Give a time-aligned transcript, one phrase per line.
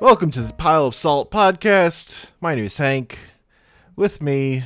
[0.00, 2.26] Welcome to the Pile of Salt podcast.
[2.40, 3.18] My name is Hank.
[3.96, 4.62] With me,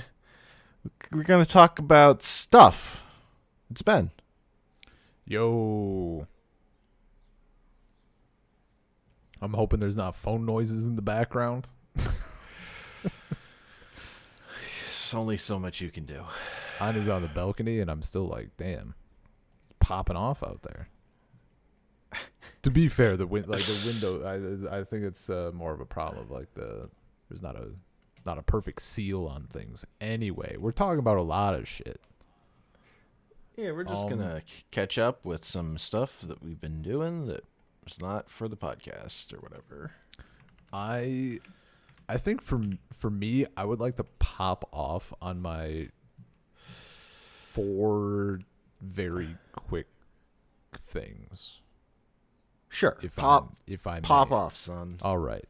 [1.10, 3.00] we're going to talk about stuff.
[3.70, 4.10] It's Ben.
[5.24, 6.26] Yo.
[9.40, 11.66] I'm hoping there's not phone noises in the background.
[11.94, 12.14] There's
[15.14, 16.24] only so much you can do.
[16.78, 18.94] Mine is on the balcony, and I'm still like, damn,
[19.80, 20.88] popping off out there.
[22.62, 25.80] To be fair, the win- like the window, I I think it's uh, more of
[25.80, 26.28] a problem.
[26.30, 26.88] Like the
[27.28, 27.70] there's not a
[28.24, 29.84] not a perfect seal on things.
[30.00, 32.00] Anyway, we're talking about a lot of shit.
[33.56, 37.26] Yeah, we're just Um, going to catch up with some stuff that we've been doing
[37.26, 37.44] that
[37.84, 39.90] was not for the podcast or whatever.
[40.72, 41.40] I
[42.08, 42.60] I think for
[42.92, 45.88] for me, I would like to pop off on my
[46.80, 48.40] four
[48.80, 49.86] very quick
[50.72, 51.60] things.
[52.72, 52.96] Sure.
[53.02, 54.36] If pop I'm, if I pop may.
[54.36, 54.98] off, son.
[55.02, 55.44] All right.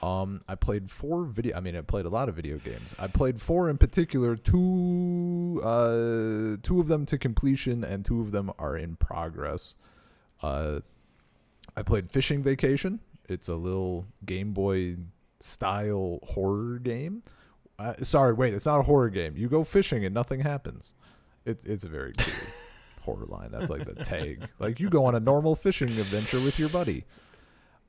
[0.00, 1.56] Um, I played four video.
[1.56, 2.94] I mean, I played a lot of video games.
[3.00, 4.36] I played four in particular.
[4.36, 9.74] Two, uh, two of them to completion, and two of them are in progress.
[10.40, 10.80] Uh,
[11.76, 13.00] I played Fishing Vacation.
[13.28, 14.96] It's a little Game Boy
[15.40, 17.24] style horror game.
[17.78, 19.36] Uh, sorry, wait, it's not a horror game.
[19.36, 20.94] You go fishing and nothing happens.
[21.44, 22.32] It, it's a very cool
[22.98, 23.50] horror line.
[23.50, 24.48] That's like the tag.
[24.58, 27.04] Like you go on a normal fishing adventure with your buddy.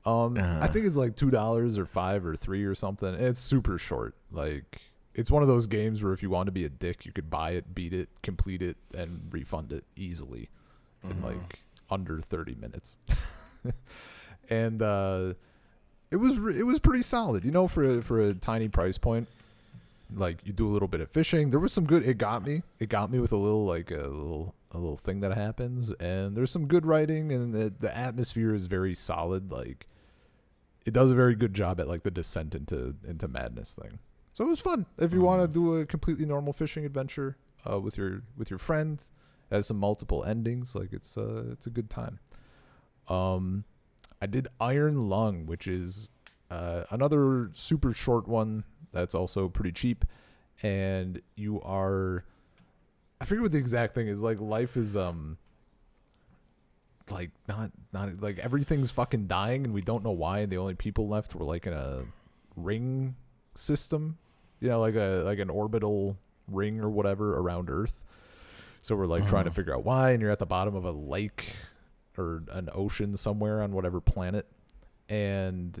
[0.06, 0.68] Um, I Uh.
[0.68, 3.12] think it's like two dollars or five or three or something.
[3.14, 4.14] It's super short.
[4.32, 4.80] Like
[5.14, 7.28] it's one of those games where if you want to be a dick, you could
[7.28, 10.48] buy it, beat it, complete it, and refund it easily
[11.02, 11.58] in like
[11.90, 12.98] under thirty minutes.
[14.48, 15.34] and uh,
[16.10, 18.98] it was re- it was pretty solid, you know, for a, for a tiny price
[18.98, 19.28] point.
[20.14, 21.50] Like you do a little bit of fishing.
[21.50, 22.04] There was some good.
[22.06, 22.62] It got me.
[22.78, 26.36] It got me with a little like a little a little thing that happens, and
[26.36, 29.50] there's some good writing, and the the atmosphere is very solid.
[29.50, 29.86] Like
[30.86, 33.98] it does a very good job at like the descent into into madness thing.
[34.32, 34.86] So it was fun.
[34.98, 37.36] If you want to do a completely normal fishing adventure
[37.70, 39.10] uh, with your with your friends,
[39.50, 40.74] it has some multiple endings.
[40.74, 42.20] Like it's uh it's a good time.
[43.08, 43.64] Um,
[44.22, 46.10] I did Iron Lung, which is
[46.50, 50.04] uh, another super short one that's also pretty cheap,
[50.62, 52.24] and you are.
[53.20, 54.22] I forget what the exact thing is.
[54.22, 55.38] Like life is um.
[57.10, 60.74] Like not not like everything's fucking dying and we don't know why and the only
[60.74, 62.04] people left were like in a
[62.54, 63.16] ring
[63.56, 64.16] system,
[64.60, 66.16] you know, like a like an orbital
[66.46, 68.04] ring or whatever around Earth.
[68.80, 69.56] So we're like trying to Uh-huh.
[69.56, 71.52] figure out why, and you're at the bottom of a lake
[72.16, 74.46] or an ocean somewhere on whatever planet,
[75.08, 75.80] and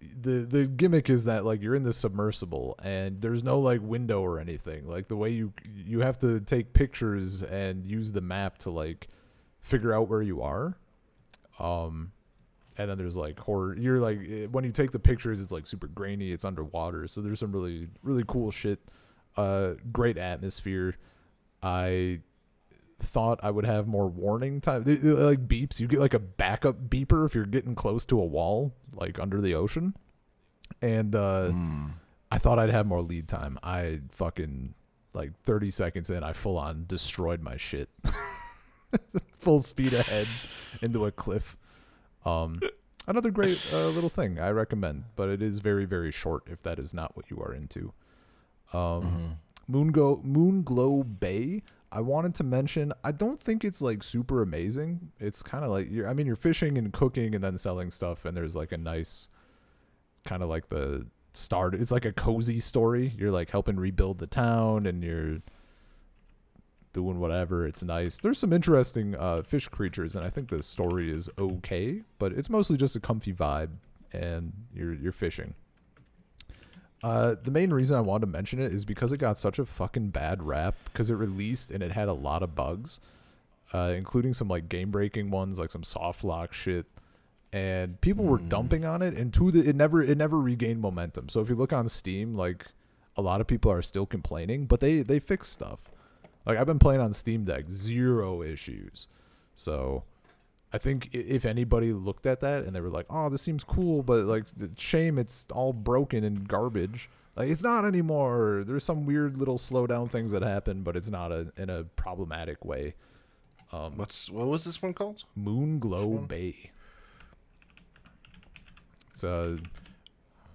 [0.00, 4.22] the the gimmick is that like you're in the submersible and there's no like window
[4.22, 4.86] or anything.
[4.86, 9.08] Like the way you you have to take pictures and use the map to like
[9.60, 10.78] figure out where you are.
[11.58, 12.12] Um,
[12.78, 13.76] and then there's like horror.
[13.76, 16.30] You're like eh, when you take the pictures, it's like super grainy.
[16.30, 18.80] It's underwater, so there's some really really cool shit.
[19.36, 20.96] Uh, great atmosphere.
[21.62, 22.20] I
[23.02, 25.80] thought I would have more warning time, They- they, like beeps.
[25.80, 29.40] You get like a backup beeper if you're getting close to a wall, like under
[29.40, 29.94] the ocean.
[30.82, 31.92] And uh, Mm.
[32.30, 33.58] I thought I'd have more lead time.
[33.62, 34.74] I fucking
[35.14, 37.88] like 30 seconds in, I full on destroyed my shit.
[39.38, 40.26] Full speed ahead
[40.82, 41.56] into a cliff.
[42.26, 42.60] Um,
[43.06, 46.78] another great uh, little thing I recommend, but it is very very short if that
[46.78, 47.92] is not what you are into.
[48.72, 49.36] Um, Mhm.
[49.68, 51.62] Moon Go Moonglow Bay.
[51.92, 52.92] I wanted to mention.
[53.02, 55.10] I don't think it's like super amazing.
[55.18, 56.08] It's kind of like you're.
[56.08, 59.28] I mean, you're fishing and cooking and then selling stuff, and there's like a nice,
[60.24, 61.74] kind of like the start.
[61.74, 63.12] It's like a cozy story.
[63.16, 65.38] You're like helping rebuild the town, and you're
[66.92, 67.66] doing whatever.
[67.66, 68.18] It's nice.
[68.18, 72.50] There's some interesting uh, fish creatures, and I think the story is okay, but it's
[72.50, 73.70] mostly just a comfy vibe,
[74.12, 75.54] and you're you're fishing.
[77.02, 79.64] Uh, the main reason I wanted to mention it is because it got such a
[79.64, 83.00] fucking bad rap because it released and it had a lot of bugs,
[83.72, 86.84] uh, including some like game breaking ones, like some soft lock shit,
[87.52, 88.48] and people were Mm.
[88.50, 89.14] dumping on it.
[89.14, 91.28] And to the it never it never regained momentum.
[91.30, 92.66] So if you look on Steam, like
[93.16, 95.90] a lot of people are still complaining, but they they fix stuff.
[96.44, 99.08] Like I've been playing on Steam Deck, zero issues.
[99.54, 100.04] So
[100.72, 104.02] I think if anybody looked at that and they were like, "Oh, this seems cool,"
[104.02, 104.44] but like,
[104.76, 107.10] shame it's all broken and garbage.
[107.36, 108.64] Like it's not anymore.
[108.66, 112.64] There's some weird little slowdown things that happen, but it's not a, in a problematic
[112.64, 112.94] way.
[113.72, 115.24] Um, What's what was this one called?
[115.38, 116.26] Moonglow?
[116.28, 116.70] Bay.
[119.12, 119.56] It's uh,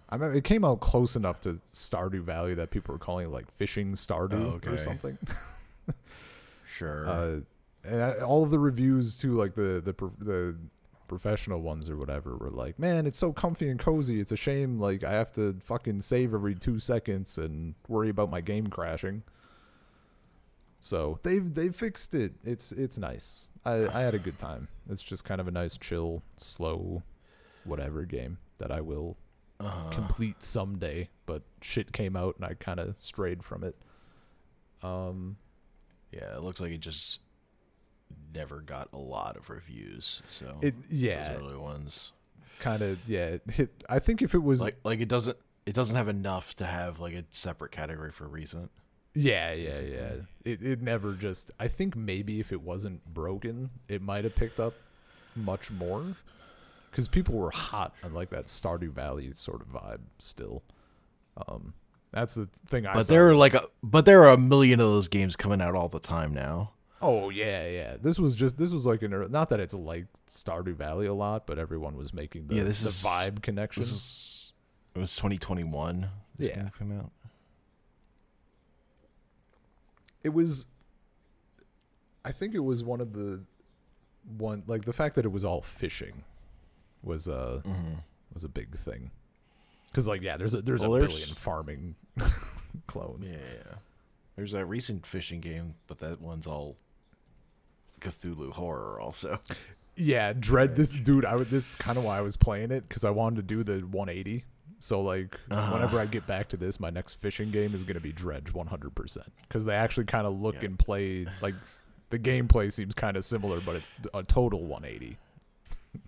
[0.09, 3.31] I mean, it came out close enough to Stardew Valley that people were calling it
[3.31, 4.69] like fishing Stardew Oh, okay.
[4.71, 5.17] or something.
[6.77, 7.07] Sure.
[7.07, 7.39] Uh,
[7.87, 10.57] and I, all of the reviews too, like the the the
[11.07, 14.19] professional ones or whatever were like, man, it's so comfy and cozy.
[14.19, 18.31] It's a shame like I have to fucking save every two seconds and worry about
[18.31, 19.23] my game crashing.
[20.79, 22.33] So they've they've fixed it.
[22.43, 23.45] It's it's nice.
[23.65, 24.67] I I had a good time.
[24.89, 27.03] It's just kind of a nice, chill, slow,
[27.63, 29.17] whatever game that I will
[29.59, 31.09] Uh, complete someday.
[31.25, 33.75] But shit came out and I kind of strayed from it.
[34.83, 35.37] Um,
[36.11, 37.19] yeah, it looks like it just
[38.35, 40.21] never got a lot of reviews.
[40.29, 42.11] So it those yeah, early ones,
[42.59, 43.37] kind of yeah.
[43.47, 43.69] It.
[43.89, 46.99] I think if it was like like it doesn't it doesn't have enough to have
[46.99, 48.69] like a separate category for recent.
[49.13, 50.11] Yeah, yeah, yeah.
[50.43, 51.51] It it never just.
[51.59, 54.73] I think maybe if it wasn't broken, it might have picked up
[55.35, 56.15] much more.
[56.91, 60.63] Because people were hot on like that Stardew Valley sort of vibe still.
[61.47, 61.73] Um,
[62.11, 62.93] that's the thing I.
[62.93, 63.13] But saw.
[63.13, 65.89] there are like a but there are a million of those games coming out all
[65.89, 66.71] the time now.
[67.01, 67.97] Oh yeah, yeah.
[68.01, 71.45] This was just this was like an not that it's like Stardew Valley a lot,
[71.45, 73.83] but everyone was making the Yeah, this the is- vibe connection.
[73.83, 74.53] Is
[74.95, 76.09] it was 2021.
[76.37, 76.55] This Yeah.
[76.55, 77.11] game came out.
[80.23, 80.65] it was
[82.23, 83.41] i think it was one of the
[84.37, 86.23] one like the fact that it was all fishing
[87.03, 87.93] was uh Mm-hmm.
[88.33, 89.11] was a big thing
[89.91, 91.95] because like yeah there's a there's Well, a there's- billion farming
[92.87, 93.73] clones Yeah, yeah.
[94.35, 96.75] There's that recent fishing game, but that one's all
[98.01, 99.39] Cthulhu horror also.
[99.95, 103.03] yeah Dredge this dude i would this kind of why i was playing it because
[103.05, 104.43] i wanted to do the 180
[104.79, 105.71] so like Uh-huh.
[105.73, 108.51] whenever i get back to this my next fishing game is going to be dredge
[108.53, 110.65] 100% because they actually kind of look Yeah.
[110.65, 111.55] and play like
[112.09, 115.17] the gameplay seems kind of similar but it's a total 180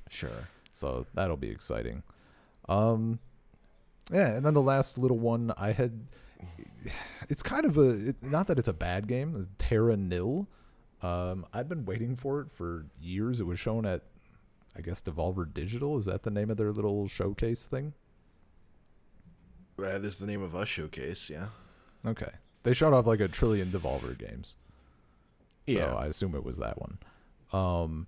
[0.10, 0.30] Sure.
[0.74, 2.04] so that'll be exciting.
[2.70, 3.20] Um,
[4.12, 6.00] yeah, and then the last little one I had,
[7.30, 9.48] it's kind of a it, not that it's a bad game.
[9.58, 10.48] Terra Nil.
[11.02, 13.40] Um, I'd been waiting for it for years.
[13.40, 14.02] It was shown at,
[14.76, 15.98] I guess Devolver Digital.
[15.98, 17.94] Is that the name of their little showcase thing?
[19.78, 21.30] That is the name of us showcase.
[21.30, 21.48] Yeah.
[22.06, 22.32] Okay,
[22.64, 24.56] they showed off like a trillion Devolver games.
[25.68, 25.94] So Yeah.
[25.94, 26.98] I assume it was that one.
[27.54, 28.08] Um,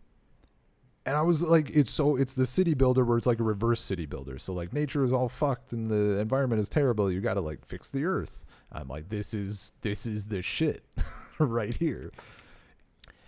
[1.06, 3.82] and I was like, it's so it's the city builder where it's like a reverse
[3.82, 4.38] city builder.
[4.40, 7.12] So like nature is all fucked and the environment is terrible.
[7.12, 8.44] You got to like fix the earth.
[8.72, 10.84] I'm like, this is this is the shit
[11.40, 12.12] right here.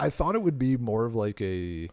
[0.01, 1.89] I thought it would be more of like a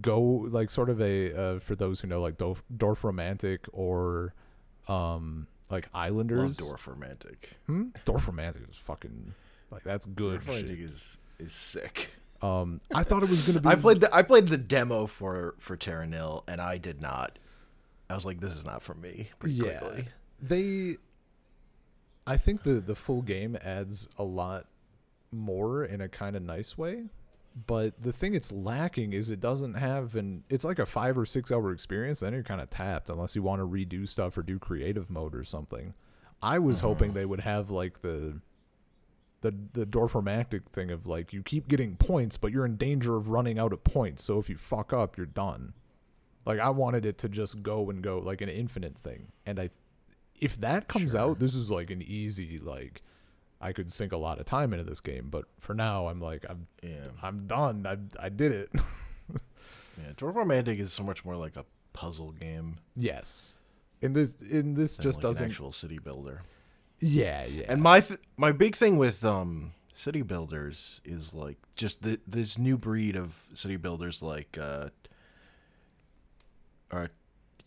[0.00, 4.34] go like sort of a uh, for those who know like Dorf, Dorfromantik or
[4.86, 6.58] um like Love Islanders.
[6.58, 7.56] Dwarf Romantic.
[7.66, 7.88] Hmm?
[8.04, 9.34] Dorfromantik is fucking
[9.70, 10.90] like that's good Dwarf Romantic shit.
[10.90, 12.10] is is sick.
[12.40, 13.68] Um, I thought it was gonna be.
[13.68, 17.38] I played the I played the demo for for Terra Nil, and I did not.
[18.10, 19.30] I was like, this is not for me.
[19.38, 19.78] Pretty yeah.
[19.78, 20.04] quickly.
[20.40, 20.96] They,
[22.26, 24.66] I think the the full game adds a lot
[25.32, 27.06] more in a kind of nice way,
[27.66, 30.44] but the thing it's lacking is it doesn't have an.
[30.48, 32.20] It's like a five or six hour experience.
[32.20, 35.34] Then you're kind of tapped unless you want to redo stuff or do creative mode
[35.34, 35.94] or something.
[36.42, 36.86] I was mm-hmm.
[36.86, 38.40] hoping they would have like the
[39.40, 43.28] the the Dorfromantik thing of like you keep getting points, but you're in danger of
[43.28, 44.24] running out of points.
[44.24, 45.74] So if you fuck up, you're done.
[46.44, 49.32] Like I wanted it to just go and go like an infinite thing.
[49.44, 49.70] And I
[50.40, 51.20] if that comes Sure.
[51.20, 53.02] out, this is like an easy like
[53.60, 56.44] I could sink a lot of time into this game, but for now I'm like
[56.48, 57.06] I'm Yeah.
[57.22, 57.86] I'm done.
[57.86, 58.70] I I did it.
[60.00, 60.12] Yeah.
[60.16, 62.76] Dwarf Romantic is so much more like a puzzle game.
[62.94, 63.54] yes.
[64.00, 66.42] In this in this than, just like doesn't actual city builder.
[67.00, 67.64] Yeah, yeah.
[67.68, 72.58] And my th- my big thing with um city builders is like just the, this
[72.58, 74.90] new breed of city builders like uh
[76.92, 77.10] are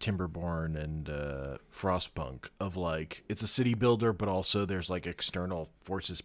[0.01, 5.69] Timberborn and uh Frostpunk of like it's a city builder but also there's like external
[5.83, 6.21] forces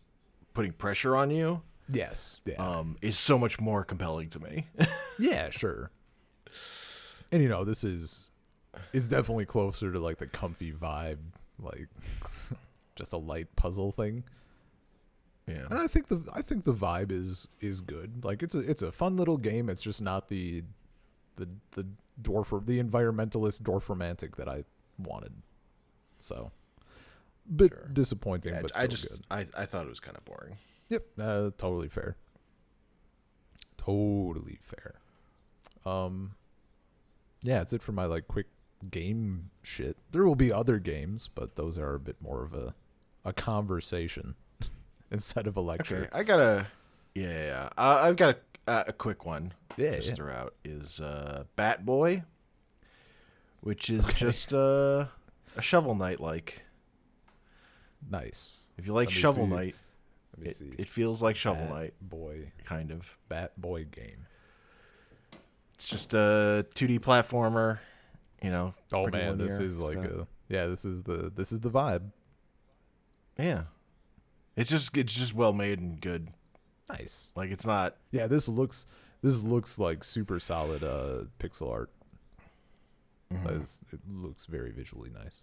[0.54, 2.40] putting pressure on you yes.
[2.44, 2.54] Yeah.
[2.56, 4.66] um is so much more compelling to me.
[5.18, 5.90] Yeah, sure.
[7.32, 8.28] And you know, this is
[8.92, 11.18] is definitely closer to like the comfy vibe,
[11.58, 11.88] like
[12.96, 14.24] just a light puzzle thing.
[15.46, 15.66] yeah.
[15.70, 18.24] And I think the I think the vibe is is good.
[18.24, 19.70] Like it's a it's a fun little game.
[19.70, 20.64] It's just not the
[21.36, 21.86] the the
[22.20, 24.64] dwarf the environmentalist dwarf romantic that I
[24.98, 25.32] wanted.
[26.18, 26.50] So,
[27.54, 27.88] bit Sure.
[27.92, 29.22] disappointing, Yeah, but still I just good.
[29.30, 30.56] I, I thought it was kind of boring.
[30.88, 32.16] Yep, uh, totally fair.
[33.78, 34.94] Totally fair.
[35.84, 36.34] Um,
[37.42, 38.46] yeah, it's it for my like quick
[38.90, 39.96] game shit.
[40.10, 42.74] There will be other games, but those are a bit more of a
[43.24, 44.34] a conversation
[45.10, 46.04] instead of a lecture.
[46.04, 46.66] Okay, I got a
[47.14, 47.68] yeah, yeah, yeah.
[47.78, 49.52] Uh, I've got a, uh, a quick one.
[49.76, 50.14] Yeah, just yeah.
[50.14, 52.22] throw is uh, Bat Boy,
[53.60, 54.18] which is Okay.
[54.18, 55.06] just uh,
[55.56, 56.62] a Shovel Knight like.
[58.10, 58.62] Nice.
[58.78, 59.50] If you like Shovel see.
[59.54, 59.74] Knight,
[60.36, 60.72] Let me it, see.
[60.78, 63.06] it feels like Shovel Bat Knight, boy, kind of.
[63.28, 64.26] Bat boy game.
[65.74, 67.78] It's just a 2D platformer.
[68.42, 68.74] You know.
[68.92, 70.66] Oh man, this is like It's a yeah.
[70.66, 72.10] This is the this is the vibe.
[73.38, 73.64] yeah.
[74.56, 76.28] It's just it's just well made and good.
[76.88, 77.32] Nice.
[77.34, 77.96] Like it's not.
[78.12, 78.86] Yeah, this looks
[79.22, 81.90] this looks like super solid uh pixel art.
[83.32, 83.62] Mm-hmm.
[83.94, 85.42] It looks very visually nice.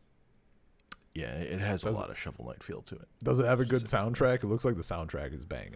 [1.13, 3.07] Yeah, it has Does a it- lot of Shovel Knight feel to it.
[3.23, 4.37] Does it have a good soundtrack?
[4.43, 5.75] It looks like the soundtrack is banging.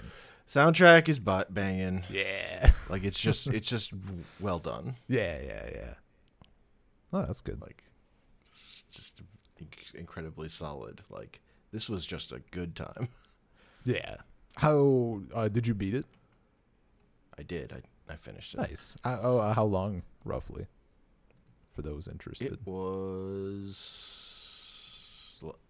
[0.49, 2.03] Soundtrack is butt banging.
[2.09, 2.71] Yeah.
[2.89, 3.91] Like it's just it's just
[4.39, 4.95] well done.
[5.09, 5.93] Yeah, yeah, yeah.
[7.11, 7.61] Oh, that's good.
[7.61, 7.83] Like
[8.91, 9.21] just
[9.93, 11.01] incredibly solid.
[11.09, 11.41] Like
[11.73, 13.09] this was just a good time.
[13.85, 14.17] Yeah.
[14.55, 16.05] How uh, did you beat it?
[17.37, 17.73] I did.
[17.73, 18.57] I I finished it.
[18.57, 18.95] Nice.
[19.03, 20.67] Uh, oh, uh, how long roughly?
[21.73, 22.53] For those interested.
[22.53, 24.07] It was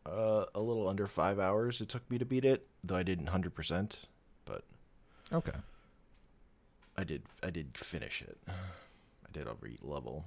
[0.05, 1.81] uh, a little under five hours.
[1.81, 4.07] It took me to beat it, though I didn't hundred percent,
[4.45, 4.63] but
[5.33, 5.57] okay.
[6.95, 7.24] I did.
[7.43, 8.38] I did finish it.
[8.47, 10.25] I did every level.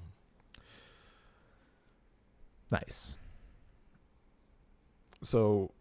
[2.71, 3.17] Nice.
[5.23, 5.73] So,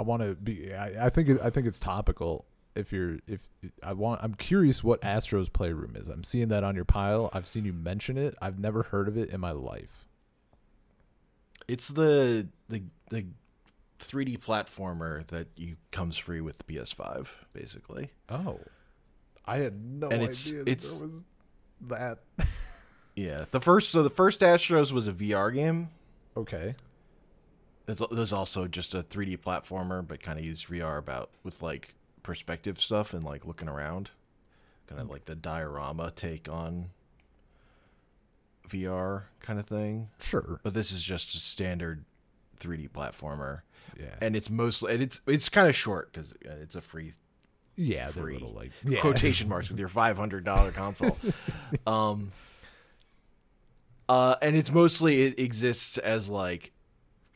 [0.00, 0.72] I want to be.
[0.72, 1.28] I, I think.
[1.28, 2.46] It, I think it's topical.
[2.74, 3.46] If you're, if
[3.82, 6.08] I want, I'm curious what Astro's Playroom is.
[6.08, 7.30] I'm seeing that on your pile.
[7.32, 8.34] I've seen you mention it.
[8.42, 10.06] I've never heard of it in my life.
[11.68, 13.24] It's the the the
[14.00, 18.10] 3D platformer that you comes free with the PS5, basically.
[18.28, 18.58] Oh,
[19.46, 21.22] I had no And it's- idea it's- that there was
[21.82, 22.18] that.
[23.16, 25.88] Yeah, the first so the first Astros was a VR game.
[26.36, 26.74] okay.
[27.86, 31.94] There's, there's also just a 3D platformer, but kind of used VR about with like
[32.24, 34.10] perspective stuff and like looking around,
[34.88, 36.86] kind of like the diorama take on
[38.68, 40.08] VR kind of thing.
[40.20, 40.58] Sure.
[40.64, 42.04] But this is just a standard
[42.58, 43.60] 3D platformer,
[43.98, 44.14] Yeah.
[44.20, 47.12] and it's mostly and it's it's kind of short because it's a free
[47.76, 48.10] yeah.
[48.10, 49.00] They're free little like yeah.
[49.02, 51.16] quotation marks with your five hundred dollar console.
[51.86, 52.32] um,
[54.08, 56.72] uh, and it's mostly it exists as like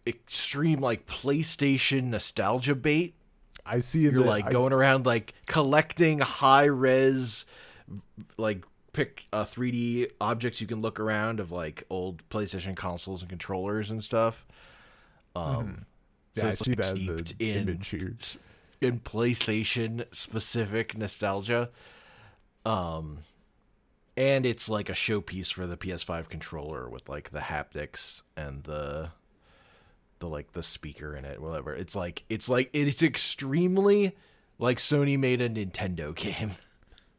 [0.06, 3.14] extreme like PlayStation nostalgia bait.
[3.66, 4.00] I see.
[4.00, 7.44] You're the- like I've- going around like collecting high res,
[8.36, 13.28] like pick uh, 3D objects you can look around of like old PlayStation consoles and
[13.28, 14.46] controllers and stuff.
[15.36, 15.84] Um,
[16.34, 18.14] Yeah, so I see like, that in the in image here.
[18.80, 21.70] in PlayStation specific nostalgia.
[22.64, 23.18] Um
[24.16, 29.10] and it's like a showpiece for the PS5 controller with like the haptics and the
[30.20, 31.74] the like the speaker in it, whatever.
[31.74, 34.16] It's like it's like it's extremely
[34.58, 36.52] like Sony made a Nintendo game.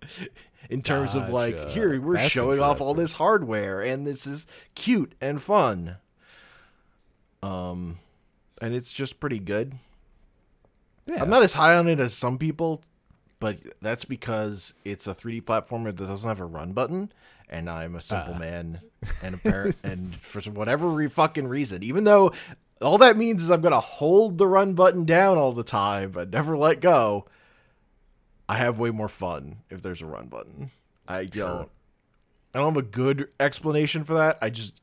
[0.69, 4.45] in terms of like here we're That's showing off all this hardware and this is
[4.75, 5.97] cute and fun.
[7.41, 7.99] Um
[8.61, 9.73] and it's just pretty good.
[11.07, 11.21] Yeah.
[11.21, 12.81] I'm not as high on it as some people,
[13.39, 17.11] but that's because it's a 3D platformer that doesn't have a run button,
[17.49, 18.39] and I'm a simple Ah.
[18.39, 18.81] man,
[19.23, 22.33] and apparent, and for some- whatever re- fucking reason, even though
[22.81, 26.29] all that means is I'm gonna hold the run button down all the time, but
[26.29, 27.25] never let go.
[28.47, 30.71] I have way more fun if there's a run button.
[31.07, 31.69] I don't.
[32.53, 34.39] I don't have a good explanation for that.
[34.41, 34.73] I just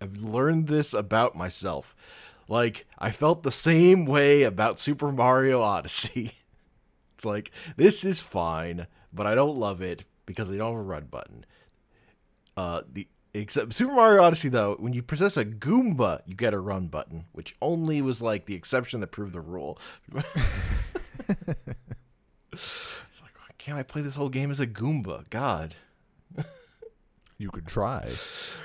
[0.00, 1.96] I've learned this about myself.
[2.48, 6.34] Like I felt the same way about Super Mario Odyssey.
[7.14, 10.82] It's like this is fine, but I don't love it because I don't have a
[10.82, 11.44] run button.
[12.56, 16.58] Uh, the except Super Mario Odyssey though, when you possess a Goomba, you get a
[16.60, 19.78] run button, which only was like the exception that proved the rule.
[22.52, 25.28] it's like, why can't I play this whole game as a Goomba?
[25.30, 25.74] God.
[27.38, 28.08] You could try.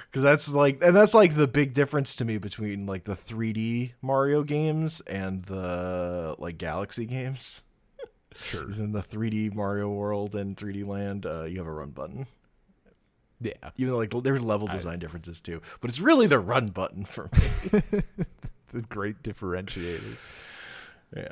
[0.05, 3.93] because that's like and that's like the big difference to me between like the 3d
[4.03, 7.63] mario games and the like galaxy games
[8.39, 8.69] Sure.
[8.69, 12.27] in the 3d mario world and 3d land uh, you have a run button
[13.39, 13.53] Yeah.
[13.77, 17.05] even though like there's level I- design differences too but it's really the run button
[17.05, 17.81] for me
[18.73, 20.17] The great differentiator.
[21.15, 21.27] yeah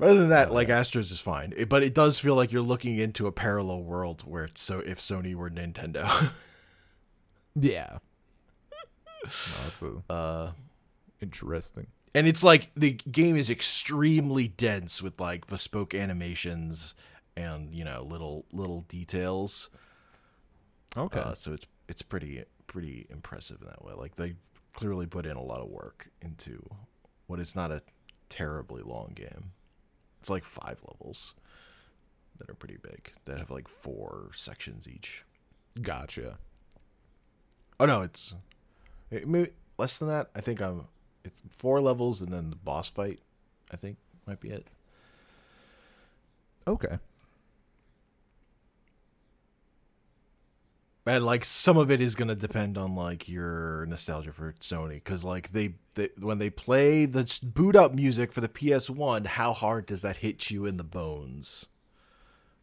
[0.00, 2.62] other than that Oh, like astros is fine It- but it does feel like you're
[2.62, 6.30] looking into a parallel world where it's so if sony were nintendo
[7.54, 7.98] Yeah.
[9.22, 9.28] No,
[9.64, 10.52] that's a, uh
[11.20, 11.86] interesting.
[12.14, 16.94] and it's like the game is extremely dense with like bespoke animations
[17.36, 19.68] and you know little little details
[20.96, 21.20] Okay.
[21.20, 24.34] uh, so it's it's pretty pretty impressive in that way like they
[24.74, 26.62] clearly put in a lot of work into
[27.26, 27.82] what is not a
[28.28, 29.52] terribly long game
[30.20, 31.34] it's like five levels
[32.38, 35.24] that are pretty big that have like four sections each
[35.80, 36.38] gotcha.
[37.80, 38.34] oh no it's
[39.10, 40.86] it, maybe less than that i think i'm
[41.24, 43.20] it's four levels and then the boss fight
[43.70, 43.96] i think
[44.26, 44.66] might be it
[46.66, 46.98] Okay.
[51.06, 54.94] And like some of it is going to depend on like your nostalgia for Sony
[54.94, 59.52] because like they, they when they play the boot up music for the PS1, how
[59.52, 61.66] hard does that hit you in the bones?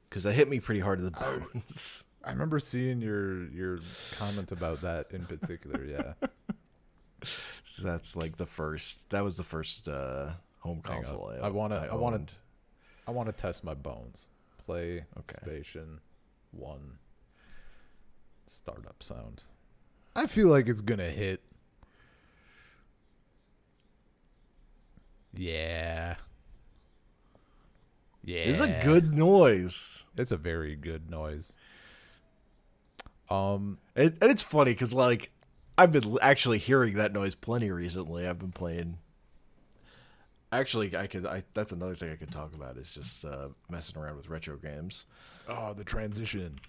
[0.10, 2.04] Because that hit me pretty hard in the bones.
[2.24, 3.80] I remember seeing your your
[4.18, 5.84] comment about that in particular.
[5.86, 6.14] Yeah.
[7.66, 9.10] So that's like the first.
[9.10, 10.30] That was the first uh,
[10.60, 11.04] home Hang on.
[11.04, 11.34] console.
[11.42, 12.26] I wanna- I wanna-
[13.08, 14.30] I want to test my bones.
[14.66, 15.36] Play Okay.
[15.44, 16.00] station
[16.52, 16.98] one.
[18.52, 19.44] Startup sound.
[20.16, 21.40] I feel like it's gonna hit.
[25.36, 26.16] Yeah.
[28.24, 28.40] Yeah.
[28.40, 30.04] It's a good noise.
[30.18, 31.56] It's a very good noise.
[33.30, 33.78] Um.
[33.96, 35.30] It, and it's funny because like
[35.78, 38.28] I've been actually hearing that noise plenty recently.
[38.28, 38.98] I've been playing.
[40.52, 41.28] Actually, I could.
[41.28, 44.58] I that's another thing I could talk about is just uh, messing around with retro
[44.58, 45.06] games.
[45.48, 46.60] Oh, the transition.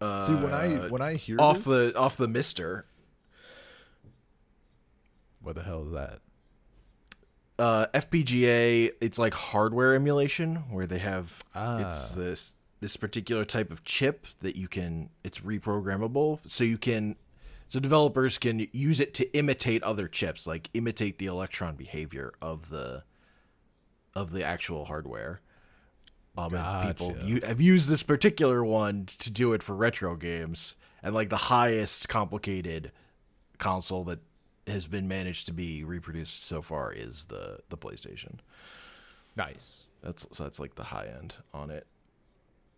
[0.00, 2.84] Uh, See when I when I hear off this- the off the Mister,
[5.42, 6.20] what the hell is that?
[7.58, 8.92] uh, FPGA.
[9.00, 12.12] It's like hardware emulation where they have it's Ah.
[12.14, 15.10] this this particular type of chip that you can.
[15.24, 17.16] It's reprogrammable, so you can.
[17.66, 22.68] So developers can use it to imitate other chips, like imitate the electron behavior of
[22.70, 23.02] the
[24.14, 25.40] of the actual hardware.
[26.38, 27.26] Um, people Gotcha.
[27.26, 31.36] you, have used this particular one to do it for retro games, and like the
[31.36, 32.92] highest complicated
[33.58, 34.20] console that
[34.66, 38.36] has been managed to be reproduced so far is the the PlayStation.
[39.36, 39.82] Nice.
[40.02, 41.86] That's so that's like the high end on it,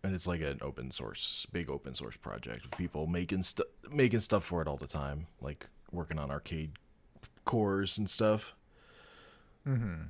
[0.03, 4.21] and it's like an open source, big open source project with people making stuff making
[4.21, 6.71] stuff for it all the time, like working on arcade
[7.45, 8.53] cores and stuff.
[9.67, 10.03] Mm-hmm.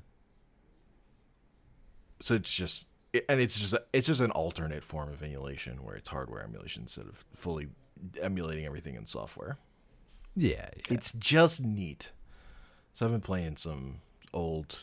[2.21, 5.95] So it's just, it, and it's just it's just an alternate form of emulation where
[5.95, 7.67] it's hardware emulation instead of fully
[8.21, 9.57] emulating everything in software.
[10.35, 10.69] Yeah.
[10.87, 10.93] yeah.
[10.95, 12.11] It's just neat.
[12.93, 14.01] So I've been playing some
[14.33, 14.77] old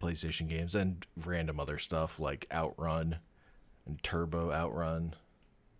[0.00, 3.18] PlayStation games and random other stuff like Outrun
[3.86, 5.14] and Turbo Outrun.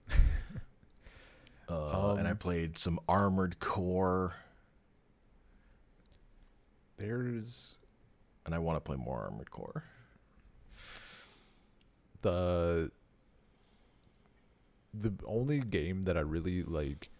[1.68, 4.34] uh, and I played some Armored Core,
[6.96, 7.78] There's
[8.46, 9.84] and I want to play more Armored Core.
[12.22, 12.90] The
[14.94, 17.10] the only game that I really like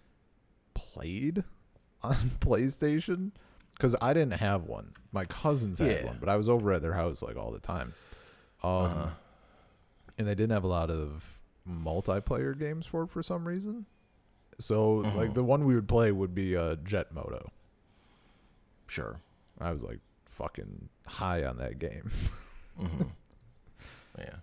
[0.74, 1.44] played
[2.02, 3.32] on PlayStation
[3.74, 4.94] because I didn't have one.
[5.12, 6.06] My cousins had Yeah.
[6.06, 7.94] one, but I was over at their house like all the time.
[8.62, 9.10] Um, Uh-huh.
[10.18, 13.86] and they didn't have a lot of multiplayer games for it for some reason.
[14.58, 15.34] So like Mhm.
[15.34, 17.52] the one we would play would be uh, Jet Moto.
[18.88, 19.20] Sure.
[19.60, 22.10] I was like fucking high on that game.
[22.76, 23.02] hmm
[24.18, 24.36] yeah.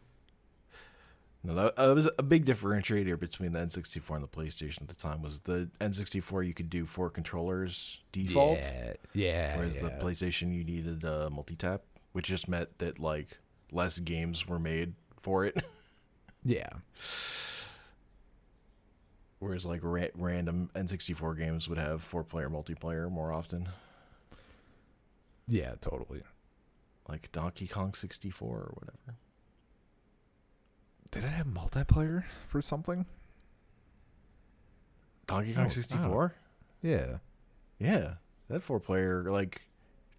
[1.46, 4.96] No, that, uh, was a big differentiator between the N64 and the PlayStation at the
[4.96, 5.22] time.
[5.22, 9.58] Was the N64 you could do four controllers default, Yeah, yeah.
[9.58, 9.90] whereas the.
[9.92, 11.82] PlayStation you needed a multi-tap,
[12.14, 13.38] which just meant that like
[13.72, 15.56] less games were made for it.
[16.44, 16.70] yeah.
[19.40, 23.70] Whereas like ra- random N64 games would have four-player multiplayer more often,
[25.48, 26.24] Yeah, totally.
[27.08, 29.20] like Donkey Kong 64 or whatever.
[31.16, 33.06] Did I have multiplayer for something?
[35.28, 36.34] Donkey Oh, Kong 64?
[36.82, 37.18] Yeah.
[37.80, 38.16] Yeah,
[38.50, 39.62] that four-player like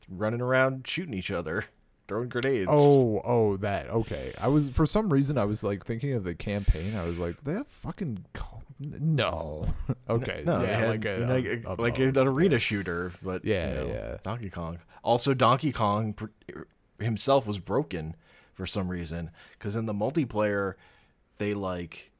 [0.08, 1.66] running around shooting each other,
[2.08, 2.68] throwing grenades.
[2.70, 3.90] Oh, oh, that.
[3.90, 4.32] Okay.
[4.38, 6.96] I was for some reason I was like thinking of the campaign.
[6.96, 9.66] I was like, they have fucking co- no.
[10.08, 10.44] okay.
[10.46, 13.44] No, yeah, had, like a, you uh, know, a- a like an arena shooter, but
[13.44, 14.16] Yeah, you know, yeah.
[14.22, 14.78] Donkey Kong.
[15.04, 16.66] Also, Donkey Kong pr- er,
[16.98, 18.16] himself was broken
[18.56, 20.74] for some reason because in the multiplayer,
[21.38, 22.10] they like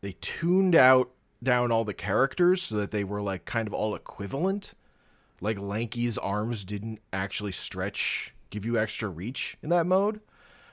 [0.00, 1.10] they tuned out
[1.42, 4.72] down all the characters so that they were like kind of all equivalent.
[5.40, 10.20] Like Lanky's arms didn't actually stretch, give you extra reach in that mode.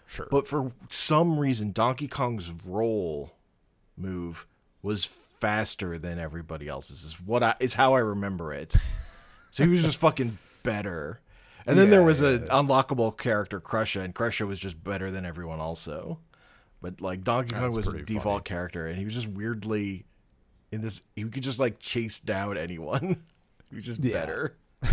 [0.05, 0.27] Sure.
[0.29, 3.33] But for some reason, Donkey Kong's roll
[3.97, 4.47] move
[4.81, 7.03] was faster than everybody else's.
[7.03, 8.75] Is what I is how I remember it.
[9.51, 11.19] so he was just fucking better.
[11.65, 12.37] And then there Yeah, was a yeah.
[12.47, 16.19] unlockable character, Krusha, and Krusha was just better than everyone also.
[16.81, 18.43] But like Donkey Kong was a default funny.
[18.43, 20.05] character, and he was just weirdly
[20.71, 21.01] in this.
[21.15, 23.23] He could just like chase down anyone.
[23.69, 24.57] he was just better.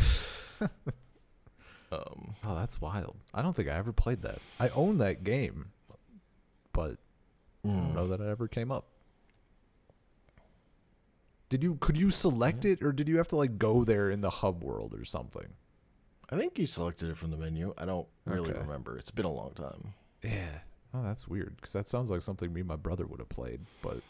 [0.60, 3.16] um, oh, that's wild.
[3.34, 4.38] I don't think I ever played that.
[4.60, 5.72] I own that game,
[6.72, 6.96] but
[7.64, 7.76] I mm.
[7.76, 8.84] don't know that it ever came up.
[11.48, 14.20] Did you could you select it or did you have to like go there in
[14.20, 15.48] the hub world or something?
[16.30, 17.74] I think you selected it from the menu.
[17.76, 18.60] I don't really Okay.
[18.60, 18.96] remember.
[18.98, 19.94] It's been a long time.
[20.22, 20.58] Yeah.
[20.94, 23.60] Oh, that's weird because that sounds like something me and my brother would have played,
[23.82, 24.00] but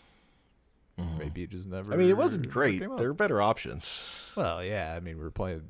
[0.99, 1.19] mm-hmm.
[1.19, 1.93] Maybe it just never.
[1.93, 2.81] I mean, it wasn't never great.
[2.81, 2.97] came.
[2.97, 4.09] There were better options.
[4.37, 4.95] Well, yeah.
[4.97, 5.63] I mean, we were playing.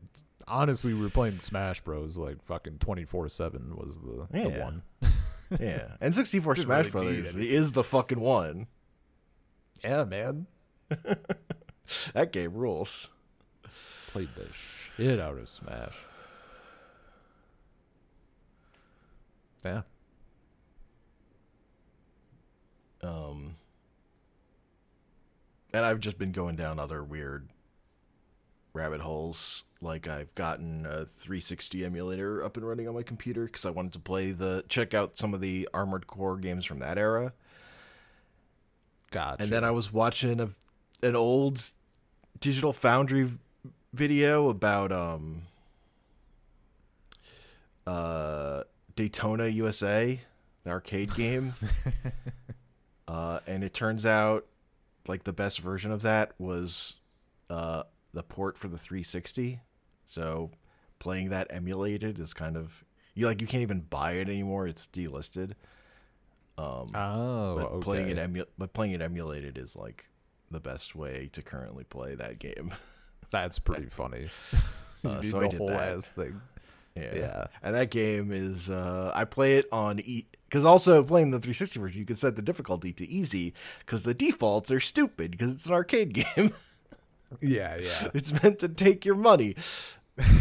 [0.48, 2.16] Honestly, we were playing Smash Bros.
[2.18, 4.64] Like fucking twenty four seven was the, the Yeah.
[4.64, 4.82] one.
[5.58, 7.52] Yeah, and 64 Didn't Smash really need Brothers anything.
[7.56, 8.68] is the fucking one.
[9.82, 10.46] Yeah, man.
[12.14, 13.10] That game rules.
[14.12, 14.46] Played the
[14.96, 15.94] shit out of Smash.
[19.64, 19.83] Yeah.
[23.03, 23.57] Um,
[25.73, 27.49] and I've just been going down other weird
[28.73, 29.64] rabbit holes.
[29.81, 33.92] Like I've gotten a 360 emulator up and running on my computer because I wanted
[33.94, 37.33] to play the check out some of the Armored Core games from that era.
[39.11, 39.42] Gotcha.
[39.42, 40.51] And then I was watching a,
[41.03, 41.62] an old
[42.38, 43.31] Digital Foundry
[43.92, 45.42] video about um
[47.87, 48.62] uh
[49.00, 50.20] Daytona USA,
[50.64, 51.54] the arcade game.
[53.08, 54.44] uh and it turns out
[55.08, 56.98] like the best version of that was
[57.48, 59.58] uh the port for the 360.
[60.04, 60.50] So
[60.98, 62.84] playing that emulated is kind of
[63.14, 64.66] you like you can't even buy it anymore.
[64.66, 65.52] It's delisted.
[66.58, 67.82] Um Oh, but okay.
[67.82, 70.04] playing it emu- but playing it emulated is like
[70.50, 72.74] the best way to currently play that game.
[73.30, 74.28] That's pretty funny.
[75.02, 75.96] Uh, so I the did whole that.
[75.96, 76.38] ass thing.
[77.00, 77.14] Yeah.
[77.16, 77.44] Yeah.
[77.62, 81.80] And that game is uh I play it on e cuz also playing the 360
[81.80, 83.54] version you can set the difficulty to easy
[83.86, 86.52] cuz the defaults are stupid cuz it's an arcade game.
[87.40, 88.08] Yeah, yeah.
[88.14, 89.56] it's meant to take your money.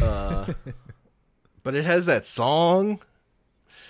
[0.02, 0.54] Uh
[1.64, 3.00] but it has that song.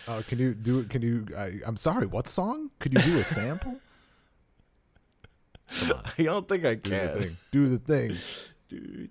[0.08, 0.90] Uh, can you do it?
[0.90, 1.28] Can you?
[1.38, 2.08] I, I'm sorry.
[2.08, 2.72] What song?
[2.80, 3.80] Could you do a sample?
[6.18, 7.08] I don't think I Do can.
[7.08, 7.38] the thing.
[7.52, 9.10] Do the thing.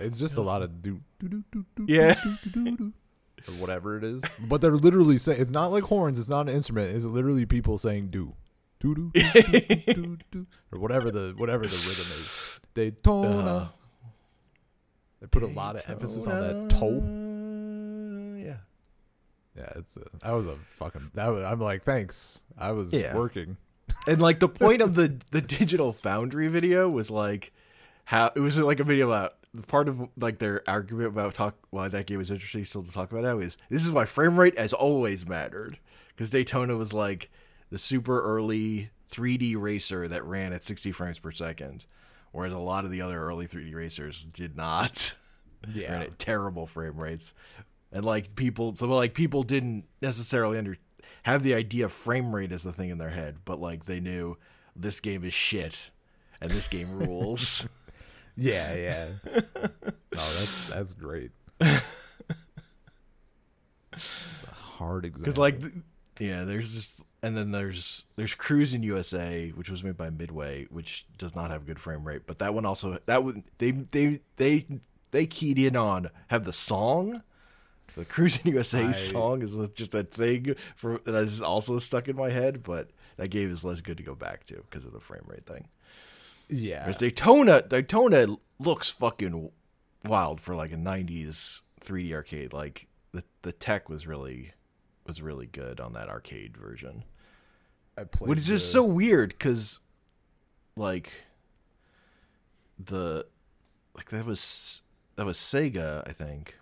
[0.00, 2.20] It's just a lot of do do do do do Yeah.
[2.52, 2.92] do, do,
[3.48, 4.22] or whatever it is.
[4.40, 6.18] But they're literally saying it's not like horns.
[6.18, 6.94] It's not an instrument.
[6.94, 8.34] It's literally people saying do
[8.80, 12.60] do do do do, do, do, or whatever the whatever the rhythm is.
[12.74, 13.46] Daytona.
[13.46, 13.68] Uh,
[15.20, 17.00] They put a lot of emphasis on that toe.
[18.44, 18.56] Yeah.
[19.56, 21.12] Yeah, it's a, that was a fucking.
[21.14, 22.42] That was, I'm like, thanks.
[22.58, 23.16] I was Yeah.
[23.16, 23.56] working.
[24.06, 27.52] And like the point of the the digital foundry video was like
[28.04, 31.88] how it was like a video about part of like their argument about talk why
[31.88, 34.58] that game was interesting still to talk about now is this is why frame rate
[34.58, 35.78] has always mattered.
[36.08, 37.30] Because Daytona was like
[37.70, 41.86] the super early 3D racer that ran at 60 frames per second
[42.32, 45.14] whereas a lot of the other early 3D racers did not.
[45.66, 46.00] Ran Yeah.
[46.00, 47.32] at terrible frame rates.
[47.92, 50.76] And like people so like people didn't necessarily under
[51.22, 54.00] have the idea of frame rate as the thing in their head but like they
[54.00, 54.36] knew
[54.76, 55.90] this game is shit
[56.40, 57.66] and this game rules
[58.36, 59.06] Yeah, yeah.
[59.56, 59.62] oh,
[60.12, 61.30] that's that's great.
[61.60, 61.82] It's
[64.50, 65.24] a hard example.
[65.24, 65.72] because like th-
[66.18, 71.06] yeah there's just and then there's there's Cruis'n USA which was made by midway which
[71.16, 74.66] does not have good frame rate but that one also that would they they they
[75.12, 77.22] they keyed in on have the song
[77.96, 82.16] the Cruis'n USA I- song is just a thing for that is also stuck in
[82.16, 85.00] my head but that game is less good to go back to because of the
[85.00, 85.68] frame rate thing
[86.48, 88.26] yeah, Whereas Daytona, Daytona
[88.58, 89.50] looks fucking
[90.04, 92.52] wild for like a '90s 3D arcade.
[92.52, 94.52] Like the the tech was really
[95.06, 97.04] was really good on that arcade version.
[97.96, 99.78] I played Which is just so weird because,
[100.76, 101.12] like,
[102.84, 103.26] the
[103.94, 104.82] like that was
[105.16, 106.56] that was Sega, I think.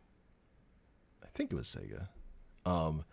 [1.22, 2.08] I think it was Sega.
[2.70, 3.04] Um,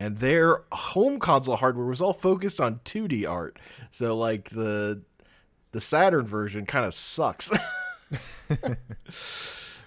[0.00, 3.58] and their home console hardware was all focused on 2D art.
[3.90, 5.02] So like the
[5.72, 7.50] the Saturn version kind of sucks.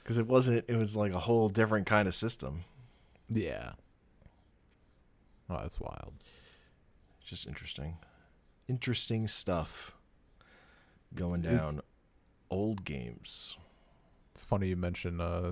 [0.04, 2.64] Because it wasn't, it was like a whole different kind of system.
[3.30, 3.74] yeah.
[5.50, 6.14] Oh, that's wild.
[7.26, 7.98] Just interesting.
[8.68, 9.92] Interesting stuff
[11.14, 11.82] going It's- it's- down.
[12.50, 13.58] Old games.
[14.34, 15.52] It's funny you mentioned uh,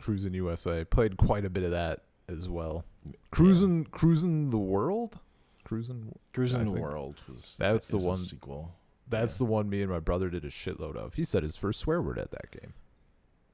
[0.00, 0.84] Cruis'n USA.
[0.84, 2.84] Played quite a bit of that as well.
[3.30, 5.18] Cruising, cruising the world.
[5.64, 6.14] Cruising.
[6.32, 8.74] Cruising the World was that's the one- sequel.
[9.10, 11.14] That's the one me and my brother did a shitload of.
[11.14, 12.74] He said his first swear word at that game,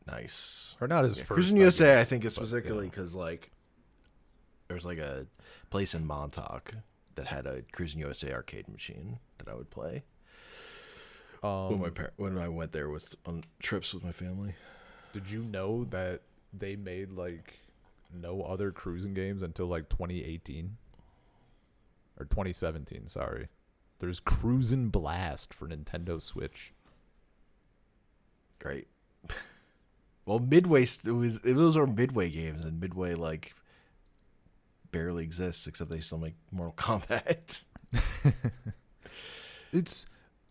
[0.06, 0.74] Nice.
[0.80, 1.34] or not his Yeah, first.
[1.34, 2.90] Cruising I USA, I think, is but, specifically yeah.
[2.90, 3.50] because like
[4.68, 5.26] there's like a
[5.70, 6.74] place in Montauk
[7.14, 10.02] that had a Cruis'n USA arcade machine that I would play
[11.42, 14.54] Um, when my par- when I went there with on trips with my family.
[15.12, 17.60] Did you know that they made like
[18.12, 20.76] no other cruising games until like 2018
[22.18, 23.06] or 2017?
[23.08, 23.46] Sorry.
[24.00, 26.72] There's Cruis'n Blast for Nintendo Switch.
[28.58, 28.88] Great.
[30.26, 33.54] well, Midway it was those are Midway games, and Midway like
[34.90, 37.64] barely exists except they still make Mortal Kombat.
[39.72, 40.06] It's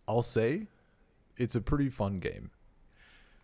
[0.05, 0.67] I'll say
[1.37, 2.51] it's a pretty fun game.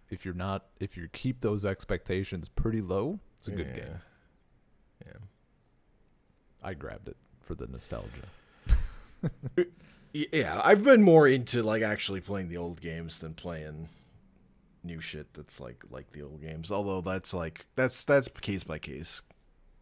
[0.09, 3.75] If you're not if you keep those expectations pretty low, it's a good Yeah.
[3.75, 4.01] game.
[5.05, 5.13] Yeah.
[6.61, 8.27] I grabbed it for the nostalgia.
[10.11, 13.89] Yeah, I've been more into like actually playing the old games than playing
[14.83, 16.71] new shit that's like like the old games.
[16.71, 19.21] Although that's like that's that's case by case.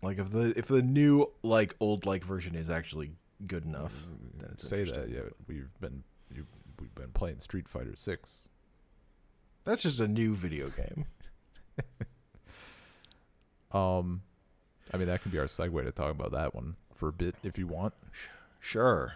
[0.02, 3.12] Like if the if the new like old like version is actually
[3.48, 3.96] good enough,
[4.38, 5.22] then it's Say that, yeah.
[5.48, 6.04] We've been
[6.36, 6.46] you,
[6.78, 8.50] we've been playing Street Fighter Six.
[9.64, 11.06] That's just a new video game.
[13.72, 14.22] Um,
[14.94, 17.36] I mean that can be our segue to talk about that one for a bit
[17.44, 17.94] if you want.
[18.60, 19.14] Sure.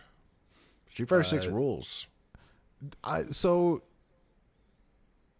[0.91, 2.07] Street Fighter Six Uh, rules.
[3.03, 3.81] I so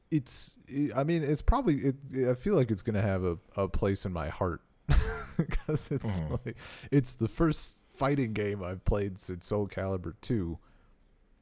[0.09, 0.55] it's
[0.95, 1.95] I mean it's probably it,
[2.29, 4.61] I feel like it's gonna have a, a place in my heart
[5.37, 6.39] because it's Mhm.
[6.45, 6.57] like
[6.91, 10.59] it's the first fighting game I've played since Soul Calibur two,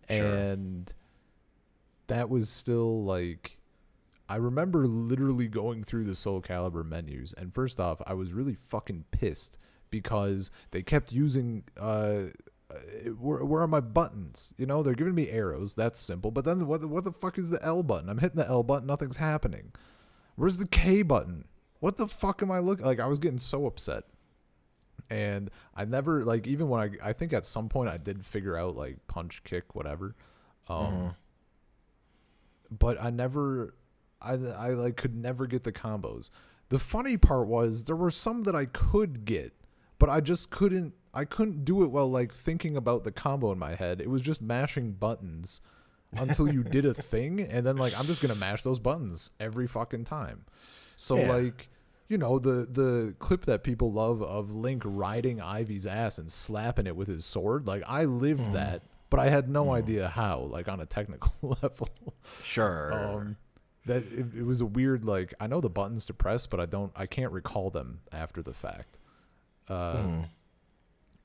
[0.09, 0.25] Sure.
[0.35, 0.93] and
[2.07, 3.57] that was still like
[4.27, 8.53] I remember literally going through the Soul Calibur menus, and first off, I was really
[8.53, 9.57] fucking pissed
[9.89, 12.25] because they kept using uh,
[13.19, 14.53] where, where are my buttons?
[14.57, 15.73] You know, they're giving me arrows.
[15.73, 16.31] That's simple.
[16.31, 16.81] But then what?
[16.81, 18.09] the- What the fuck is the L button?
[18.09, 18.87] I'm hitting the L button.
[18.87, 19.71] Nothing's happening.
[20.35, 21.45] Where's the K button?
[21.79, 22.85] What the fuck am I looking?
[22.85, 24.03] Like I was getting so upset,
[25.09, 28.55] and I never like even when I I think at some point I did figure
[28.57, 30.15] out like punch, kick, whatever.
[30.67, 31.15] Um, Mhm.
[32.71, 33.73] but I never,
[34.21, 36.29] I I like could never get the combos.
[36.69, 39.53] The funny part was there were some that I could get,
[39.97, 40.93] but I just couldn't.
[41.13, 43.99] I couldn't do it while like thinking about the combo in my head.
[44.01, 45.61] It was just mashing buttons
[46.13, 49.67] until you did a thing, and then like I'm just gonna mash those buttons every
[49.67, 50.45] fucking time.
[50.95, 51.31] So Yeah.
[51.33, 51.69] like.
[52.11, 56.87] You know the the clip that people love of Link riding Ivy's ass and slapping
[56.87, 57.67] it with his sword.
[57.67, 60.39] Like I lived that, but I had no idea how.
[60.39, 61.87] Like on a technical level.
[62.43, 62.91] Sure.
[62.91, 63.37] Um,
[63.85, 66.65] that it, it was a weird like I know the buttons to press, but I
[66.65, 68.97] don't I can't recall them after the fact.
[69.67, 70.29] Uh, Mhm.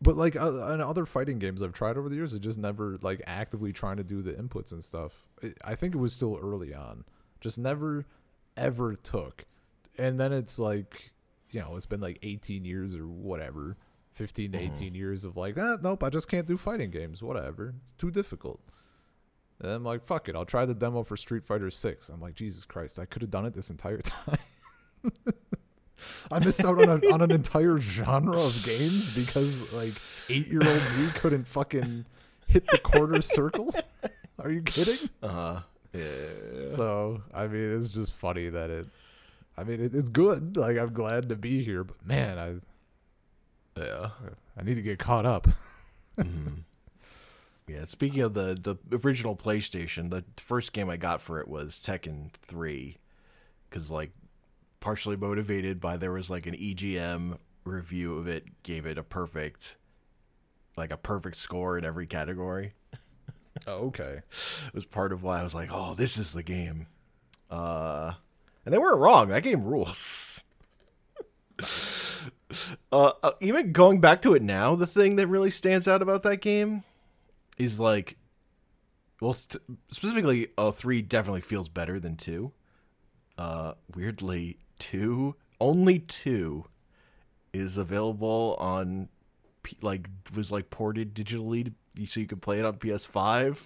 [0.02, 2.98] But like uh, in other fighting games I've tried over the years, it just never
[3.00, 5.24] like actively trying to do the inputs and stuff.
[5.42, 7.04] It, I think it was still early on,
[7.40, 8.07] just never
[8.57, 9.44] ever took.
[9.96, 11.12] And then it's like,
[11.50, 13.76] you know, it's been like 18 years or whatever,
[14.12, 17.22] 15 to 18 years of like, ah, nope, I just can't do fighting games.
[17.22, 18.61] Whatever, it's too difficult.
[19.61, 22.09] And I'm like, fuck it, I'll try the demo for Street Fighter 6.
[22.09, 24.38] I'm like, Jesus Christ, I could have done it this entire time.
[26.30, 29.94] I missed out on, a, on an entire genre of games because like
[30.28, 32.04] eight year old me couldn't fucking
[32.46, 33.74] hit the quarter circle.
[34.38, 35.08] Are you kidding?
[35.22, 35.60] Uh-huh.
[35.92, 36.68] Yeah.
[36.74, 38.88] So I mean, it's just funny that it.
[39.56, 40.56] I mean, it, it's good.
[40.56, 44.10] Like I'm glad to be here, but man, I yeah.
[44.58, 45.48] I need to get caught up.
[46.18, 46.62] Mhm.
[47.66, 51.82] Yeah, speaking of the the original PlayStation, the first game I got for it was
[51.84, 52.98] Tekken 3
[53.70, 54.10] cuz like
[54.84, 59.76] partially motivated by there was like an EGM review of it gave it a perfect
[60.76, 62.74] like a perfect score in every category.
[63.68, 64.20] Oh, okay.
[64.66, 66.88] It was part of why I was like, "Oh, this is the game."
[67.48, 68.12] Uh
[68.66, 69.28] and they weren't wrong.
[69.28, 70.42] That game rules.
[72.92, 76.24] uh, uh, even going back to it now, the thing that really stands out about
[76.24, 76.82] that game
[77.56, 78.16] is like,
[79.20, 82.50] well, st- specifically, uh, three definitely feels better than two.
[83.38, 86.66] Uh, weirdly, two only two
[87.52, 89.08] is available on,
[89.80, 91.72] like, was like ported digitally
[92.06, 93.58] so you could play it on PS5.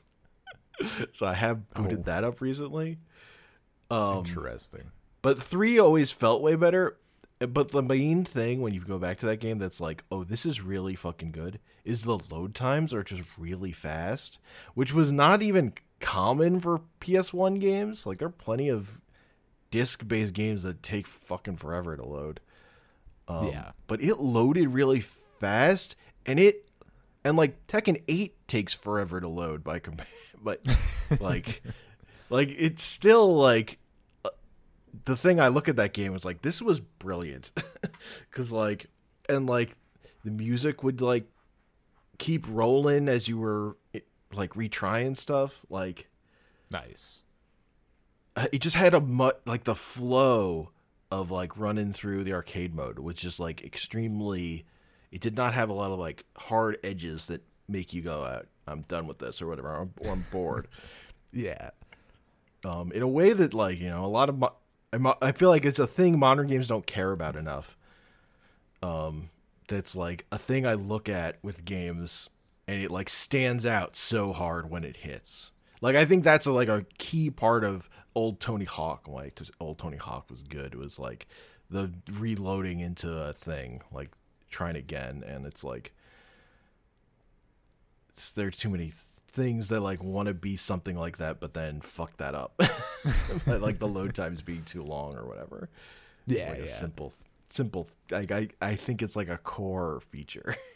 [1.12, 2.02] so I have booted Oh.
[2.02, 2.98] that up recently.
[3.90, 4.90] Um, Interesting.
[5.22, 6.98] but three always felt way better.
[7.40, 10.44] But the main thing when you go back to that game that's like, oh, this
[10.44, 14.40] is really fucking good, is the load times are just really fast,
[14.74, 18.04] which was not even common for PS1 games.
[18.06, 19.00] Like, there are plenty of
[19.70, 22.40] disc based games that take fucking forever to load.
[23.26, 23.72] Um, Yeah.
[23.86, 25.00] But it loaded really
[25.40, 26.68] fast, and it,
[27.24, 30.06] and like Tekken 8 takes forever to load by compa-
[30.42, 30.64] but
[31.20, 31.62] like,
[32.30, 33.78] like it's still like
[35.04, 37.50] the thing I look at that game was like this was brilliant
[38.30, 38.86] because like
[39.28, 39.76] and like
[40.24, 41.24] the music would like
[42.18, 43.76] keep rolling as you were
[44.32, 46.08] like retrying stuff like
[46.70, 47.22] Nice.
[48.38, 50.70] Uh, it just had a mu- like the flow
[51.10, 54.64] of like running through the arcade mode was just like extremely
[55.10, 58.46] it did not have a lot of like hard edges that make you go out
[58.66, 60.68] i'm done with this or whatever or I'm, or I'm bored
[61.32, 61.70] Yeah.
[62.64, 64.42] um, in a way that like you know a lot of
[64.92, 67.76] I mo- I feel like it's a thing modern games don't care about enough.
[68.82, 69.28] Um,
[69.68, 72.30] that's like a thing I look at with games,
[72.66, 75.50] and it like stands out so hard when it hits.
[75.82, 79.06] Like I think that's a, like a key part of old Tony Hawk.
[79.06, 80.74] like old Tony Hawk was good.
[80.74, 81.28] It was like
[81.70, 84.10] the reloading into a thing, like
[84.50, 85.92] trying again, and it's like
[88.10, 88.92] it's, are too many
[89.28, 92.60] things that like want to be something like that, but then fuck that up.
[93.46, 95.68] like the load times being too long or whatever.
[96.26, 96.64] Yeah, like yeah.
[96.64, 97.12] a simple,
[97.50, 97.86] simple.
[98.10, 100.56] Like I, I think it's like a core feature.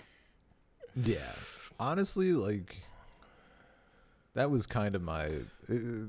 [0.95, 1.33] Yeah.
[1.81, 2.77] Honestly, like
[4.35, 5.25] that was kind of my
[5.71, 6.05] uh,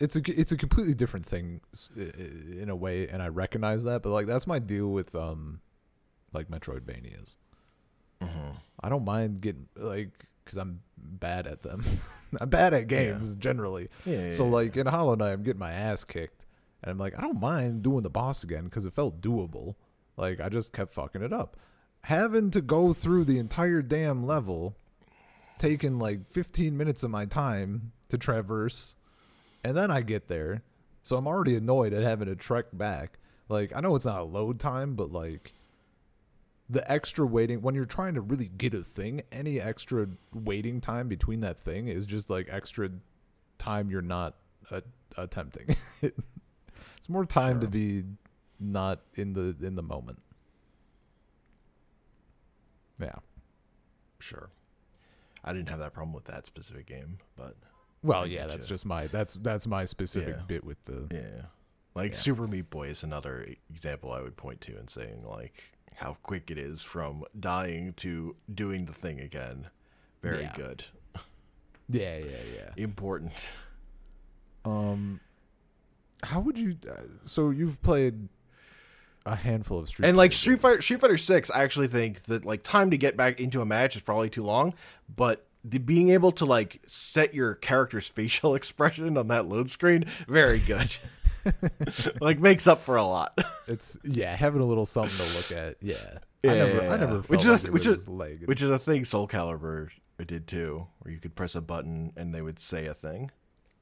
[0.00, 3.28] it's a it's a completely different thing s- i- i- in a way and I
[3.28, 5.60] recognize that, but like that's my deal with um
[6.32, 7.36] like Metroidvanias.
[8.80, 10.10] I don't mind getting like
[10.44, 11.84] cuz I'm bad at them.
[12.40, 13.88] I'm bad at games generally.
[14.04, 16.44] Yeah, So yeah, like in Hollow Knight I'm getting my ass kicked
[16.82, 19.74] and I'm like I don't mind doing the boss again cuz it felt doable.
[20.16, 21.56] Like I just kept fucking it up.
[22.02, 24.76] Having to go through the entire damn level
[25.58, 28.94] taking like 15 minutes of my time to traverse
[29.68, 30.62] and then I get there.
[31.02, 33.18] So I'm already annoyed at having to trek back.
[33.50, 35.52] Like I know it's not a load time, but like
[36.70, 41.06] the extra waiting when you're trying to really get a thing, any extra waiting time
[41.06, 42.88] between that thing is just like extra
[43.58, 44.36] time you're not
[44.70, 44.80] uh,
[45.18, 45.76] attempting.
[46.00, 48.04] it's more time to be
[48.58, 50.22] not in the in the moment.
[52.98, 53.16] Yeah.
[54.18, 54.48] Sure.
[55.44, 57.54] I didn't have that problem with that specific game, but
[58.02, 60.42] Well, yeah, that's just my that's that's my specific Yeah.
[60.46, 61.42] bit with the yeah.
[61.94, 62.18] Like Yeah.
[62.18, 65.62] Super Meat Boy is another example I would point to and saying like
[65.96, 69.66] how quick it is from dying to doing the thing again.
[70.22, 70.54] Very Yeah.
[70.54, 70.84] good.
[71.90, 72.70] Yeah, yeah, yeah.
[72.76, 73.32] Important.
[74.64, 75.20] Um,
[76.22, 76.76] how would you?
[76.86, 78.28] Uh, so you've played
[79.24, 80.62] a handful of Street and like Street games.
[80.62, 83.64] Fighter Street Fighter 6 I actually think that like time to get back into a
[83.64, 84.74] match is probably too long,
[85.16, 90.04] but the being able to like set your character's facial expression on that load screen
[90.28, 90.96] very good.
[92.20, 93.38] like makes up for a lot.
[93.66, 95.76] It's yeah, having a little something to look at.
[95.80, 95.96] Yeah,
[96.42, 97.20] Yeah, I never, yeah, I never yeah.
[97.22, 98.42] Which is like a- which is- leg.
[98.46, 99.88] Which is a thing Soul Calibur
[100.26, 103.30] did too, where you could press a button and they would say a thing.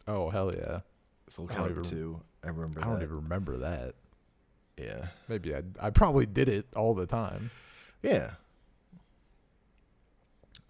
[0.06, 0.80] oh hell yeah,
[1.28, 2.20] Soul Calibur even- 2.
[2.44, 3.04] I remember I don't that.
[3.04, 3.94] even remember that.
[4.78, 5.06] Yeah.
[5.26, 7.50] Maybe I, I probably did it all the time.
[8.02, 8.32] Yeah.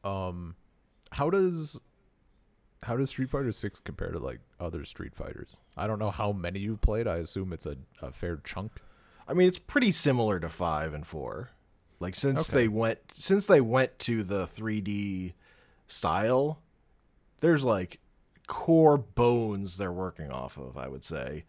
[0.04, 0.54] Um,
[1.12, 1.80] how does
[2.82, 5.56] how does Street Fighter Six compare to like other Street Fighters?
[5.76, 7.06] I don't know how many you've played.
[7.06, 8.72] I assume it's a, a fair chunk.
[9.28, 11.50] I mean, it's pretty similar to 5 and 4.
[11.98, 12.62] Like since Okay.
[12.62, 15.32] they went since they went to the 3D
[15.88, 16.60] style,
[17.40, 17.98] there's like
[18.46, 21.44] core bones they're working off of, I would say.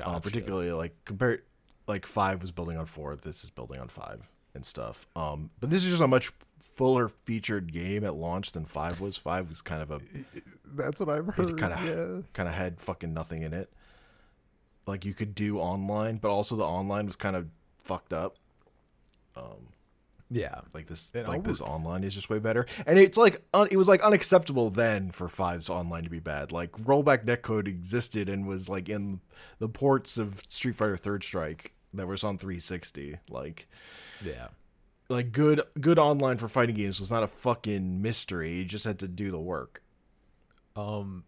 [0.00, 1.42] Uh, particularly like compared
[1.86, 5.06] like 5 was building on 4, this is building on 5 and stuff.
[5.16, 9.16] Um but this is just a much fuller featured game at launch than 5 was.
[9.16, 10.00] 5 was kind of a
[10.74, 11.58] That's what I've heard.
[11.58, 12.22] kind of yeah.
[12.32, 13.70] kind of had fucking nothing in it.
[14.86, 17.46] Like you could do online, but also the online was kind of
[17.84, 18.36] fucked up.
[19.36, 19.68] Um,
[20.30, 20.60] Yeah.
[20.74, 23.68] like this, And like over- this online is just way better, and it's like un-
[23.70, 26.52] it was like unacceptable then for Five's online to be bad.
[26.52, 29.20] Like rollback netcode existed and was like in
[29.58, 33.18] the ports of Street Fighter Third Strike that was on 360.
[33.28, 33.68] Like
[34.24, 34.48] Yeah.
[35.12, 38.54] Like good good online for fighting games was not a fucking mystery.
[38.56, 39.82] You just had to do the work.
[40.76, 41.24] Um,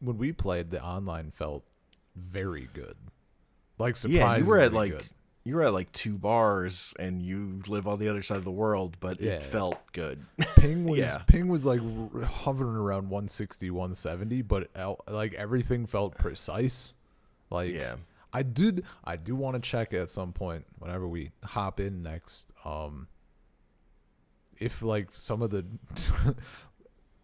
[0.00, 1.64] when we played, the online felt
[2.16, 2.96] very good.
[3.78, 5.04] Like surprisingly Yeah, you were at like good.
[5.44, 8.50] you were at like two bars, and you live on the other side of the
[8.50, 9.32] world, but Yeah.
[9.32, 10.24] it felt good.
[10.56, 11.18] Ping was Yeah.
[11.26, 11.80] ping was like
[12.24, 14.70] hovering around 160, 170, but
[15.08, 16.94] like everything felt precise.
[17.50, 17.96] Like yeah,
[18.32, 22.50] I did I do want to check at some point whenever we hop in next
[22.64, 23.08] um
[24.58, 25.64] if like some of the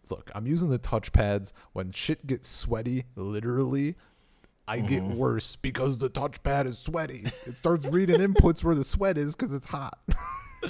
[0.09, 3.95] Look, I'm using the touchpads when shit gets sweaty, literally
[4.67, 5.17] I get Mm-hmm.
[5.17, 7.25] worse because the touchpad is sweaty.
[7.45, 9.99] It starts reading inputs where the sweat is cuz it's hot.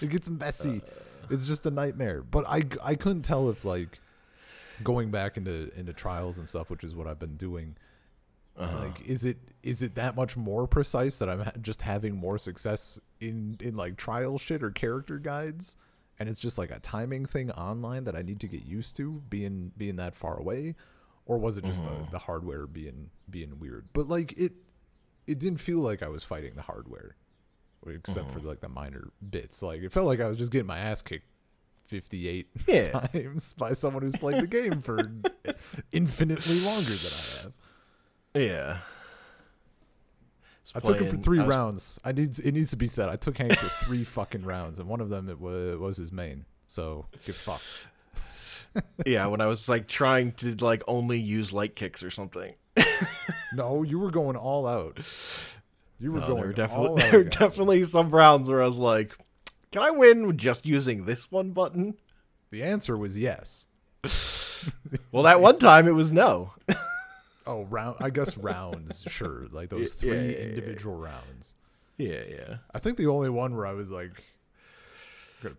[0.00, 0.82] it gets messy.
[1.30, 2.22] it's just a nightmare.
[2.22, 4.00] But I I couldn't tell if like
[4.82, 7.76] going back into into trials and stuff, which is what I've been doing.
[8.58, 8.78] Uh-huh.
[8.78, 12.38] Like, is it is it that much more precise that I'm ha- just having more
[12.38, 15.76] success in in like trial shit or character guides,
[16.18, 19.22] and it's just like a timing thing online that I need to get used to
[19.30, 20.74] being being that far away,
[21.24, 22.04] or was it just Mm-hmm.
[22.06, 23.86] the, the hardware being being weird?
[23.92, 24.52] But like it
[25.26, 27.14] it didn't feel like I was fighting the hardware,
[27.86, 28.38] except Mm-hmm.
[28.40, 29.62] for like the minor bits.
[29.62, 31.26] Like it felt like I was just getting my ass kicked.
[31.86, 32.82] 58 Yeah.
[33.12, 34.98] times by someone who's played the game for
[35.92, 37.52] infinitely longer than I have.
[38.34, 38.78] Yeah.
[40.74, 41.98] I took him for three I was- rounds.
[42.04, 43.08] I need it needs to be said.
[43.08, 46.12] I took Hank for three fucking rounds, and one of them it was, was his
[46.12, 46.44] main.
[46.66, 47.86] So get fucked.
[49.06, 52.54] yeah, when I was like trying to like only use light kicks or something.
[53.54, 54.98] no, you were going all out.
[55.98, 57.38] You were No, going there were all definitely there were guys.
[57.38, 59.16] definitely some rounds where I was like,
[59.72, 61.94] "Can I win with just using this one button?"
[62.50, 63.66] The answer was yes.
[65.12, 66.52] Well, that one time it was no.
[67.48, 67.96] Oh, round.
[68.00, 69.04] I guess rounds.
[69.08, 71.54] Sure, like those three yeah, yeah, individual rounds.
[71.96, 72.56] Yeah, yeah.
[72.74, 74.22] I think the only one where I was like,
[75.42, 75.56] gonna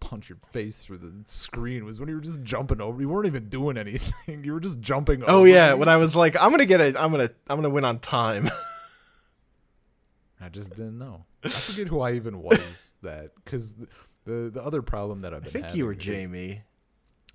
[0.00, 3.00] punch your face through the screen was when you were just jumping over.
[3.00, 4.12] You weren't even doing anything.
[4.44, 5.22] You were just jumping.
[5.26, 5.78] Oh yeah, me.
[5.78, 6.96] when I was like, "I'm gonna get it.
[6.96, 8.50] I'm gonna I'm gonna win on time."
[10.40, 11.24] I just didn't know.
[11.44, 13.86] I forget who I even was that because the,
[14.24, 15.62] the the other problem that I've been.
[15.62, 16.62] I think you were Jamie.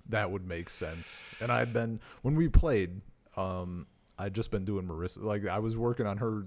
[0.08, 1.22] That would make sense.
[1.40, 3.00] And I'd been when we played,
[3.36, 3.86] um,
[4.18, 6.46] I'd just been doing Marissa like I was working on her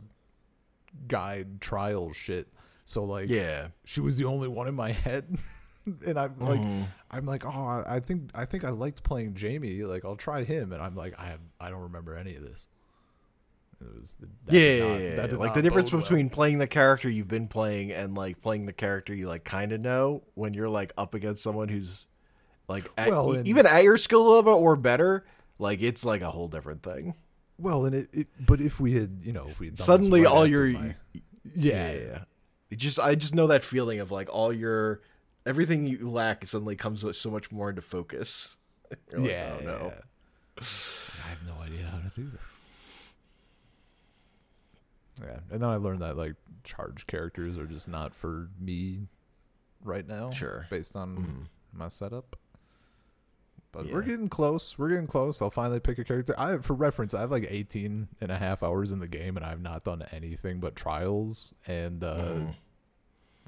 [1.08, 2.48] guide trial shit.
[2.86, 3.68] So like Yeah.
[3.86, 5.38] she was the only one in my head.
[6.06, 6.88] and I'm like Mhm.
[7.12, 10.72] I'm like, oh I think I think I liked playing Jamie, like I'll try him
[10.74, 12.68] and I'm like, I have I don't remember any of this.
[13.82, 14.16] It was
[14.50, 15.28] Yeah, not- yeah, that yeah.
[15.28, 16.02] did like the difference well.
[16.02, 19.72] between playing the character you've been playing and like playing the character you like kind
[19.72, 22.06] of know when you're like up against someone who's
[22.68, 25.26] like at, Well, and- even at your skill level or better,
[25.60, 27.14] like it's like a whole different thing.
[27.60, 30.32] Well, and it, it but if we had, you know, if we had Suddenly, right
[30.32, 30.96] all your my-
[31.56, 32.20] yeah, yeah.
[32.72, 35.02] It just I just know that feeling of like all your
[35.46, 38.56] everything you lack suddenly comes with so much more into focus.
[39.14, 39.94] Like, yeah, oh, no.
[39.94, 40.64] yeah.
[41.26, 42.40] I have no idea how to do that.
[45.28, 49.08] Yeah, and then I learned that like charge characters are just not for me
[49.84, 50.32] right now.
[50.32, 50.66] Sure.
[50.70, 51.48] based on Mhm.
[51.78, 52.36] my setup.
[53.72, 54.78] But we're getting close.
[54.80, 55.42] We're getting close.
[55.42, 56.34] I'll finally pick a character.
[56.38, 59.46] I for reference, I have like 18 and a half hours in the game and
[59.46, 62.56] I've not done anything but trials and uh Mhm.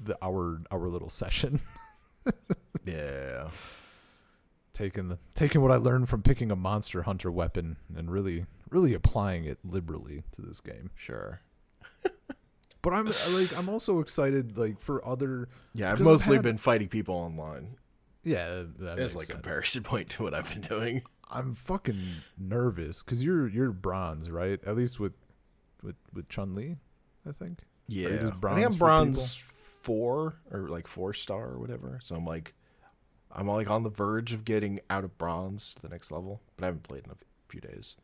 [0.04, 1.60] the our our little session.
[2.84, 3.50] Yeah.
[4.74, 8.94] taking the taking what I learned from picking a monster hunter weapon and really really
[8.94, 10.90] applying it liberally to this game.
[10.94, 11.40] Sure.
[12.80, 16.58] But I'm like I'm also excited like for other Yeah, I've I've mostly had- been
[16.58, 17.76] fighting people online
[18.24, 21.02] yeah that like a comparison point to what I've been doing.
[21.30, 25.14] I'm fucking nervous because you're you're bronze right at least with
[25.82, 26.76] with with Chun Li
[27.26, 29.44] I think Yeah, just I think bronze I'm bronze
[29.82, 32.00] four or like four star or whatever.
[32.04, 32.54] So I'm like,
[33.30, 36.64] I'm like on the verge of getting out of bronze to the next level, but
[36.64, 37.16] I haven't played in a
[37.48, 37.96] few days.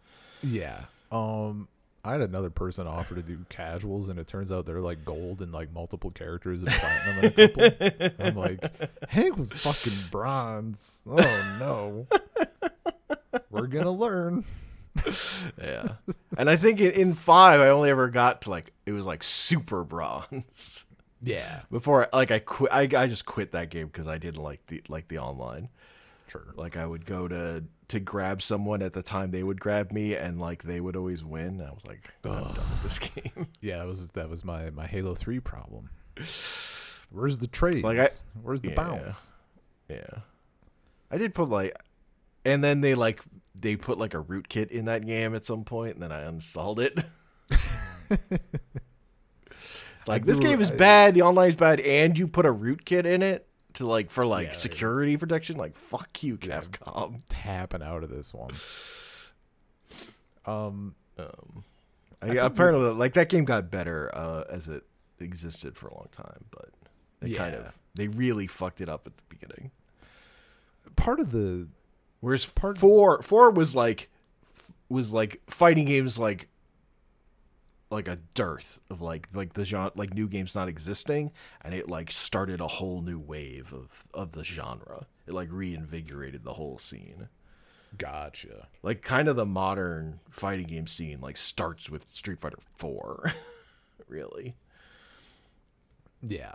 [0.43, 1.69] yeah um
[2.05, 5.43] I had another person offer to do casuals and it turns out they're like gold
[5.43, 8.27] and like multiple characters and platinum in a couple.
[8.27, 11.03] I'm like, Hank was fucking bronze.
[11.07, 12.07] Oh no.
[13.51, 14.45] We're gonna learn.
[15.63, 15.89] Yeah,
[16.39, 19.23] and I think in, in five I only ever got to like it was like
[19.23, 20.87] super bronze
[21.23, 21.61] Yeah.
[21.71, 22.73] before like I quit.
[22.73, 25.69] I, I just quit that game because I didn't like the like the online.
[26.29, 26.47] Sure.
[26.57, 30.15] Like I would go to to grab someone at the time they would grab me,
[30.15, 31.61] and like they would always win.
[31.61, 33.47] I was like, I'm done with this game.
[33.61, 35.91] Yeah, that was that was my my Halo Three problem.
[37.11, 37.83] Where's the trade?
[37.85, 38.09] Like, I-
[38.43, 38.75] Where's the Yeah.
[38.75, 39.33] bounce?
[39.89, 40.19] Yeah.
[41.11, 41.75] I did put like
[42.45, 43.23] and then they like
[43.61, 46.79] they put like a rootkit in that game at some point and then I uninstalled
[46.81, 46.99] it.
[50.01, 52.47] it's like I this do- game is I- bad, the online's bad, and you put
[52.47, 53.48] a rootkit in it
[53.79, 54.53] to like for like Yeah.
[54.53, 55.57] security protection.
[55.57, 57.21] Like fuck you, Capcom.
[57.29, 58.53] Tapping out of this one.
[60.47, 60.95] Um.
[61.19, 61.65] Um
[62.21, 64.85] I I, think apparently like that game got better uh as it
[65.21, 66.71] existed for a long time, but
[67.21, 67.61] they kind Yeah.
[67.69, 69.71] of they really fucked it up at the beginning.
[70.97, 71.69] Part of the
[72.21, 74.11] Whereas part four four was like
[74.89, 76.49] was like fighting games like
[77.91, 81.33] like a dearth of like like the genre like new games not existing
[81.63, 85.07] and it like started a whole new wave of of the genre.
[85.27, 87.29] It like reinvigorated the whole scene.
[87.97, 88.69] gotcha.
[88.83, 93.33] Like kind of the modern fighting game scene like starts with Street Fighter 4.
[94.09, 94.55] really.
[96.23, 96.55] Yeah.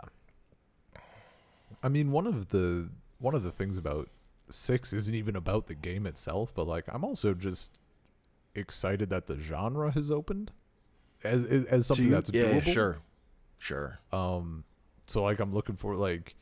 [1.82, 4.08] I mean, one of the one of the things about
[4.50, 7.78] six isn't even about the game itself, but like I'm also just
[8.54, 10.52] excited that the genre has opened
[11.24, 12.72] as as, something you- that's yeah, doable.
[12.72, 12.98] sure.
[13.58, 13.98] Sure.
[14.12, 14.64] Um,
[15.06, 16.34] so like I'm looking for like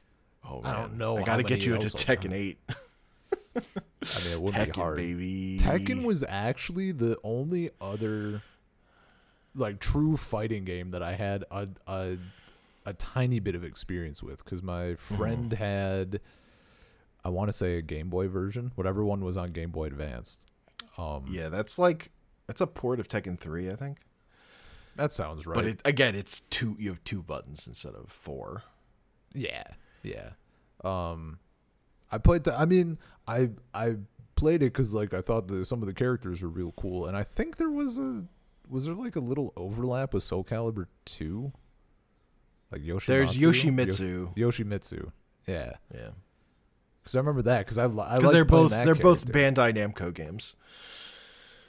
[0.44, 2.58] Oh, I don't know I got to get you into Tekken 8.
[2.68, 3.60] I
[4.24, 4.96] mean it would Tekken be hard.
[4.96, 5.58] baby.
[5.60, 8.42] Tekken was actually the only other
[9.54, 12.16] like true fighting game that I had a a,
[12.86, 16.20] a tiny bit of experience with because my friend had
[17.24, 20.44] I want to say a Game Boy version, whatever one was on Game Boy Advanced.
[20.98, 22.10] Um, Yeah, that's like
[22.48, 23.98] that's a port of Tekken 3, I think.
[24.96, 25.54] That sounds right.
[25.54, 26.76] But it, again, it's two.
[26.78, 28.62] You have two buttons instead of four.
[29.34, 29.64] Yeah,
[30.02, 30.30] yeah.
[30.84, 31.38] Um,
[32.10, 32.44] I played.
[32.44, 33.96] The, I mean, I I
[34.34, 37.16] played it because like I thought the some of the characters were real cool, and
[37.16, 38.24] I think there was a
[38.68, 41.52] was there like a little overlap with Soul Calibur two,
[42.70, 43.06] like Yoshimitsu.
[43.06, 44.36] There's Yoshimitsu.
[44.36, 45.12] Yo- Yoshimitsu.
[45.46, 46.10] Yeah, yeah,
[47.02, 49.26] because I remember that because I because they're both they're both.
[49.26, 50.54] Bandai Namco games.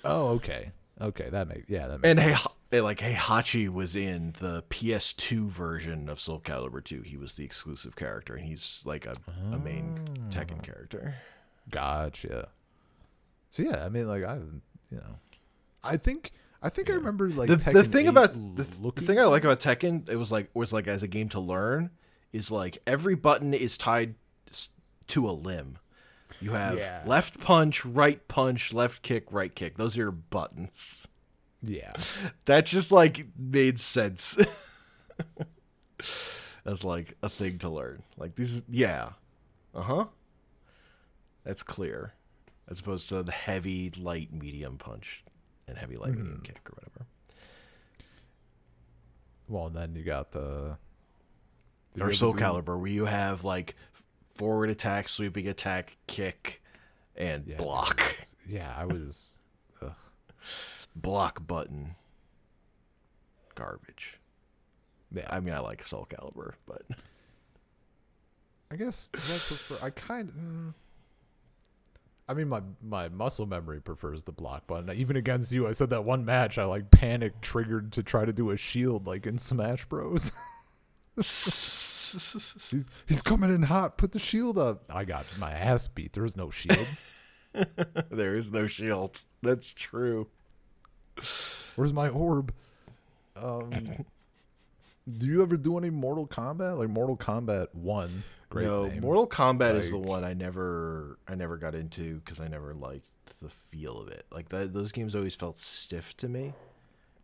[0.05, 0.71] Oh, okay,
[1.01, 2.41] okay, that makes yeah that makes And sense.
[2.41, 7.01] hey, they like Heihachi was in the PS2 version of Soul Calibur 2.
[7.01, 9.13] He was the exclusive character, and he's like a,
[9.51, 9.95] a main
[10.29, 10.63] Tekken Ah.
[10.63, 11.15] character.
[11.69, 12.49] Gotcha.
[13.51, 15.17] So yeah, I mean, like I, you know,
[15.83, 16.31] I think
[16.61, 19.25] I think I remember like the, the thing 8 about the, th- the thing I
[19.25, 21.91] like about Tekken, it was like was like as a game to learn,
[22.31, 24.15] is like every button is tied
[25.07, 25.77] to a limb.
[26.41, 27.03] You have Yeah.
[27.05, 29.77] left punch, right punch, left kick, right kick.
[29.77, 31.07] Those are your buttons.
[31.61, 31.93] yeah,
[32.45, 34.37] That just like made sense.
[36.65, 38.03] As like a thing to learn.
[38.17, 39.09] Like these, yeah,
[39.75, 40.05] uh huh.
[41.43, 42.13] That's clear,
[42.69, 45.23] as opposed to the heavy, light, medium punch,
[45.67, 47.05] and heavy, light, medium kick or whatever.
[49.49, 50.77] well, and then you got the
[51.99, 53.75] or Soul Calibur, where you have like
[54.35, 56.61] forward attack, sweeping attack, kick,
[57.15, 57.99] and Yeah, block.
[58.01, 59.39] it's- Yeah, I was.
[60.95, 61.95] block button.
[63.55, 64.19] Garbage.
[65.11, 66.81] Yeah, I mean, I like Soul Calibur, but
[68.71, 69.77] I guess I prefer.
[69.81, 70.29] I kind.
[70.31, 70.73] Mm,
[72.27, 74.89] I mean, my my muscle memory prefers the block button.
[74.95, 78.33] Even against you, I said that one match I like panic triggered to try to
[78.33, 80.31] do a shield like in Smash Bros.
[81.15, 83.97] he's, he's coming in hot.
[83.97, 84.83] Put the shield up.
[84.89, 86.13] I got my ass beat.
[86.13, 86.87] There's no shield.
[88.09, 89.19] there is no shield.
[89.41, 90.27] That's true.
[91.75, 92.53] Where's my orb?
[93.35, 93.69] Um,
[95.17, 96.77] do you ever do any Mortal Kombat?
[96.77, 98.23] Like Mortal Kombat One.
[98.49, 99.01] Great no, name.
[99.01, 103.03] Mortal Kombat is the one I never I never got into because I never liked
[103.41, 104.25] the feel of it.
[104.31, 106.53] Like that, those games always felt stiff to me,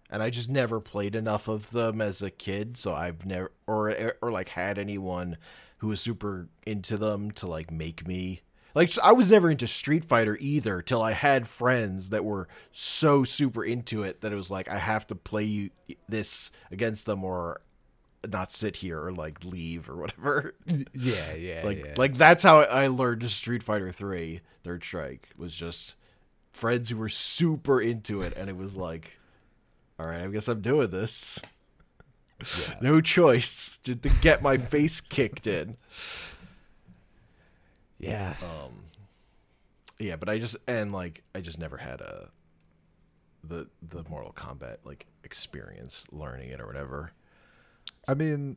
[0.10, 2.78] and I just never played enough of them as a kid.
[2.78, 5.38] So I've never or or like had anyone
[5.78, 8.42] who was super into them to like make me
[8.76, 13.24] like I was never into Street Fighter either till I had friends that were so
[13.24, 15.70] super into it that it was like I have to play you
[16.08, 17.62] this against them or
[18.28, 20.56] not sit here or like leave or whatever.
[20.94, 21.94] yeah, yeah, like yeah.
[21.98, 25.96] like that's how I learned Street Fighter 3 Third Strike was just
[26.52, 29.20] friends who were super into it and it was like
[30.00, 31.42] all right, I guess I'm doing this.
[32.40, 32.76] Yeah.
[32.82, 35.76] No choice to, to get my face kicked in.
[38.00, 38.36] yeah.
[38.42, 38.84] Um
[40.00, 42.30] yeah, but I just and like I just never had a
[43.44, 47.12] the the Mortal Kombat like experience learning it or whatever.
[48.08, 48.56] I mean,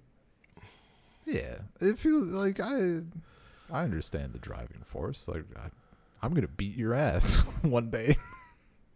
[1.25, 3.01] yeah, it feels like I,
[3.71, 5.29] I understand the driving force.
[5.29, 5.71] Like I,
[6.23, 8.17] I'm gonna beat your ass one day.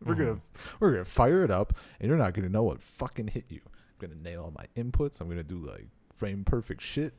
[0.05, 0.39] We're gonna
[0.81, 3.61] we're gonna fire it up, and you're not gonna know what fucking hit you.
[3.65, 5.21] I'm gonna nail all my inputs.
[5.21, 7.15] I'm gonna do like frame perfect shit.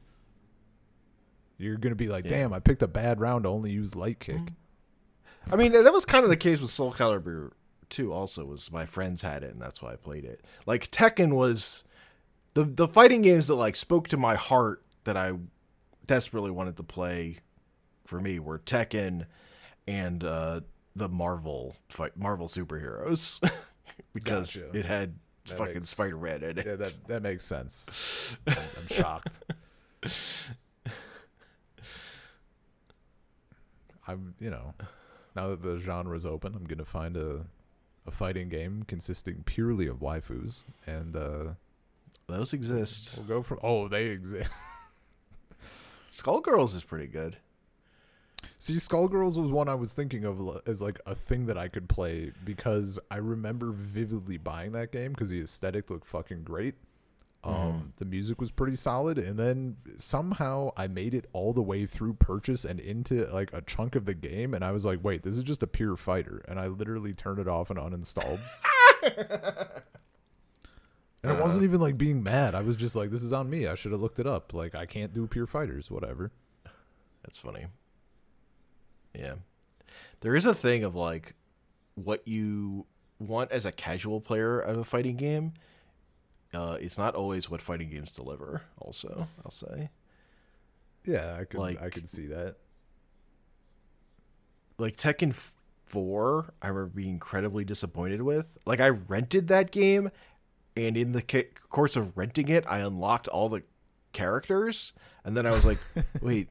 [1.57, 2.31] You're gonna be like, Yeah.
[2.37, 4.41] damn, I picked a bad round to only use light kick.
[5.51, 7.51] I mean, that was kind of the case with Soul Calibur
[7.89, 10.43] 2 also was my friends had it and that's why I played it.
[10.65, 11.83] Like Tekken was
[12.53, 15.33] the the fighting games that like spoke to my heart that I
[16.05, 17.37] desperately wanted to play
[18.05, 19.25] for me were Tekken
[19.87, 20.59] and uh
[20.97, 21.75] the Marvel
[22.15, 23.39] Marvel superheroes
[24.13, 24.77] because Gotcha.
[24.77, 26.65] it had That fucking makes- Spider-Man in it.
[26.65, 28.35] Yeah, that that makes sense.
[28.47, 29.39] I'm, I'm shocked.
[34.07, 34.73] I'm, you know,
[35.35, 37.45] now that the genre's open, I'm gonna find a
[38.05, 41.43] a fighting game consisting purely of waifus, and uh,
[42.27, 43.17] Those exist.
[43.17, 43.59] we'll go from.
[43.61, 44.49] Oh, they exist.
[46.13, 47.35] Skullgirls is pretty good.
[48.59, 51.87] See, Skullgirls was one I was thinking of as like a thing that I could
[51.89, 56.75] play because I remember vividly buying that game because the aesthetic looked fucking great.
[57.43, 61.85] Um, The music was pretty solid, and then somehow I made it all the way
[61.85, 65.23] through purchase and into like a chunk of the game, and I was like, "Wait,
[65.23, 68.39] this is just a pure fighter," and I literally turned it off and uninstalled.
[71.23, 72.53] and it wasn't even like being mad.
[72.55, 73.67] I was just like, "This is on me.
[73.67, 74.53] I should have looked it up.
[74.53, 76.31] Like, I can't do pure fighters, whatever."
[77.23, 77.67] That's funny.
[79.13, 79.35] Yeah.
[80.21, 81.33] There is a thing of like
[81.95, 82.85] what you
[83.19, 85.53] want as a casual player of a fighting game.
[86.53, 89.89] Uh, it's not always what fighting games deliver, also, I'll say.
[91.05, 92.55] Yeah, I could, Like- I could see that.
[94.77, 95.33] Like Tekken
[95.85, 98.57] 4, I remember being incredibly disappointed with.
[98.65, 100.11] Like, I rented that game,
[100.75, 103.63] and in the ca- course of renting it, I unlocked all the
[104.13, 104.93] characters,
[105.25, 105.79] and then I was like,
[106.21, 106.49] wait,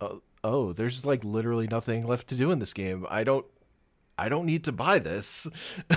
[0.00, 3.06] uh, oh, there's like literally nothing left to do in this game.
[3.10, 3.46] I don't
[4.16, 5.46] I don't need to buy this.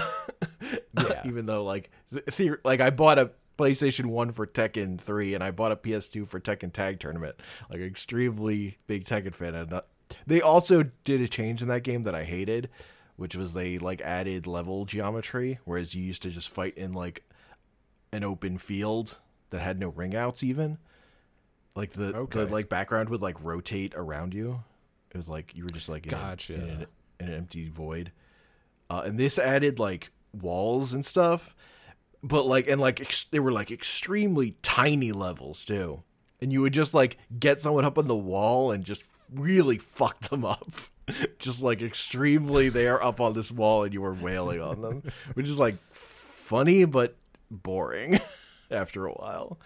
[0.98, 1.22] Yeah.
[1.26, 5.52] Even though like the- like I bought a PlayStation 1 for Tekken 3 and I
[5.52, 7.36] bought a PS2 for Tekken Tag Tournament.
[7.70, 9.82] Like extremely big Tekken fan and uh,
[10.28, 12.70] they also did a change in that game that I hated,
[13.16, 17.24] which was they like added level geometry whereas you used to just fight in like
[18.12, 19.18] an open field
[19.50, 20.78] that had no ring outs even.
[21.76, 22.40] Like the, Okay.
[22.44, 24.64] the like background would like rotate around you.
[25.12, 26.54] It was like you were just like in, Gotcha.
[26.56, 26.86] in, an,
[27.20, 28.12] in an empty void.
[28.90, 31.56] Uh, and this added like walls and stuff,
[32.24, 36.04] but like and like ex- they were like extremely tiny levels too.
[36.42, 39.04] And you would just like get someone up on the wall and just
[39.34, 40.70] really fuck them up.
[41.40, 45.04] just like extremely they are up on this wall and you were wailing on them,
[45.34, 47.16] which is like funny but
[47.50, 48.20] boring
[48.72, 49.58] after a while.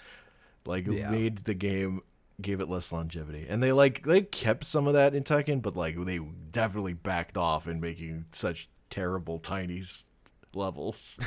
[0.65, 1.09] Like Yeah.
[1.09, 2.01] made the game
[2.41, 3.45] gave it less longevity.
[3.47, 6.19] And they like they kept some of that in Tekken, but like they
[6.51, 9.81] definitely backed off in making such terrible tiny
[10.53, 11.19] levels.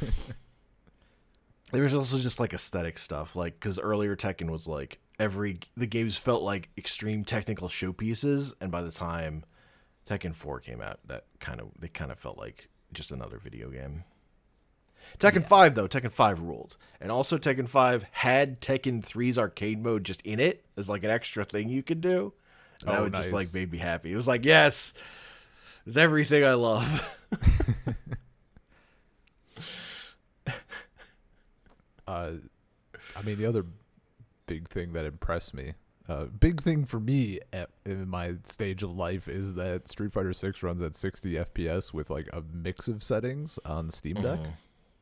[1.72, 5.86] there was also just like aesthetic stuff, like because earlier Tekken was like every the
[5.86, 9.44] games felt like extreme technical showpieces, and by the time
[10.08, 13.68] Tekken Four came out, that kind of they kind of felt like just another video
[13.70, 14.04] game.
[15.18, 16.76] Tekken 5 though, Tekken 5 ruled.
[17.00, 21.10] And also Tekken 5 had Tekken 3's arcade mode just in it as like an
[21.10, 22.32] extra thing you could do.
[22.82, 24.12] And that Oh, would just like made me happy.
[24.12, 24.92] It was like, yes,
[25.86, 27.18] it's everything I love.
[32.06, 32.32] uh,
[33.16, 33.64] I mean, the other
[34.46, 35.74] big thing that impressed me,
[36.08, 40.32] uh, big thing for me at, in my stage of life is that Street Fighter
[40.32, 44.38] Six runs at 60 FPS with like a mix of settings on Steam Deck.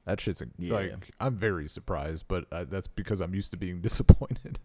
[0.05, 0.75] That shit's Yeah.
[0.75, 4.59] like I'm very surprised, but uh, that's because I'm used to being disappointed.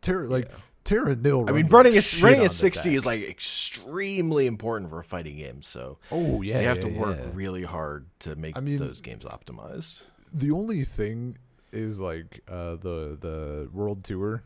[0.00, 0.56] Terra like Yeah.
[0.84, 1.44] Terra Nil.
[1.48, 5.36] I mean, running like at running at 60 is like extremely important for a fighting
[5.36, 5.60] game.
[5.62, 9.00] So oh yeah, they have yeah, to work really hard to make I mean- those
[9.00, 10.02] games optimized.
[10.32, 11.36] The only thing
[11.72, 14.42] is like uh, the the World Tour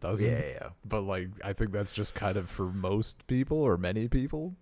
[0.00, 0.30] doesn't.
[0.30, 4.06] Yeah, yeah, But like, I think that's just kind of for most people or many
[4.08, 4.54] people.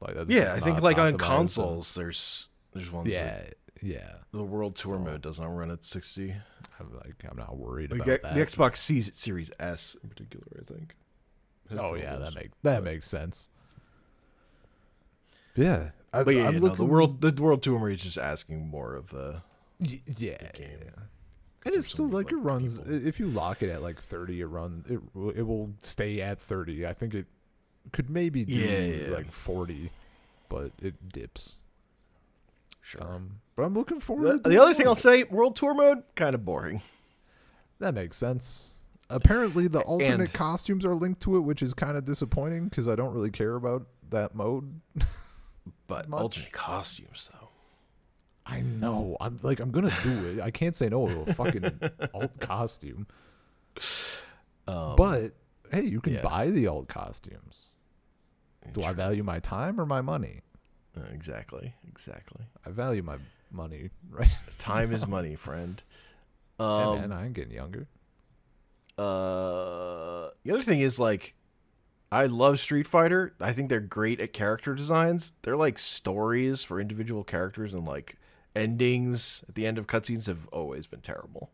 [0.00, 0.52] Like that's yeah.
[0.54, 3.08] I think like on optimized and- consoles, there's there's ones.
[3.08, 4.14] Yeah, that yeah.
[4.32, 6.34] the World Tour So- mode does not run at 60.
[6.78, 8.34] I'm like, I'm not worried Like, about the that.
[8.34, 10.94] The Xbox C- Series S in particular, I think.
[11.70, 12.34] has oh more yeah, that those.
[12.34, 13.48] makes that makes sense.
[15.54, 16.76] Yeah, I, But yeah, I'm no, looking.
[16.86, 19.42] the world the World Tour mode is just asking more of the
[19.80, 20.92] y- yeah, and
[21.64, 22.78] there's it's still many, like it runs.
[22.78, 23.06] people.
[23.06, 25.00] If you lock it at like 30, it run it.
[25.14, 26.86] will- It will stay at 30.
[26.86, 27.26] I think it
[27.92, 29.14] could maybe do Yeah, yeah.
[29.14, 29.90] like 40,
[30.48, 31.56] but it dips.
[32.86, 33.02] Sure.
[33.02, 34.38] Um, but I'm looking forward.
[34.38, 34.86] the, to the other thing.
[34.86, 36.80] I'll say, World Tour mode, kind of boring.
[37.80, 38.74] That makes sense.
[39.10, 42.88] Apparently, the alternate And- costumes are linked to it, which is kind of disappointing because
[42.88, 44.80] I don't really care about that mode.
[45.88, 46.20] But Much.
[46.20, 47.48] alternate costumes though.
[48.44, 49.16] I know.
[49.20, 50.40] I'm like, I'm gonna do it.
[50.40, 51.80] I can't say no to a fucking
[52.14, 53.06] alt costume.
[54.68, 55.32] Um, But
[55.72, 56.22] hey, you can yeah.
[56.22, 57.66] buy the alt costumes.
[58.72, 60.40] Do I value my time or my money?
[60.96, 62.44] Uh, exactly, exactly.
[62.64, 63.16] I value my
[63.50, 64.30] money, right?
[64.58, 65.82] Time is money, friend.
[66.58, 67.86] Hey, Um, man, I'm getting younger.
[68.98, 71.34] uh, the other thing is like,
[72.10, 73.34] I love Street Fighter.
[73.40, 75.32] I think they're great at character designs.
[75.42, 78.16] They're like stories for individual characters and like
[78.54, 81.50] endings at the end of cutscenes have always been terrible.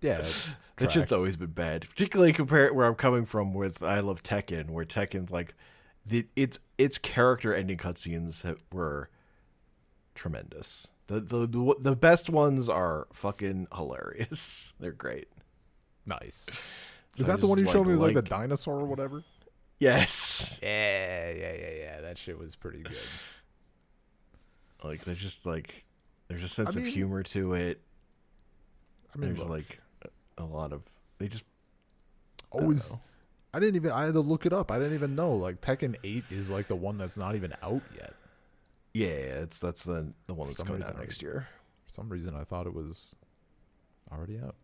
[0.00, 0.24] Yeah,
[0.76, 4.70] That shit's always been bad, particularly compared where I'm coming from with I love Tekken,
[4.70, 5.54] where Tekken's like,
[6.06, 9.08] the, its its character ending cutscenes were
[10.14, 10.86] tremendous.
[11.06, 14.74] The, the the the best ones are fucking hilarious.
[14.80, 15.28] They're great.
[16.06, 16.48] nice.
[17.16, 19.22] So Is that the one you just, showed me with like, the dinosaur or whatever?
[19.78, 22.00] Yes, Yeah, yeah, yeah, yeah.
[22.00, 22.96] That shit was pretty good.
[24.84, 25.84] like they're just like
[26.28, 27.80] there's a sense mean- of humor to it.
[29.14, 29.80] I mean, There's look, like
[30.38, 30.82] a lot of
[31.18, 31.44] they just
[32.50, 32.96] always.
[33.54, 33.90] I didn't even.
[33.92, 34.70] I had to look it up.
[34.70, 35.34] I didn't even know.
[35.34, 38.14] Like Tekken Eight is like the one that's not even out yet.
[38.94, 41.46] yeah, it's that's the the one that's coming out next year.
[41.86, 43.14] For some reason, I thought it was
[44.10, 44.56] already out.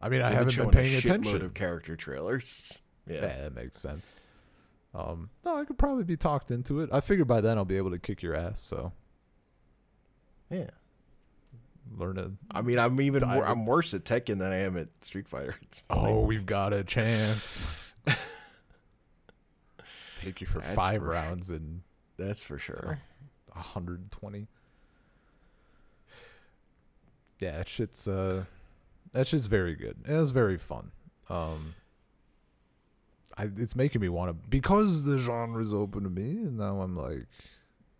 [0.00, 1.42] I mean, I haven't been paying a attention.
[1.42, 2.80] of character trailers.
[3.06, 3.16] Yeah.
[3.16, 3.20] Yeah.
[3.42, 4.16] that makes sense.
[4.94, 6.88] Um, no, I could probably be talked into it.
[6.90, 8.62] I figure by then I'll be able to kick your ass.
[8.62, 8.92] So
[10.50, 10.70] Yeah.
[11.98, 12.30] learn it.
[12.50, 13.46] I mean, I'm even more.
[13.46, 15.54] I'm worse at Tekken than I am at Street Fighter.
[15.90, 17.66] Oh, we've got a chance.
[20.24, 21.82] Take you for That's five for- rounds and
[22.16, 23.00] that's for sure.
[23.52, 24.46] 120.
[27.40, 28.44] Yeah, that shit's uh
[29.12, 29.96] that shit's very good.
[30.06, 30.90] It was very fun.
[31.28, 31.74] Um
[33.36, 36.96] I, it's making me want to because the genre's open to me, and now I'm
[36.96, 37.26] like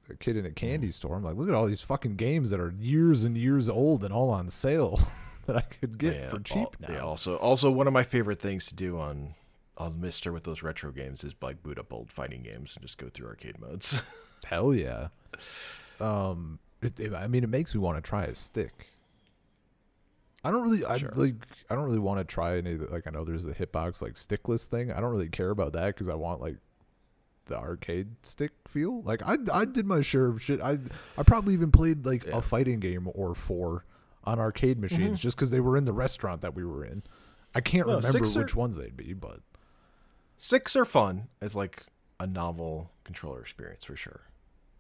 [0.09, 1.17] a kid in a candy store.
[1.17, 4.15] I'm like, look at all these fucking games that are years and years old and
[4.15, 5.01] all on sale
[5.47, 6.89] that I could get Yeah, for cheap now.
[6.93, 9.35] Yeah, also, also one of my favorite things to do on
[9.77, 12.99] on Mister with those retro games is like boot up old fighting games and just
[12.99, 14.01] go through arcade modes.
[14.45, 15.09] Hell yeah.
[16.01, 18.89] Um, it, it- I mean, it makes me want to try a stick.
[20.47, 21.11] I don't really, I Sure.
[21.17, 22.75] like, I don't really want to try any.
[22.77, 24.93] the- Like, I know there's the hitbox like stickless thing.
[24.93, 26.57] I don't really care about that because I want like
[27.47, 29.03] the arcade stick feel.
[29.03, 30.61] Like, I, I did my share of shit.
[30.61, 30.79] I,
[31.17, 32.39] I probably even played like Yeah.
[32.39, 33.85] a fighting game or four
[34.25, 37.03] on arcade machines just because they were in the restaurant that we were in.
[37.55, 39.41] I can't No, remember six are- which ones they'd be, but
[40.37, 41.29] Six are fun.
[41.41, 41.83] It's like
[42.21, 44.21] a novel controller experience for sure.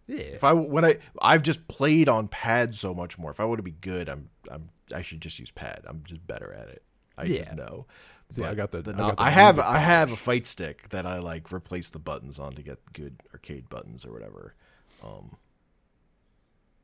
[0.06, 3.30] yeah, If I when I I've just played on pad so much more.
[3.30, 5.82] If I want to be good, I'm I'm I should just use pad.
[5.86, 6.82] I'm just better at it.
[7.16, 7.44] I Yeah.
[7.44, 7.86] just know.
[8.30, 11.06] See, I got the- I got the I have I have a fight stick that
[11.06, 14.54] I like replace the buttons on to get good arcade buttons or whatever.
[15.02, 15.36] Um,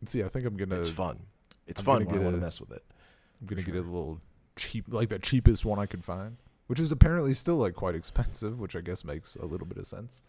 [0.04, 1.20] see, I think I'm gonna, it's fun.
[1.66, 2.84] It's I'm fun when I want to mess with it.
[3.40, 4.20] I'm gonna get a little
[4.56, 6.36] cheap, like the cheapest one I could find,
[6.70, 9.88] which is apparently still like quite expensive, which I guess makes a little bit of
[9.88, 10.22] sense.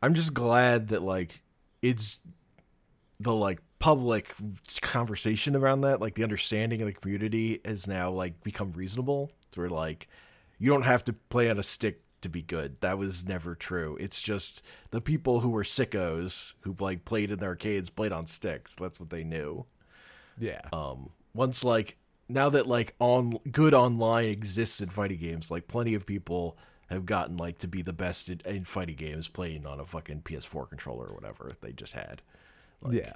[0.00, 1.42] I'm just glad that like
[1.82, 2.18] it's
[3.20, 4.34] the like public
[4.80, 9.32] conversation around that, like the understanding of the community has now like become reasonable.
[9.54, 10.08] Where like
[10.58, 12.80] you don't have to play on a stick to be good.
[12.80, 13.98] That was never true.
[14.00, 14.62] It's just
[14.92, 18.74] the people who were sickos who like played in the arcades played on sticks.
[18.76, 19.66] That's what they knew.
[20.38, 21.98] Yeah, Um, once like
[22.32, 26.56] now that like on good online exists in fighting games, like plenty of people
[26.88, 30.22] have gotten like to be the best in, in fighting games playing on a fucking
[30.22, 32.22] PS4 controller or whatever they just had.
[32.90, 33.12] yeah.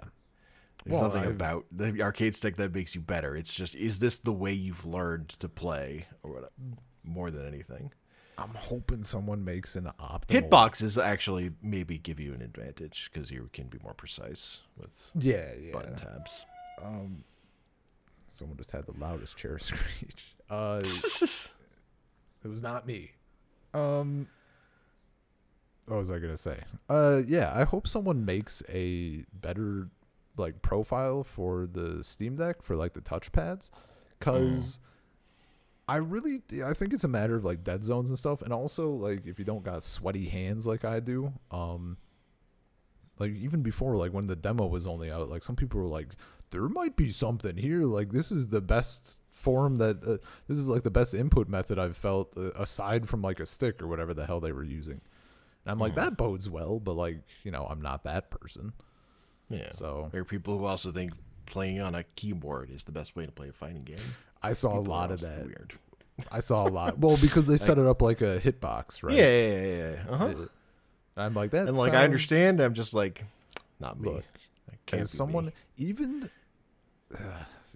[0.84, 3.34] There's Well, nothing I've- about the arcade stick that makes you better.
[3.36, 6.52] It's just is this the way you've learned to play or what?
[7.02, 7.92] More than anything,
[8.38, 13.48] I'm hoping someone makes an optimal hitboxes actually maybe give you an advantage because you
[13.52, 15.72] can be more precise with Yeah, yeah.
[15.72, 16.44] button tabs.
[16.82, 17.24] Um,
[18.36, 20.36] someone just had the loudest chair screech.
[20.48, 20.80] Uh,
[22.44, 23.12] it was not me.
[23.74, 24.28] Um,
[25.86, 26.60] what was I gonna say?
[26.88, 29.88] Uh, yeah, I hope someone makes a better
[30.36, 33.70] like profile for the Steam Deck for like the touchpads,
[34.20, 34.80] cause
[35.88, 38.90] I really I think it's a matter of like dead zones and stuff, and also
[38.90, 41.96] like if you don't got sweaty hands like I do, um,
[43.18, 46.08] like even before like when the demo was only out, like some people were like,
[46.50, 50.16] there might be something here, like this is the best form that uh,
[50.48, 53.82] this is like the best input method I've felt uh, aside from like a stick
[53.82, 55.00] or whatever the hell they were using.
[55.64, 58.72] And I'm like, that bodes well, but like, you know, I'm not that person.
[59.50, 59.70] Yeah.
[59.72, 61.12] So There are people who also think
[61.46, 63.96] playing on a keyboard is the best way to play a fighting game.
[64.42, 65.44] I saw a People are lot of that.
[65.44, 65.72] Weird.
[66.30, 66.98] I saw a lot.
[66.98, 69.16] Well, because they set it up like a hitbox, right?
[69.16, 70.12] Yeah, yeah, yeah, yeah.
[70.14, 70.24] Uh-huh.
[70.26, 70.46] Uh,
[71.16, 71.68] I'm like that.
[71.68, 73.24] and like I understand, I'm just like,
[73.80, 74.10] not me.
[74.10, 74.24] Look,
[74.92, 75.52] as someone me.
[75.76, 76.30] even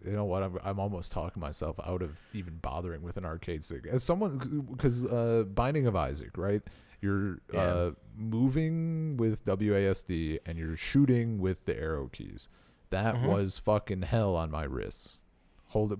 [0.04, 0.42] you know what?
[0.42, 3.86] I'm, I'm almost talking myself out of even bothering with an arcade stick.
[3.86, 4.38] As someone
[4.70, 6.62] because uh binding of isaac right?
[7.00, 7.60] You're Yeah.
[7.60, 12.48] uh moving with wasd and you're shooting with the arrow keys.
[12.90, 13.28] That Mhm.
[13.28, 15.20] was fucking hell on my wrists.
[15.68, 15.98] Hold it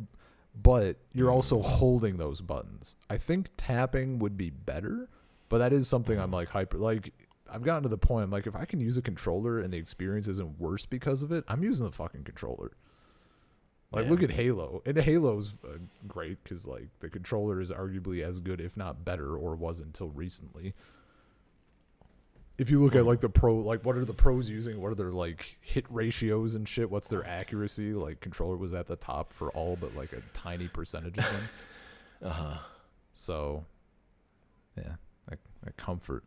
[0.61, 2.97] but you're also holding those buttons.
[3.09, 5.09] I think tapping would be better
[5.49, 7.13] but that is something i'm like hyper like
[7.53, 8.25] I've gotten to the point.
[8.25, 11.33] I'm like, if I can use a controller and the experience isn't worse because of
[11.33, 12.73] it, I'm using the fucking controller.
[13.93, 14.11] Like, Yeah.
[14.11, 18.61] look at Halo, and Halo's uh, great because like the controller is arguably as good,
[18.61, 20.75] if not better, or was until recently.
[22.57, 24.81] If you look at like the pro, like what are the pros using?
[24.83, 26.91] What are their like hit ratios and shit?
[26.91, 27.95] What's their accuracy?
[27.95, 31.43] Like controller was at the top for all but like a tiny percentage of them.
[32.23, 32.59] Uh-huh.
[33.15, 33.65] So,
[34.77, 34.97] yeah,
[35.31, 36.23] like, like comfort.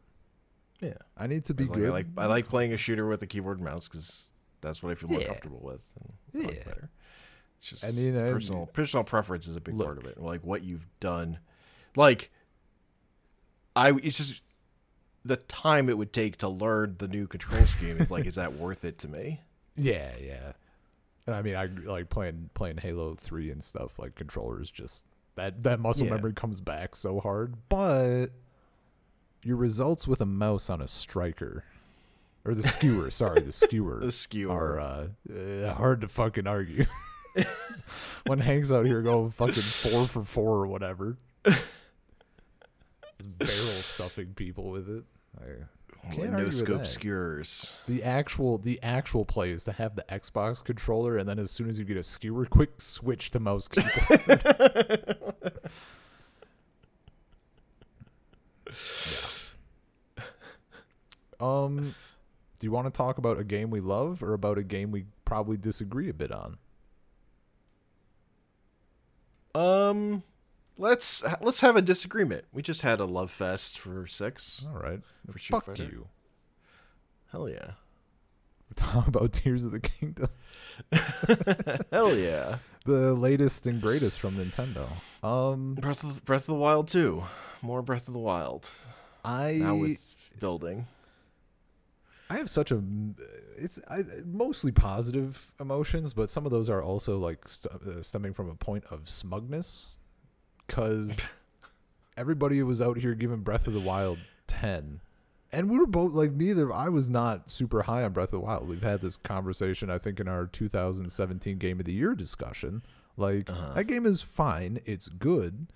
[0.84, 0.94] Yeah.
[1.18, 1.90] I need to be Like, good.
[1.90, 4.32] I like I like playing a shooter with a keyboard and mouse because
[4.62, 5.28] that's what I feel more Yeah.
[5.28, 5.88] comfortable with.
[6.00, 6.64] And I like Yeah.
[6.66, 6.90] better.
[7.60, 10.20] It's just I mean, I- personal personal preference is a big part of it.
[10.22, 11.40] Like what you've done,
[11.96, 12.30] like
[13.76, 14.42] I it's just
[15.26, 18.54] the time it would take to learn the new control scheme is like is that
[18.54, 19.42] worth it to me?
[19.76, 20.52] Yeah, yeah.
[21.26, 23.98] And I mean, I like playing playing Halo Three and stuff.
[23.98, 25.04] Like controllers, just
[25.36, 26.14] that that muscle Yeah.
[26.14, 27.56] memory comes back so hard.
[27.70, 28.28] But
[29.44, 31.64] your results with a mouse on a striker,
[32.46, 34.52] or the skewer, sorry, the skewer, The skewer.
[34.52, 36.86] are uh, uh, hard to fucking argue.
[38.26, 41.58] when Hank's out here going fucking four for four or whatever, barrel
[43.82, 45.04] stuffing people with it.
[45.41, 45.46] I,
[46.12, 47.72] can't no scope skewers.
[47.88, 51.70] the actual the actual play is to have the Xbox controller, and then as soon
[51.70, 54.20] as you get a skewer, quick switch to mouse keyboard.
[58.68, 58.74] yeah.
[61.44, 61.96] Um,
[62.60, 65.06] do you want to talk about a game we love or about a game we
[65.26, 66.58] probably disagree a bit on?
[69.56, 70.24] Um,
[70.78, 72.46] let's let's have a disagreement.
[72.52, 74.66] We just had a love fest for six.
[74.68, 75.02] All right.
[75.32, 75.84] For Fuck Fighter.
[75.84, 76.08] you.
[77.32, 77.72] Hell yeah.
[78.76, 80.30] Talk about Tears of the Kingdom,
[81.91, 82.58] Hell yeah.
[82.86, 84.88] the latest and greatest from Nintendo.
[85.24, 87.24] Um, Breath of Breath of the Wild too.
[87.62, 88.68] More Breath of the Wild.
[89.24, 90.88] I Now with building.
[92.34, 92.82] I have such a
[93.58, 98.34] it's I, mostly positive emotions, but some of those are also like st- uh, stemming
[98.34, 99.88] from a point of smugness,
[100.66, 101.22] because
[102.18, 104.18] everybody was out here giving Breath of the Wild
[104.48, 105.02] ten,
[105.52, 106.72] and we were both like neither.
[106.74, 108.68] I was not super high on Breath of the Wild.
[108.68, 112.84] We've had this conversation, I think, in our 2017 Game of the Year discussion.
[113.16, 113.74] Like Uh-huh.
[113.76, 115.68] that game is fine, it's good.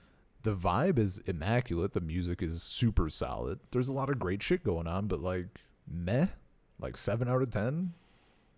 [0.44, 1.92] The vibe is immaculate.
[1.94, 3.60] The music is super solid.
[3.72, 5.48] There's a lot of great shit going on, but like
[5.88, 6.28] meh,
[6.80, 7.94] like seven out of ten,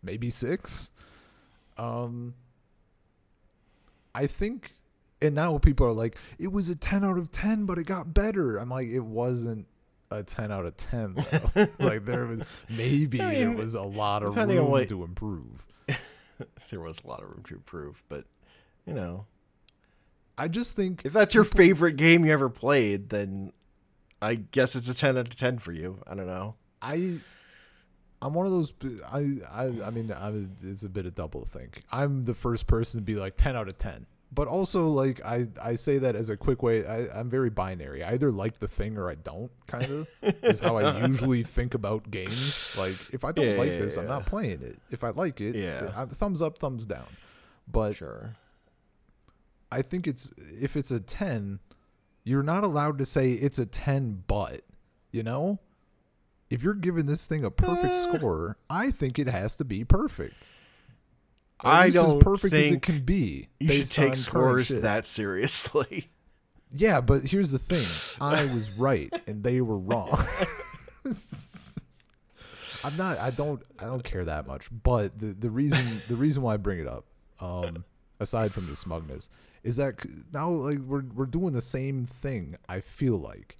[0.03, 0.91] maybe six.
[1.77, 2.33] Um,
[4.13, 4.73] I think,
[5.21, 8.13] and now people are like, it was a ten out of ten, but it got
[8.13, 8.57] better.
[8.57, 9.67] I'm like, it wasn't
[10.11, 11.15] a ten out of ten.
[11.15, 11.67] Though.
[11.79, 15.65] like there was maybe I there mean, was a lot of room what- to improve.
[16.69, 18.23] There was a lot of room to improve, but
[18.85, 19.25] you know,
[20.37, 23.51] I just think if that's your favorite game you ever played, then
[24.21, 25.99] I guess it's a ten out of ten for you.
[26.07, 26.55] I don't know.
[26.81, 27.19] I
[28.21, 28.73] I'm one of those
[29.11, 31.83] I I I mean I, it's a bit of double think.
[31.91, 34.05] I'm the first person to be like 10 out of 10.
[34.31, 38.03] But also like I I say that as a quick way I I'm very binary.
[38.03, 40.07] I either like the thing or I don't kind of
[40.43, 42.75] is how I usually think about games.
[42.77, 44.77] Like if I don't Yeah, like yeah, this, I'm not playing it.
[44.91, 45.91] If I like it, Yeah.
[45.95, 47.07] I, thumbs up, thumbs down.
[47.67, 48.35] But Sure.
[49.71, 51.59] I think it's if it's a 10,
[52.23, 54.61] you're not allowed to say it's a 10 but,
[55.11, 55.59] you know?
[56.49, 58.17] If you're giving this thing a perfect Uh.
[58.17, 60.51] score, I think it has to be perfect.
[61.63, 63.49] Or I don't as perfect as it can be.
[63.59, 66.09] You should take scores that seriously.
[66.71, 67.85] Yeah, but here's the thing.
[68.21, 70.25] I was right and they were wrong.
[72.83, 74.69] I'm not I don't I don't care that much.
[74.71, 77.05] But the the reason the reason why I bring it up,
[77.39, 77.83] um,
[78.19, 79.29] aside from the smugness,
[79.63, 79.95] is that
[80.31, 83.57] now like we're we're doing the same thing, I feel like.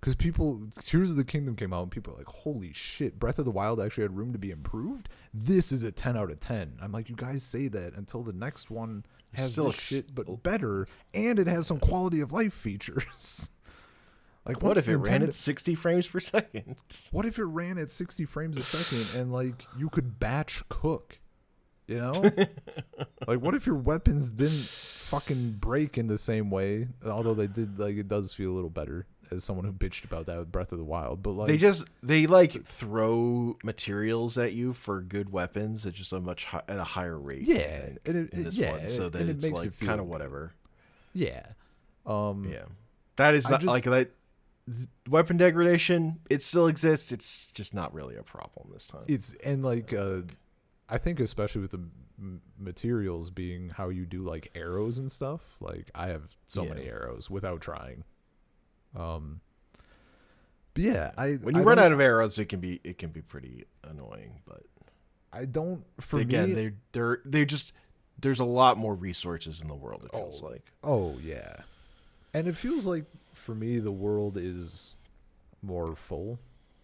[0.00, 3.18] Because people, Tears of the Kingdom came out, and people are like, "Holy shit!
[3.18, 5.08] Breath of the Wild actually had room to be improved.
[5.32, 6.78] This is a ten out of 10.
[6.80, 10.26] I'm like, you guys say that until the next one has Still this shit, but
[10.28, 10.36] oh.
[10.36, 13.50] better, and it has some quality of life features.
[14.46, 16.82] like, what if it ran at sixty frames per second?
[17.10, 21.18] What if it ran at 60 frames a second and like you could batch cook?
[21.86, 22.12] You know?
[23.26, 24.66] like what if your weapons didn't
[24.98, 26.88] fucking break in the same way?
[27.04, 30.26] Although they did like it does feel a little better as someone who bitched about
[30.26, 31.22] that with Breath of the Wild.
[31.22, 36.12] But like they just they like throw materials at you for good weapons at just
[36.12, 37.42] a much hi- at a higher rate.
[37.42, 40.00] Yeah, think, and it- in this yeah, one, so that it it's makes like kind
[40.00, 40.52] of whatever.
[41.12, 41.46] yeah.
[42.04, 42.64] Um Yeah,
[43.16, 44.10] that is not just- like that.
[44.66, 47.12] th- Weapon degradation, it still exists.
[47.12, 49.04] It's just not really a problem this time.
[49.08, 50.22] it's and like uh
[50.88, 51.82] i think especially with the
[52.18, 56.68] m- materials being how you do like arrows and stuff like i have so Yeah.
[56.74, 58.04] many arrows without trying
[58.96, 59.40] um
[60.74, 63.10] but yeah i when you I run out of arrows, it can be it can
[63.10, 64.40] be pretty annoying.
[64.46, 64.62] But
[65.32, 67.72] i don't for again, me they're they're they just
[68.18, 70.02] there's a lot more resources in the world.
[70.04, 70.46] It feels Oh.
[70.46, 70.72] like.
[70.82, 71.56] oh yeah
[72.34, 74.94] and it feels like for me the world is
[75.62, 76.38] more full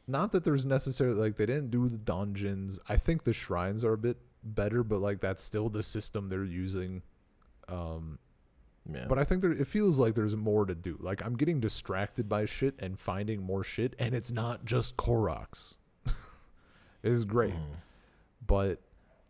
[0.06, 3.92] not that there's necessarily like they didn't do the dungeons i think the shrines are
[3.92, 7.00] a bit better but like that's still the system they're using
[7.68, 8.18] um
[8.90, 9.06] Yeah.
[9.08, 10.96] But I think there it feels like there's more to do.
[11.00, 15.76] Like I'm getting distracted by shit and finding more shit, and it's not just Koroks.
[17.02, 17.76] it's great, Mhm.
[18.46, 18.80] but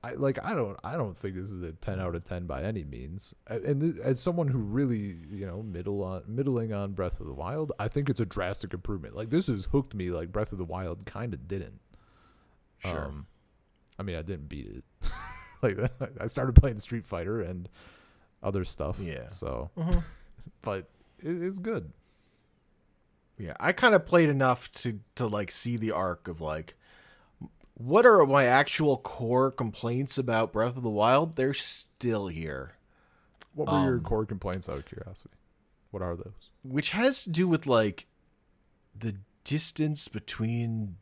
[0.05, 2.63] I like I don't I don't think this is a ten out of ten by
[2.63, 3.35] any means.
[3.47, 7.35] And th- as someone who really you know middle on middling on Breath of the
[7.35, 9.15] Wild, I think it's a drastic improvement.
[9.15, 11.79] Like this has hooked me like Breath of the Wild kind of didn't.
[12.79, 13.05] Sure.
[13.07, 13.27] Um,
[13.99, 14.85] I mean I didn't beat it.
[15.63, 15.79] like
[16.21, 17.69] I started playing Street Fighter and
[18.43, 18.99] other stuff.
[19.01, 19.29] Yeah.
[19.29, 20.03] So Mhm.
[20.63, 20.89] but
[21.21, 21.93] it, it's good.
[23.39, 26.75] Yeah, I kind of played enough to to like see the arc of like
[27.75, 31.35] what are my actual core complaints about Breath of the Wild?
[31.37, 32.75] They're still here,
[33.55, 35.35] What were your Um, core complaints out of curiosity?
[35.91, 36.51] What are those?
[36.65, 38.07] which has to do with like
[38.97, 40.97] the distance between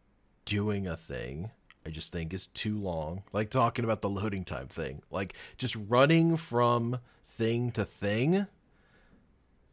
[0.47, 1.51] doing a thing.
[1.85, 3.25] I just think is too long.
[3.33, 6.99] Like talking about the loading time thing, like just running from
[7.41, 8.47] thing to thing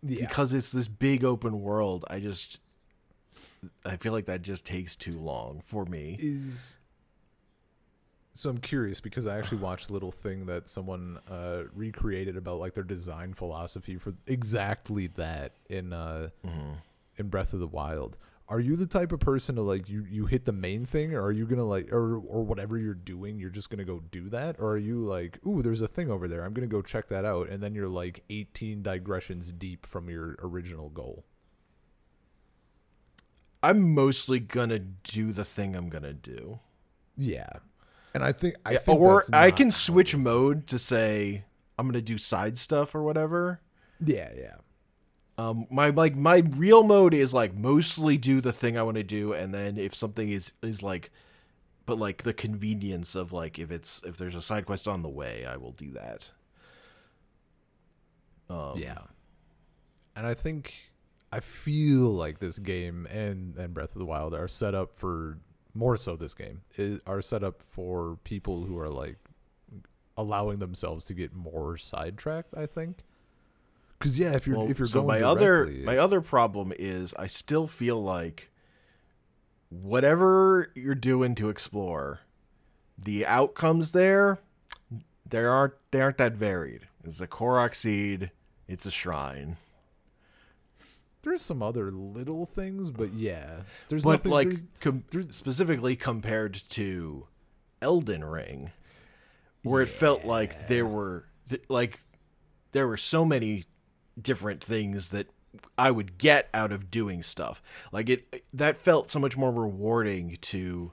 [0.01, 0.21] Yeah.
[0.21, 2.05] because it's this big open world.
[2.09, 2.61] I just
[3.83, 6.15] I feel like that just takes too long for me.
[6.19, 6.77] is
[8.33, 12.59] so I'm curious because I actually watched a little thing that someone uh, recreated about
[12.59, 16.29] like their design philosophy for exactly that in uh,
[17.17, 18.15] in Breath of the Wild.
[18.49, 21.21] Are you the type of person to like you you hit the main thing, or
[21.23, 24.55] are you gonna like or or whatever you're doing, you're just gonna go do that,
[24.59, 27.25] or are you like, ooh, there's a thing over there, I'm gonna go check that
[27.25, 31.25] out, and then you're like 18 digressions deep from your original goal.
[33.63, 36.59] I'm mostly gonna do the thing I'm gonna do.
[37.17, 37.49] Yeah,
[38.13, 41.45] and I think I Yeah, think or I can switch mode to say
[41.77, 43.61] I'm gonna do side stuff or whatever.
[43.99, 44.55] Yeah, yeah.
[45.37, 49.03] Um, my like my real mode is like mostly do the thing I want to
[49.03, 51.11] do, and then if something is is like,
[51.85, 55.09] but like the convenience of like if it's if there's a side quest on the
[55.09, 56.31] way, I will do that.
[58.49, 58.97] Um, yeah.
[60.15, 60.73] And I think
[61.31, 65.37] I feel like this game and and Breath of the Wild are set up for
[65.75, 69.17] more so this game is, are set up for people who are like
[70.17, 72.57] allowing themselves to get more sidetracked.
[72.57, 73.03] I think.
[73.99, 77.13] Because yeah, if you're Well, if you're so going my other my other problem is
[77.15, 78.49] I still feel like
[79.69, 82.19] whatever you're doing to explore,
[82.97, 84.39] the outcomes there,
[85.27, 86.87] there aren't they aren't that varied.
[87.03, 88.31] It's a Korok seed,
[88.67, 89.57] it's a shrine.
[91.23, 96.53] there's some other little things, but yeah, there's but nothing like there's- com- specifically compared
[96.69, 97.27] to
[97.81, 98.71] Elden Ring,
[99.63, 101.25] where it felt like there were
[101.67, 101.99] like
[102.71, 103.63] there were so many
[104.21, 105.27] different things that
[105.77, 107.61] I would get out of doing stuff.
[107.91, 110.91] Like it that felt so much more rewarding to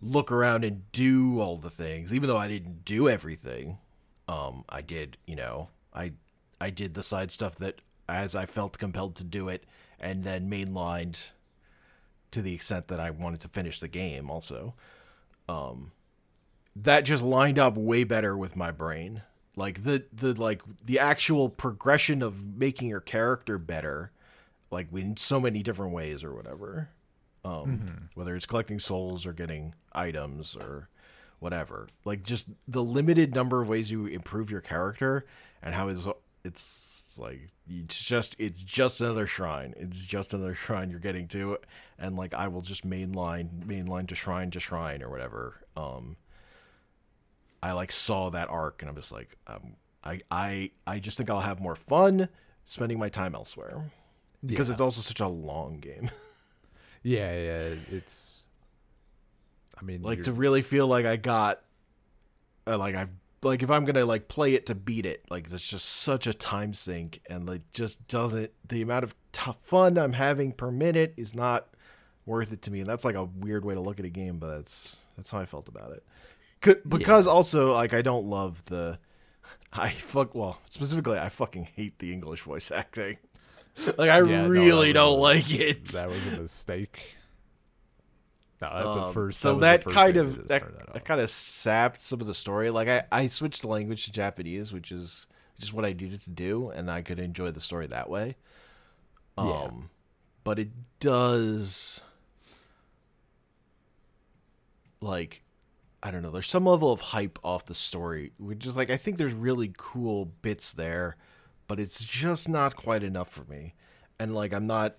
[0.00, 3.78] look around and do all the things, even though I didn't do everything.
[4.28, 6.12] Um, I did, you know, I
[6.60, 9.64] I did the side stuff that as I felt compelled to do it,
[9.98, 11.30] and then mainlined
[12.30, 14.30] to the extent that I wanted to finish the game.
[14.30, 14.74] Also,
[15.48, 15.92] um,
[16.74, 19.22] that just lined up way better with my brain.
[19.56, 24.12] Like the the like the actual progression of making your character better,
[24.70, 26.90] like in so many different ways or whatever.
[27.44, 30.88] Um, whether it's collecting souls or getting items or
[31.38, 31.88] whatever.
[32.04, 35.26] Like just the limited number of ways you improve your character
[35.62, 36.06] and how is
[36.44, 39.74] it's like it's just it's just another shrine.
[39.76, 41.58] It's just another shrine you're getting to
[41.98, 45.62] and like I will just mainline mainline to shrine to shrine or whatever.
[45.76, 46.16] Um
[47.62, 51.30] I like saw that arc and I'm just like um I I I just think
[51.30, 52.28] I'll have more fun
[52.64, 53.90] spending my time elsewhere
[54.44, 54.72] because Yeah.
[54.72, 56.10] it's also such a long game.
[57.02, 58.48] yeah, yeah, it's.
[59.78, 61.62] I mean, like you're- to really feel like I got
[62.66, 65.66] uh, like I've like if I'm gonna like play it to beat it, like it's
[65.66, 70.12] just such a time sink and like just doesn't the amount of t- fun I'm
[70.14, 71.68] having per minute is not
[72.24, 74.38] worth it to me, and that's like a weird way to look at a game,
[74.38, 76.02] but that's that's how I felt about it.
[76.60, 78.98] Because also like I don't love the
[79.72, 83.18] I fuck well specifically I fucking hate the English voice acting.
[83.98, 85.84] like I Yeah, really was don't a- like it.
[85.86, 87.16] that was a mistake.
[88.62, 89.38] No, that's Um, first.
[89.40, 92.70] So that, first kind of that, that that kind of sapped some of the story.
[92.70, 95.26] Like I, I switched the language to Japanese, which is
[95.60, 98.36] just what I needed to do, and I could enjoy the story that way.
[99.36, 99.70] Um, Yeah.
[100.42, 102.00] but it does
[105.02, 105.42] like
[106.02, 106.30] I don't know.
[106.30, 109.72] There's some level of hype off the story, which is like I think there's really
[109.76, 111.16] cool bits there,
[111.66, 113.74] but it's just not quite enough for me.
[114.18, 114.96] And like I'm not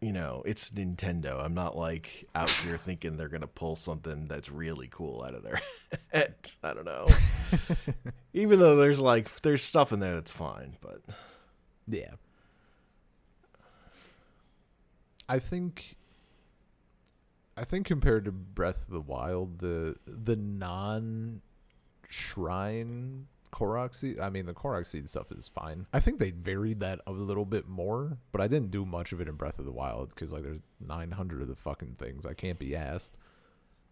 [0.00, 1.44] you know, it's Nintendo.
[1.44, 5.42] I'm not like out here thinking they're gonna pull something that's really cool out of
[5.42, 5.60] there.
[6.62, 7.06] I don't know.
[8.32, 11.02] Even though there's like there's stuff in there that's fine, but
[11.86, 12.12] Yeah.
[15.28, 15.96] I think
[17.56, 21.42] I think compared to Breath of the Wild, the the non
[22.08, 25.86] shrine Korok seed I mean the Korok seed stuff is fine.
[25.92, 29.20] I think they varied that a little bit more, but I didn't do much of
[29.20, 32.24] it in Breath of the Wild because like there's nine hundred of the fucking things.
[32.24, 33.16] I can't be asked.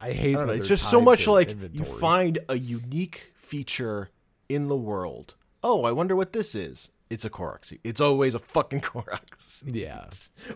[0.00, 0.52] I hate I know.
[0.52, 1.88] It's just so much like inventory.
[1.88, 4.10] you find a unique feature
[4.48, 5.34] in the world.
[5.62, 6.90] Oh, I wonder what this is.
[7.10, 7.76] It's a Korok.
[7.84, 9.62] It's always a fucking Korok.
[9.64, 10.06] Yeah.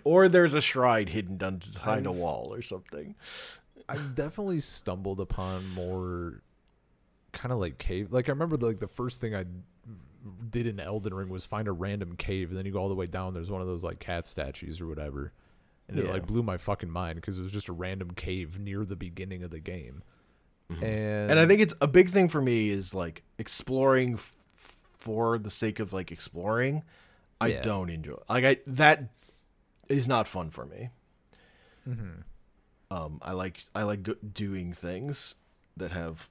[0.05, 3.15] Or there's a shrine hidden behind a wall or something.
[3.89, 6.43] I've definitely stumbled upon more
[7.33, 8.13] kind of like cave.
[8.13, 9.45] Like I remember like the first thing I
[10.51, 12.95] did in Elden Ring was find a random cave, and then you go all the
[12.95, 13.35] way down.
[13.35, 15.33] There's one of those like cat statues or whatever,
[15.89, 18.85] and it like blew my fucking mind because it was just a random cave near
[18.85, 20.03] the beginning of the game.
[20.69, 21.31] And Mm-hmm.
[21.31, 24.33] And I think it's a big thing for me is like exploring f-
[25.03, 26.83] for the sake of like exploring.
[27.41, 27.63] I Yeah.
[27.63, 29.09] don't enjoy like I that
[29.89, 30.91] is not fun for me.
[31.89, 32.21] Mm-hmm.
[32.97, 35.35] Um, I like I like doing things
[35.77, 36.29] that have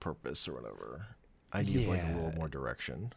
[0.00, 1.06] purpose or whatever.
[1.52, 3.12] I need like a little more direction.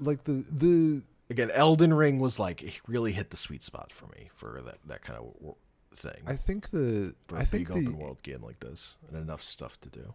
[0.00, 4.06] Like the the Again, Elden Ring was like it really hit the sweet spot for
[4.06, 5.54] me for that that kind of
[5.94, 6.22] thing.
[6.26, 9.42] I think the for I think big the open world game like this and enough
[9.42, 10.14] stuff to do.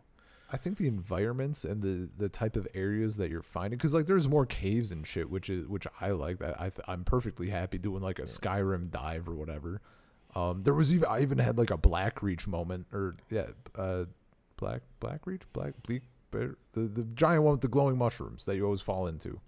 [0.51, 4.05] I think the environments and the the type of areas that you're finding because like
[4.05, 7.49] there's more caves and shit which is which I like that I th- I'm perfectly
[7.49, 9.81] happy doing like a Skyrim dive or whatever.
[10.35, 14.05] Um, there was even I even had like a Blackreach moment or yeah uh
[14.57, 18.65] Black Blackreach Black Bleak Bear the the giant one with the glowing mushrooms that you
[18.65, 19.39] always fall into.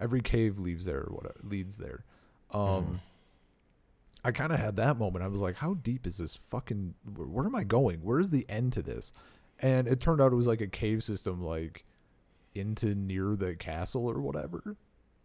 [0.00, 2.04] Every cave leaves there or whatever leads there.
[2.52, 3.00] Um,
[4.24, 5.24] I kind of had that moment.
[5.24, 6.94] I was like, how deep is this fucking?
[7.14, 8.00] Where, where am I going?
[8.02, 9.12] Where's the end to this?
[9.62, 11.84] And it turned out it was like a cave system, like
[12.54, 14.76] into near the castle or whatever.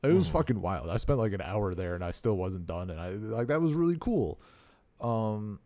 [0.03, 0.89] It was fucking wild.
[0.89, 3.59] I spent like an hour there and I still wasn't done, and I like that
[3.61, 4.39] was really cool.
[5.01, 5.59] Um,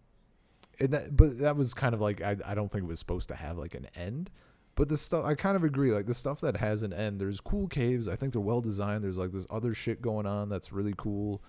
[0.79, 3.27] and that, but that was kind of like I I don't think it was supposed
[3.27, 4.31] to have like an end.
[4.75, 5.91] But the stuff I kind of agree.
[5.91, 8.07] Like the stuff that has an end, there's cool caves.
[8.07, 9.03] I think they're well designed.
[9.03, 11.43] There's like this other shit going on that's really cool.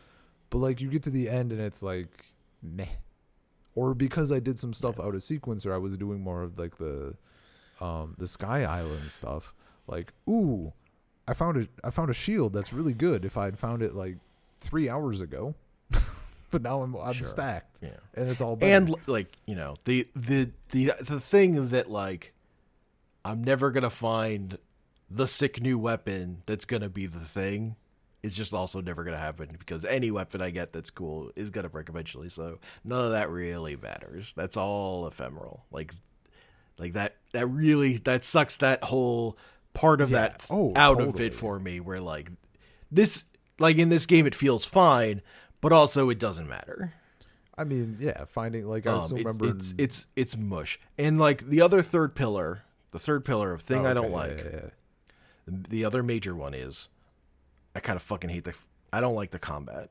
[0.51, 2.87] But like you get to the end and it's like meh.
[3.75, 6.59] Or because I did some stuff out of sequence or I was doing more of
[6.59, 7.15] like the
[7.81, 9.55] um the Sky Island stuff.
[9.87, 10.73] Like, ooh,
[11.27, 13.95] I found a I found a shield that's really good if I had found it
[13.95, 14.17] like
[14.61, 15.55] three hours ago.
[16.51, 17.27] but now I'm I'm Sure.
[17.27, 17.79] stacked.
[17.81, 17.91] Yeah.
[18.15, 18.73] And it's all better.
[18.77, 22.33] and like you know the the the the thing that like
[23.25, 24.59] i'm never gonna find
[25.09, 27.77] the sick new weapon that's gonna be the thing
[28.23, 31.69] is just also never gonna happen because any weapon i get that's cool is gonna
[31.69, 34.33] break eventually so none of that really matters.
[34.37, 35.65] That's all ephemeral.
[35.73, 35.93] Like
[36.79, 39.37] like that that really that sucks that whole
[39.75, 40.29] part of Yeah.
[40.29, 42.31] that Oh, out of it for me where like
[42.91, 43.25] this
[43.59, 45.21] like in this game it feels fine
[45.61, 46.93] but also it doesn't matter.
[47.57, 50.81] I mean, yeah, finding like I um, still it's, remember it's it's it's mush.
[50.97, 52.63] And like the other third pillar
[52.93, 54.69] the third pillar of thing Oh, i don't like yeah, yeah,
[55.47, 56.89] the other major one is
[57.75, 58.55] i kind of fucking hate the
[58.93, 59.91] i don't like the combat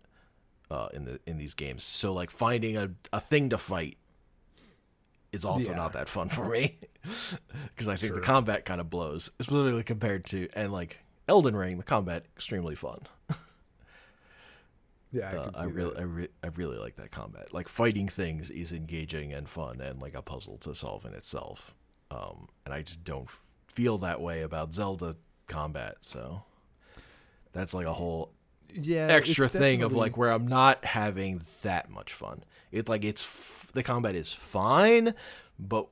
[0.70, 3.98] uh in the in these games so like finding a, a thing to fight
[5.32, 5.78] is also Yeah.
[5.78, 6.78] not that fun for me
[7.76, 8.20] because i think Sure.
[8.20, 12.76] the combat kind of blows especially compared to and like elden ring the combat extremely
[12.76, 13.00] fun
[15.14, 15.98] Yeah, I uh, I really.
[15.98, 17.54] I, re- I really like that combat.
[17.54, 21.76] Like fighting things is engaging and fun and like a puzzle to solve in itself.
[22.12, 23.28] Um, and I just don't
[23.68, 25.18] feel that way about Zelda
[25.48, 25.96] combat.
[26.00, 26.44] So
[27.54, 28.32] that's like a whole
[28.74, 32.44] yeah, extra it's thing of like where I'm not having that much fun.
[32.72, 35.14] It's like it's f- the combat is fine,
[35.60, 35.88] but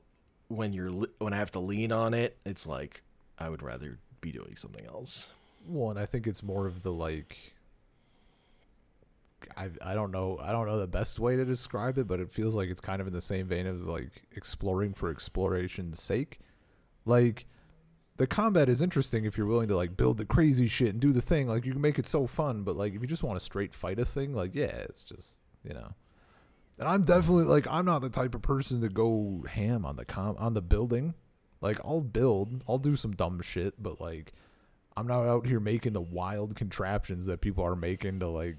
[0.48, 3.02] when you're li- when I have to lean on it, it's like
[3.38, 5.28] I would rather be doing something else.
[5.64, 5.98] one.
[5.98, 7.36] I think it's more of the like.
[9.56, 12.30] I I don't know I don't know the best way to describe it, but it
[12.30, 16.40] feels like it's kind of in the same vein of like exploring for exploration's sake.
[17.06, 17.46] Like
[18.20, 21.10] the combat is interesting if you're willing to like build the crazy shit and do
[21.10, 21.48] the thing.
[21.48, 23.72] Like you can make it so fun, but like if you just want to straight
[23.72, 25.94] fight a thing, like yeah, it's just you know.
[26.78, 30.04] And I'm definitely like I'm not the type of person to go ham on the
[30.04, 31.14] com on the building.
[31.62, 34.34] Like I'll build, I'll do some dumb shit, but like
[34.98, 38.58] I'm not out here making the wild contraptions that people are making to like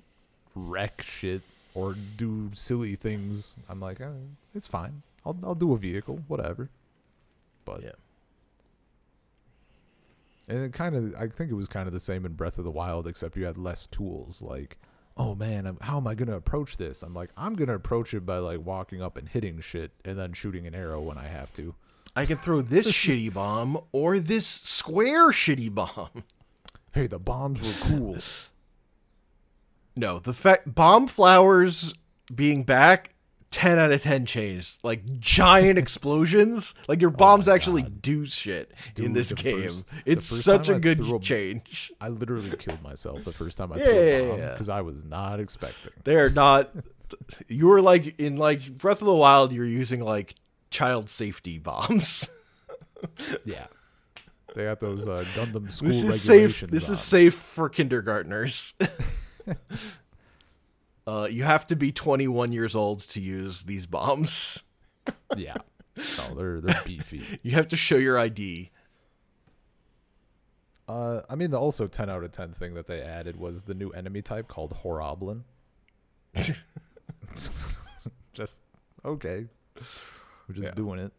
[0.55, 1.43] wreck shit
[1.75, 3.57] or do silly things.
[3.69, 4.07] I'm like, eh,
[4.55, 5.03] it's fine.
[5.23, 6.71] I'll I'll do a vehicle, whatever.
[7.63, 7.91] But Yeah.
[10.47, 12.63] And it kind of, I think it was kind of the same in Breath of
[12.65, 14.41] the Wild, except you had less tools.
[14.41, 14.77] Like,
[15.17, 17.03] oh man, I'm, how am I gonna approach this?
[17.03, 20.33] I'm like, I'm gonna approach it by like walking up and hitting shit, and then
[20.33, 21.75] shooting an arrow when I have to.
[22.15, 26.23] I can throw this shitty bomb or this square shitty bomb.
[26.93, 28.17] Hey, the bombs were cool.
[29.93, 31.93] No, the fact bomb flowers
[32.33, 33.13] being back,
[33.51, 34.79] ten out of ten changed.
[34.83, 36.73] Like giant explosions.
[36.87, 38.01] Like your bombs my actually God.
[38.01, 39.63] do shit in this game.
[39.63, 41.91] first- it's such a I good a- change.
[42.01, 44.51] I literally killed myself the first time I Yeah, threw yeah, a bomb yeah.
[44.51, 45.91] because I was not expecting.
[46.03, 46.71] They're not.
[47.49, 49.51] You were like in like Breath of the Wild.
[49.51, 50.33] You're using like
[50.69, 52.27] child safety bombs.
[53.45, 53.65] Yeah,
[54.53, 56.61] they got those uh, Gundam school this is safe.
[56.61, 56.71] regulations.
[56.71, 56.93] This on.
[56.93, 58.75] is safe for kindergartners.
[61.07, 64.63] uh, you have to be 21 years old to use these bombs.
[65.37, 65.57] yeah.
[66.17, 67.23] No, they're they're beefy.
[67.43, 68.69] You have to show your ID.
[70.87, 73.73] Uh, I mean, the also ten out of ten thing that they added was the
[73.73, 75.41] new enemy type called Horriblin.
[78.33, 78.61] just
[79.05, 79.45] okay,
[80.47, 80.73] we're just Yeah.
[80.73, 81.11] doing it.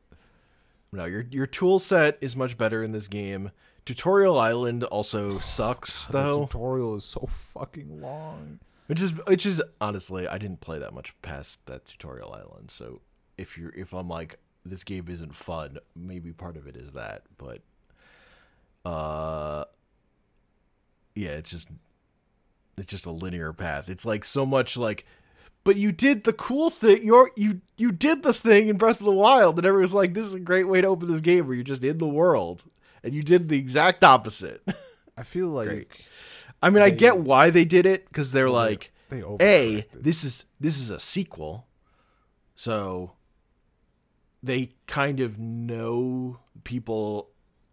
[0.92, 3.50] No, your your tool set is much better in this game.
[3.84, 6.40] Tutorial Island also sucks The though.
[6.46, 8.58] tutorial is so fucking long.
[8.92, 12.70] Which is which is honestly, I didn't play that much past that tutorial island.
[12.70, 13.00] So
[13.38, 14.36] if you're if I'm like
[14.66, 17.62] this game isn't fun, maybe part of it is that, but
[18.84, 19.64] uh
[21.14, 21.68] yeah, it's just
[22.76, 23.88] it's just a linear path.
[23.88, 25.06] It's like so much like
[25.64, 27.02] but you did the cool thing.
[27.02, 30.26] You're you you did the thing in Breath of the Wild, and everyone's like, "This
[30.26, 32.62] is a great way to open this game where you're just in the world,"
[33.02, 34.62] and you did the exact opposite.
[35.16, 35.90] I feel like Great.
[36.62, 40.44] I mean, I get why they did it because they're like, they a this is
[40.60, 41.66] this is a sequel,
[42.54, 43.12] so
[44.42, 47.28] they kind of know people.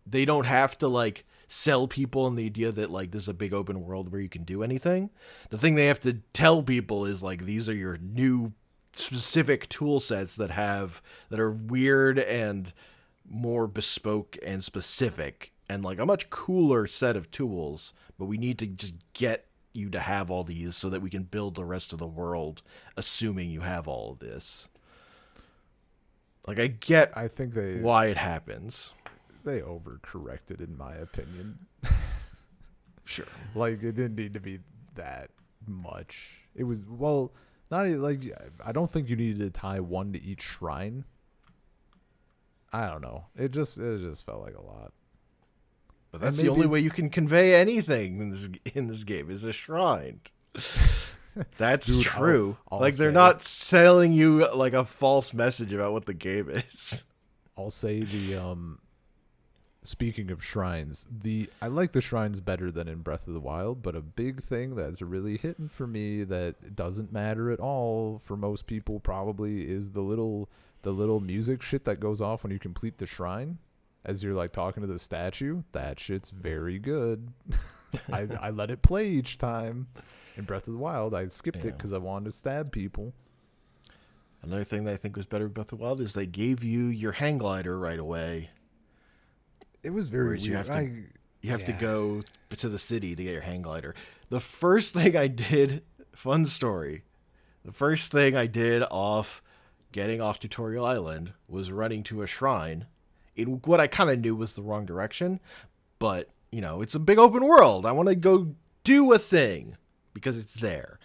[0.07, 3.33] They don't have to like sell people on the idea that like this is a
[3.33, 5.11] big open world where you can do anything.
[5.49, 8.53] The thing they have to tell people is like these are your new
[8.95, 12.73] specific tool sets that have that are weird and
[13.27, 18.59] more bespoke and specific and like a much cooler set of tools but we need
[18.59, 21.93] to just get you to have all these so that we can build the rest
[21.93, 22.61] of the world
[22.97, 24.67] assuming you have all of this
[26.45, 28.93] like i get I think they why it happens
[29.43, 31.59] they overcorrected in my opinion.
[33.05, 33.25] sure
[33.55, 34.59] like it didn't need to be
[34.95, 35.29] that
[35.65, 36.31] much.
[36.55, 37.33] It was well,
[37.71, 38.21] not like
[38.65, 41.05] I don't think you needed to tie one to each shrine.
[42.71, 43.25] I don't know.
[43.35, 44.93] It just it just felt like a lot.
[46.11, 49.43] But that's the only way you can convey anything in this in this game is
[49.43, 50.21] a shrine.
[51.57, 52.57] That's Dude, I'll- true.
[52.71, 57.05] I'll like they're not selling you like a false message about what the game is.
[57.57, 58.79] I'll say the um
[59.83, 63.81] speaking of shrines, the I like the shrines better than in Breath of the Wild,
[63.81, 68.35] but a big thing that's really hitting for me that doesn't matter at all for
[68.35, 70.49] most people probably is the little
[70.81, 73.59] the little music shit that goes off when you complete the shrine
[74.09, 75.61] as you're like talking to the statue.
[75.71, 77.31] That shit's very good.
[78.11, 79.87] I I let it play each time.
[80.35, 83.13] In Breath of the Wild, I skipped it because I wanted to stab people.
[84.41, 86.63] Another thing that I think was better about Breath of the Wild is they gave
[86.63, 88.49] you your hang glider right away.
[89.83, 91.03] It was very Whereas you have to- I,
[91.41, 92.21] You have to go
[92.55, 93.95] to the city to get your hang glider.
[94.29, 95.83] The first thing I did,
[96.15, 97.03] fun story.
[97.65, 99.41] The first thing I did off
[99.91, 102.85] getting off Tutorial Island was running to a shrine
[103.39, 105.39] in what I kind of knew was the wrong direction,
[105.97, 107.85] but you know, it's a big open world.
[107.85, 109.77] I want to go do a thing
[110.13, 110.99] because it's there.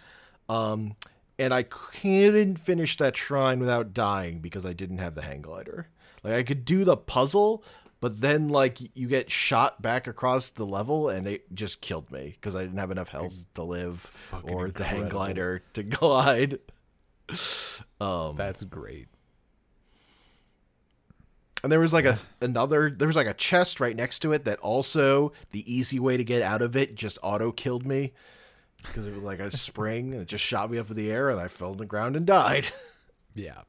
[0.49, 0.95] Um,
[1.37, 5.87] and I couldn't finish that shrine without dying because I didn't have the hang glider.
[6.23, 7.63] Like I could do the puzzle,
[7.99, 12.35] but then like you get shot back across the level and it just killed me
[12.39, 16.59] because I didn't have enough health to live Fucking or the hang glider to glide.
[17.99, 19.07] Um, that's great.
[21.63, 24.45] And there was like a another there was like a chest right next to it
[24.45, 28.13] that also the easy way to get out of it just auto killed me
[28.83, 31.29] because it was like a spring and it just shot me up in the air
[31.29, 32.67] and I fell on the ground and died.
[33.37, 33.63] Yeah.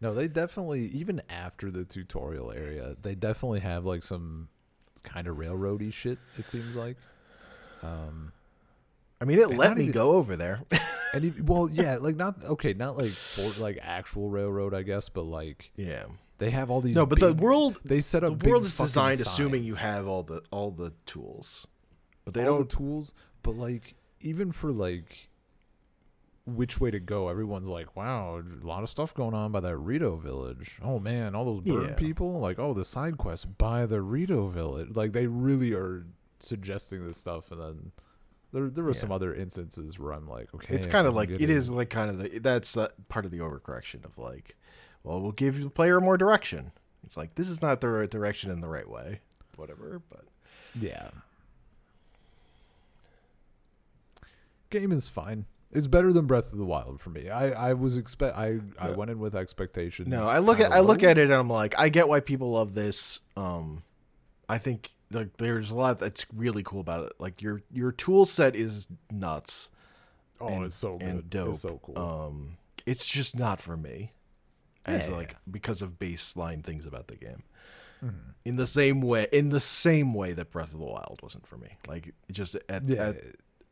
[0.00, 4.48] No, they definitely even after the tutorial area, they definitely have like some
[5.02, 6.20] kind of railroady shit.
[6.38, 6.96] It seems like,
[7.82, 8.30] um,
[9.20, 10.62] I mean, it let me even- go over there.
[11.14, 15.22] and well, yeah, like not okay, not like for like actual railroad, I guess, but
[15.22, 16.04] like yeah.
[16.38, 16.94] They have all these.
[16.96, 18.38] No, but the world they set the up.
[18.38, 21.66] big world is designed assuming you have all the all the tools,
[22.24, 22.68] but they all don't.
[22.68, 25.28] the tools, but like even for like
[26.44, 29.76] which way to go, everyone's like, "Wow, a lot of stuff going on by that
[29.76, 31.94] Rito village." Oh man, all those bird Yeah.
[31.94, 36.06] people, like, "Oh, the side quest by the Rito village." Like they really are
[36.38, 37.92] suggesting this stuff, and then
[38.52, 41.40] there there were some other instances where I'm like, "Okay, it's kind of like it
[41.40, 44.54] in- is like kind of the, that's uh, part of the overcorrection of like,
[45.06, 46.72] well, we'll give the player more direction.
[47.04, 49.20] It's like this is not the right direction in the right way,
[49.56, 50.02] whatever.
[50.10, 50.24] But
[50.78, 51.08] Yeah.
[54.70, 55.46] Game is fine.
[55.72, 57.28] It's better than Breath of the Wild for me.
[57.28, 60.08] I I was expect I I went in with expectations.
[60.08, 62.20] no, I look at kinda I look at it and I'm like, I get why
[62.20, 63.20] people love this.
[63.36, 63.82] Um,
[64.48, 67.12] I think like there's a lot that's really cool about it.
[67.18, 69.70] Like your your tool set is nuts.
[70.40, 71.08] Oh, and- it's so good.
[71.08, 71.48] and dope.
[71.50, 71.98] It's so cool.
[71.98, 72.56] Um,
[72.86, 74.12] it's just not for me,
[74.86, 75.14] as Yeah.
[75.14, 77.42] like because of baseline things about the game.
[78.04, 78.30] Mm-hmm.
[78.44, 81.56] In the same way, in the same way that Breath of the Wild wasn't for
[81.56, 81.76] me.
[81.88, 83.16] Like just at, yeah, at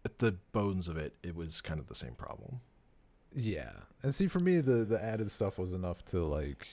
[0.05, 2.61] at the bones of it, it was kind of the same problem.
[3.35, 3.71] yeah.
[4.03, 6.67] And see, for me, the the added stuff was enough to like,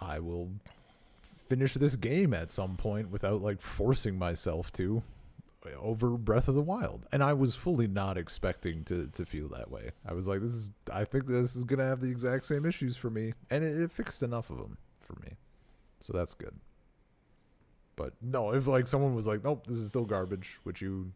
[0.00, 0.50] I will
[1.22, 5.02] finish this game at some point without like forcing myself to
[5.78, 7.06] over Breath of the Wild.
[7.12, 9.90] And I was fully not expecting to to feel that way.
[10.06, 10.70] I was like, this is.
[10.92, 13.92] I think this is gonna have the exact same issues for me, and it, it
[13.92, 15.36] fixed enough of them for me.
[16.00, 16.54] So that's good.
[17.96, 21.12] But no, if like someone was like, nope, this is still garbage, which you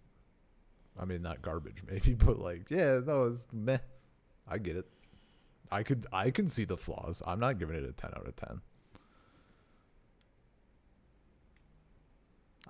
[0.99, 3.79] I mean, not garbage, maybe, but like, yeah, no, it's meh.
[4.49, 4.87] I get it.
[5.71, 7.23] I could, I can see the flaws.
[7.27, 8.61] I'm not giving it a ten out of ten.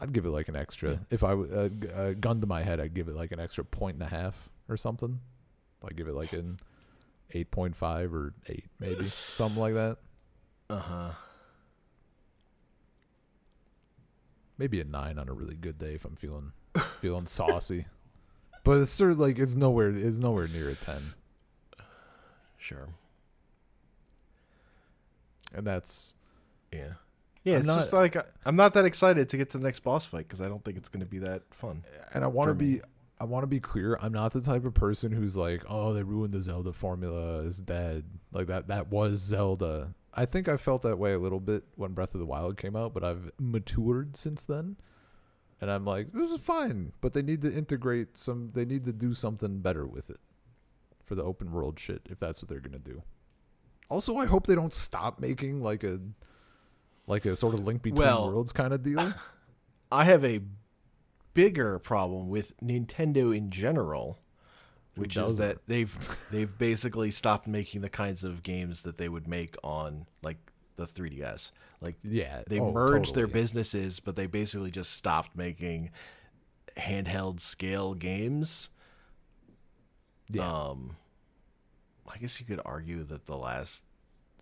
[0.00, 0.90] I'd give it like an extra.
[0.92, 0.96] Yeah.
[1.10, 3.64] If I uh, g- uh, gun to my head, I'd give it like an extra
[3.64, 5.20] point and a half or something.
[5.84, 6.58] I'd give it like an
[7.32, 9.98] eight point five or eight, maybe something like that.
[10.68, 11.10] Uh huh.
[14.56, 16.52] Maybe a nine on a really good day if I'm feeling
[17.00, 17.86] feeling saucy.
[18.62, 19.90] But it's sort of like it's nowhere.
[19.90, 21.12] It's nowhere near a ten,
[22.56, 22.88] Sure.
[25.54, 26.14] and that's
[26.72, 26.94] Yeah.
[27.44, 29.80] Yeah, I'm it's not- just like I'm not that excited to get to the next
[29.80, 31.82] boss fight because I don't think it's going to be that fun.
[32.12, 32.80] and I want to be
[33.20, 33.96] I want to be clear.
[34.02, 37.44] I'm not the type of person who's like, "Oh, they ruined the Zelda formula.
[37.44, 39.94] It's dead." Like that that was Zelda.
[40.12, 42.76] I think I felt that way a little bit when Breath of the Wild came
[42.76, 44.76] out, but I've matured since then.
[45.60, 48.92] And I'm like, "This is fine, but they need to integrate some they need to
[48.92, 50.20] do something better with it
[51.04, 53.02] for the open world shit if that's what they're going to do."
[53.88, 56.00] Also, I hope they don't stop making like a
[57.06, 59.12] like a sort of link between Well, worlds kind of deal.
[59.92, 60.40] I have a
[61.34, 64.18] bigger problem with Nintendo in general,
[64.96, 65.94] which is that they've
[66.30, 70.38] they've basically stopped making the kinds of games that they would make on like
[70.76, 71.52] the 3DS.
[71.80, 73.42] Like yeah, they oh, merged their totally.
[73.42, 75.90] businesses, but they basically just stopped making
[76.76, 78.70] handheld scale games.
[80.28, 80.50] Yeah.
[80.50, 80.96] Um,
[82.12, 83.82] I guess you could argue that the last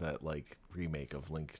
[0.01, 1.57] that like remake of Link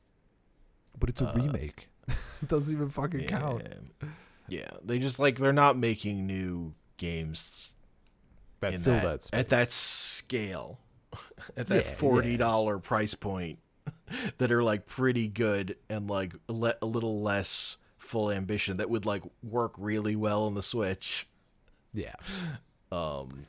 [0.99, 1.89] But it's a remake.
[2.09, 2.17] it
[2.49, 3.63] doesn't even fucking count.
[4.03, 4.09] Yeah.
[4.49, 7.71] Yeah, they just like they're not making new games
[8.61, 10.79] That fill that, that, at that scale,
[11.57, 13.59] at that Yeah, forty dollar price point,
[14.39, 19.07] that are like pretty good and like le- a little less full ambition that would
[19.07, 21.27] like work really well on the Switch.
[21.95, 22.15] Yeah.
[22.91, 23.47] Um,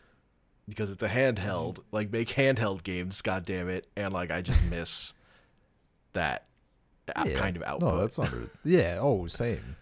[0.70, 4.64] because it's a handheld, like make handheld games, god damn it, and like I just
[4.70, 5.14] miss
[6.14, 6.53] that uh,
[7.08, 7.40] Yeah.
[7.40, 7.94] kind of output.
[7.94, 8.34] No, that's not.
[8.64, 8.98] yeah.
[9.02, 9.76] Oh, same.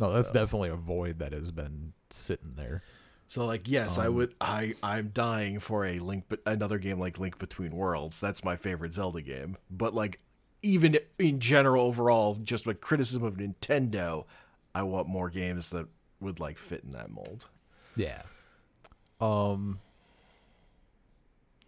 [0.00, 2.82] No, that's definitely a void that has been sitting there.
[3.26, 6.98] So like yes, I Um, would I I'm dying for a link but another game
[6.98, 8.20] like Link Between Worlds.
[8.20, 9.56] That's my favorite Zelda game.
[9.70, 10.18] But like
[10.62, 14.24] even in general overall just like criticism of Nintendo,
[14.74, 15.86] I want more games that
[16.20, 17.46] would like fit in that mold.
[17.96, 18.22] Yeah.
[19.20, 19.80] Um.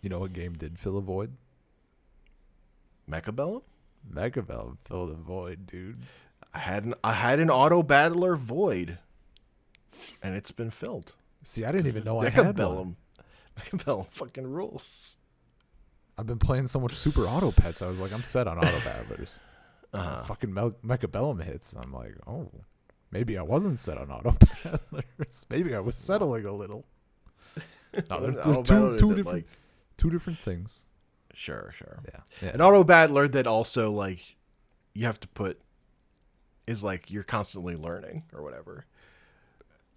[0.01, 1.33] You know what game did fill a void?
[3.11, 3.62] Mechabellum?
[4.09, 6.03] Megabell filled a void, dude.
[6.53, 8.99] I had an I had an auto battler void
[10.23, 11.15] and it's been filled.
[11.43, 12.55] See, I didn't even know I had one.
[12.55, 12.95] Mechabellum.
[13.59, 15.17] Mechabellum fucking rules.
[16.19, 17.83] I've been playing so much Super Auto Pets.
[17.83, 19.39] I was like, I'm set on auto battlers.
[19.93, 20.23] Uh-huh.
[20.23, 21.75] Fucking Mel- Mechabellum hits.
[21.75, 22.49] I'm like, oh,
[23.11, 24.31] maybe I wasn't set on auto
[24.65, 25.45] battlers.
[25.51, 26.87] maybe I was settling a little.
[28.09, 29.47] No, they're, they're two, two different like-
[29.97, 30.85] two different things.
[31.35, 32.01] Sure, sure.
[32.05, 32.48] Yeah, yeah.
[32.55, 34.20] An auto battler that also like
[34.94, 35.61] you have to put
[36.66, 38.86] is like you're constantly learning or whatever.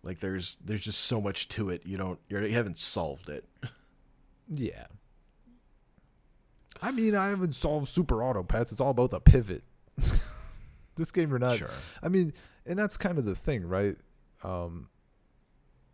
[0.03, 1.83] Like there's there's just so much to it.
[1.85, 3.45] You don't you're, you haven't solved it.
[4.49, 4.85] Yeah.
[6.81, 8.73] I mean, I haven't solved Super Auto Pets.
[8.73, 9.63] It's all about the pivot.
[10.95, 11.57] this game, you're not.
[11.57, 11.69] Sure.
[12.01, 12.33] I mean,
[12.65, 13.95] and that's kind of the thing, right?
[14.43, 14.89] Um,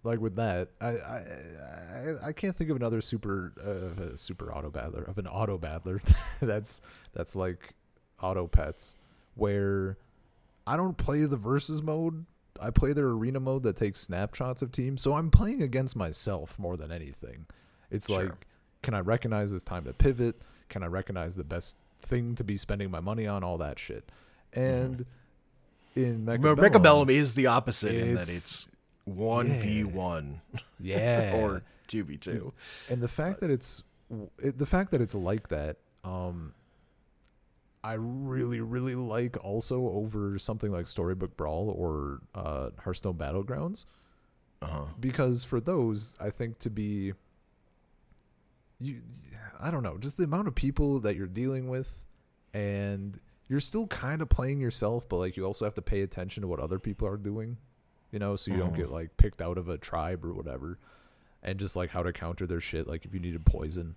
[0.03, 5.03] like with that, I I I, can't think of another super uh, super auto battler
[5.03, 6.01] of an auto battler
[6.41, 6.81] that's
[7.13, 7.73] that's like
[8.21, 8.95] auto pets
[9.35, 9.97] where
[10.67, 12.25] I don't play the versus mode.
[12.61, 15.01] I play their arena mode that takes snapshots of teams.
[15.01, 17.45] So I'm playing against myself more than anything.
[17.89, 18.23] It's Sure.
[18.25, 18.47] like,
[18.83, 20.35] can I recognize it's time to pivot?
[20.67, 23.43] Can I recognize the best thing to be spending my money on?
[23.45, 24.11] All that shit.
[24.53, 25.05] And
[25.95, 28.67] in Mechabellum, Mechabellum, Mechabellum is the opposite in that it's- it's
[29.15, 30.41] one v one.
[30.79, 32.53] Yeah, or two v two.
[32.89, 33.83] and the fact that it's
[34.37, 36.53] it, the fact that it's like that um
[37.83, 43.85] i really really like also over something like storybook brawl or uh hearthstone battlegrounds.
[44.61, 44.85] Uh-huh.
[44.99, 47.13] because for those i think to be
[48.79, 49.01] you
[49.59, 52.05] i don't know just the amount of people that you're dealing with
[52.53, 56.41] and you're still kind of playing yourself but like you also have to pay attention
[56.41, 57.57] to what other people are doing
[58.11, 58.77] you know so you don't Mhm.
[58.77, 60.77] get like picked out of a tribe or whatever
[61.43, 63.95] and just like how to counter their shit like if you needed poison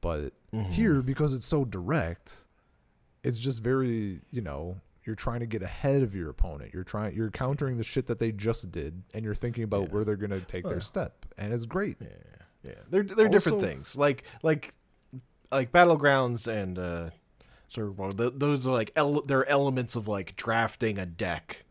[0.00, 0.70] but Mhm.
[0.70, 2.44] here because it's so direct
[3.22, 7.14] it's just very you know you're trying to get ahead of your opponent you're trying
[7.14, 9.88] you're countering the shit that they just did and you're thinking about Yeah.
[9.88, 10.82] where they're going to take Oh, their yeah.
[10.82, 12.08] step and it's great Yeah,
[12.62, 12.72] yeah.
[12.90, 13.96] They're they're different things.
[13.96, 14.72] Like like
[15.52, 17.10] like battlegrounds and uh
[17.68, 21.63] sort of those are like ele- they're elements of like drafting a deck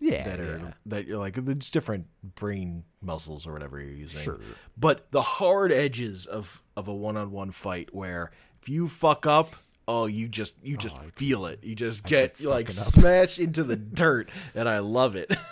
[0.00, 0.72] yeah, that are yeah.
[0.86, 4.20] that you're like it's different brain muscles or whatever you're using.
[4.22, 4.38] Sure.
[4.76, 8.30] But the hard edges of of a one-on-one fight where
[8.62, 9.54] if you fuck up,
[9.88, 11.60] oh, you just you just I feel it.
[11.62, 15.30] You just get like smashed into the dirt, and I love it.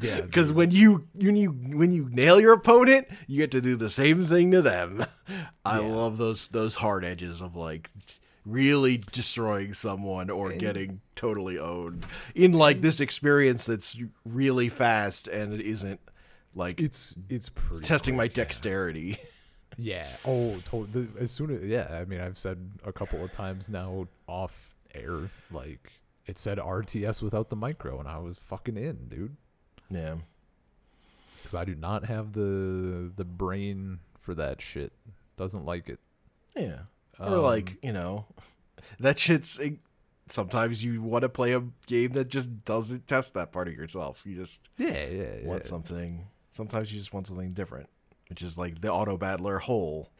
[0.00, 3.76] Yeah, Because when you when you when you nail your opponent, you get to do
[3.76, 5.04] the same thing to them.
[5.66, 5.86] I Yeah.
[5.88, 7.90] love those those hard edges of like
[8.46, 15.52] really destroying someone or getting totally owned in like this experience that's really fast and
[15.52, 16.00] it isn't
[16.54, 18.44] like it's it's pretty testing my quick, yeah.
[18.44, 19.18] dexterity.
[19.78, 20.08] Yeah.
[20.24, 21.06] Oh, totally.
[21.20, 25.28] As soon as yeah, I mean, I've said a couple of times now off air,
[25.50, 25.92] like
[26.24, 29.36] it said RTS without the micro, and I was fucking in, dude,
[29.90, 30.14] Yeah.
[31.36, 34.94] because I do not have the the brain for that shit.
[35.36, 36.00] Doesn't like it.
[36.56, 36.82] Yeah.
[37.18, 38.26] Or Um, like, you know,
[39.00, 39.58] that shit's
[40.28, 44.20] sometimes you want to play a game that just doesn't test that part of yourself.
[44.24, 45.46] You just Yeah, yeah, yeah.
[45.46, 46.26] want something.
[46.50, 47.88] Sometimes you just want something different,
[48.28, 50.10] which is like the auto battler hole,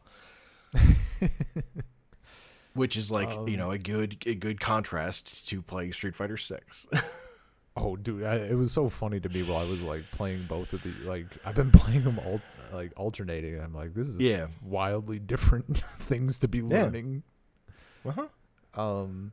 [2.74, 6.36] which is like you Um, know a good a good contrast to playing Street Fighter
[6.36, 6.86] Six.
[7.78, 10.72] Oh, dude, I, it was so funny to me while I was like playing both
[10.72, 12.40] of the like I've been playing them all
[12.72, 13.60] like alternating.
[13.60, 14.48] I'm like, this is Yeah.
[14.62, 17.22] wildly different things to be learning.
[18.04, 18.26] uh-huh.
[18.80, 19.32] Um,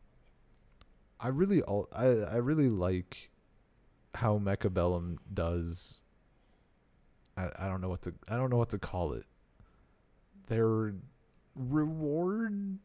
[1.19, 3.29] I really al- I I really like
[4.15, 5.99] how Mechabellum does.
[7.37, 9.25] I I don't know what to I don't know what to call it.
[10.47, 10.93] Their
[11.55, 12.79] reward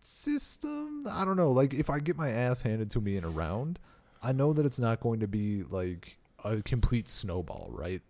[0.00, 1.06] system.
[1.10, 1.50] I don't know.
[1.52, 3.78] Like if I get my ass handed to me in a round,
[4.22, 8.02] I know that it's not going to be like a complete snowball, right?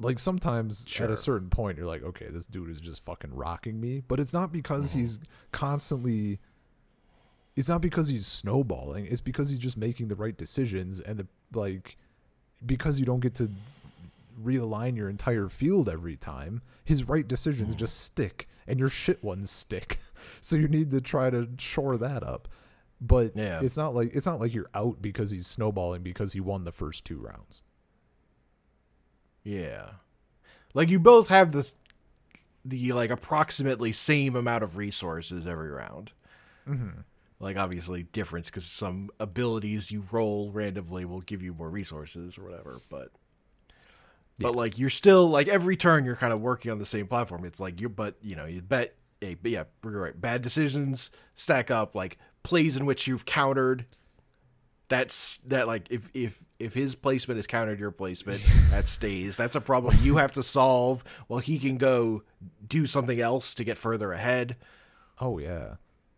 [0.00, 3.80] Like sometimes at a certain point you're like, okay, this dude is just fucking rocking
[3.80, 5.00] me, but it's not because mm-hmm.
[5.00, 5.18] he's
[5.52, 6.38] constantly
[7.56, 11.26] it's not because he's snowballing, it's because he's just making the right decisions and the
[11.52, 11.96] like
[12.64, 13.50] because you don't get to
[14.42, 17.80] realign your entire field every time, his right decisions mm-hmm.
[17.80, 19.98] just stick and your shit ones stick.
[20.40, 22.48] So you need to try to shore that up.
[23.00, 23.60] But Yeah.
[23.62, 26.72] it's not like it's not like you're out because he's snowballing because he won the
[26.72, 27.62] first two rounds.
[29.48, 29.92] Yeah.
[30.74, 31.74] Like you both have this
[32.66, 36.12] the like approximately same amount of resources every round.
[36.68, 37.00] Mm-hmm.
[37.40, 42.44] Like obviously difference because some abilities you roll randomly will give you more resources or
[42.44, 43.10] whatever, but
[44.38, 47.46] but like you're still like every turn you're kind of working on the same platform.
[47.46, 51.70] It's like you're but you know you bet a yeah you're right bad decisions stack
[51.70, 53.86] up like plays in which you've countered.
[54.88, 59.36] That's that like if if if his placement is countered your placement that stays.
[59.36, 62.22] That's a problem you have to solve while he can go
[62.66, 64.56] do something else to get further ahead
[65.20, 65.74] Oh yeah.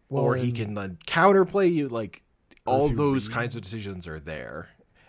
[0.08, 2.22] or he can uh, counterplay you like
[2.66, 4.68] all those read- kinds of decisions are there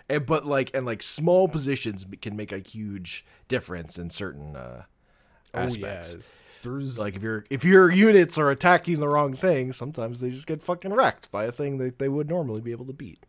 [0.09, 4.83] and, but like and like small positions can make a huge difference in certain uh
[5.53, 6.01] Oh yeah.
[6.63, 10.47] There's like if your if your units are attacking the wrong thing sometimes they just
[10.47, 13.25] get fucking wrecked by a thing that they would normally be able to beat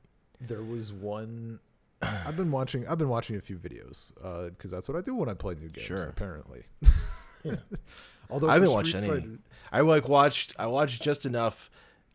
[0.46, 1.58] There was one.
[2.02, 2.86] I've been watching.
[2.88, 5.54] I've been watching a few videos uh, because that's what I do when I play
[5.54, 5.86] new games.
[5.86, 6.04] Sure.
[6.04, 6.64] Apparently.
[8.30, 9.38] Although i haven't watched any Fighter-
[9.72, 11.70] i like watched i watched just enough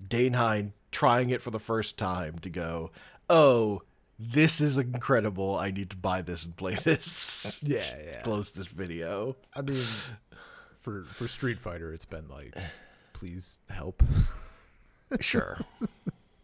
[0.08, 2.92] Day9 trying it for the first time to go
[3.30, 3.82] oh
[4.18, 8.22] this is incredible i need to buy this and play this Yeah, yeah.
[8.22, 9.84] close this video I mean,
[10.74, 12.56] for for Street Fighter, it's been like,
[13.14, 14.02] please help.
[15.20, 15.60] sure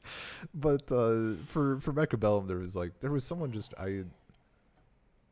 [0.53, 4.03] but uh, for for Mechabellum, there was like there was someone just I.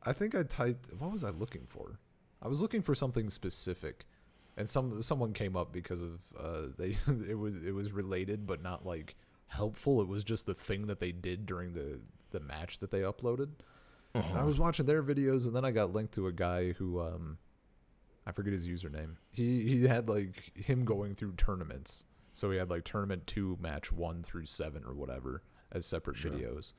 [0.04, 0.92] I think I typed.
[0.98, 2.00] What was I looking for?
[2.42, 4.06] I was looking for something specific,
[4.58, 6.90] and some someone came up because of uh, they.
[7.30, 9.16] it was it was related, but not like
[9.48, 10.02] helpful.
[10.02, 12.00] It was just the thing that they did during the
[12.32, 13.50] the match that they uploaded.
[14.14, 17.00] And I was watching their videos, and then I got linked to a guy who
[17.00, 17.38] um,
[18.26, 19.16] I forget his username.
[19.32, 22.04] He he had like him going through tournaments.
[22.42, 26.74] So we had like tournament two, match one through seven or whatever as separate videos.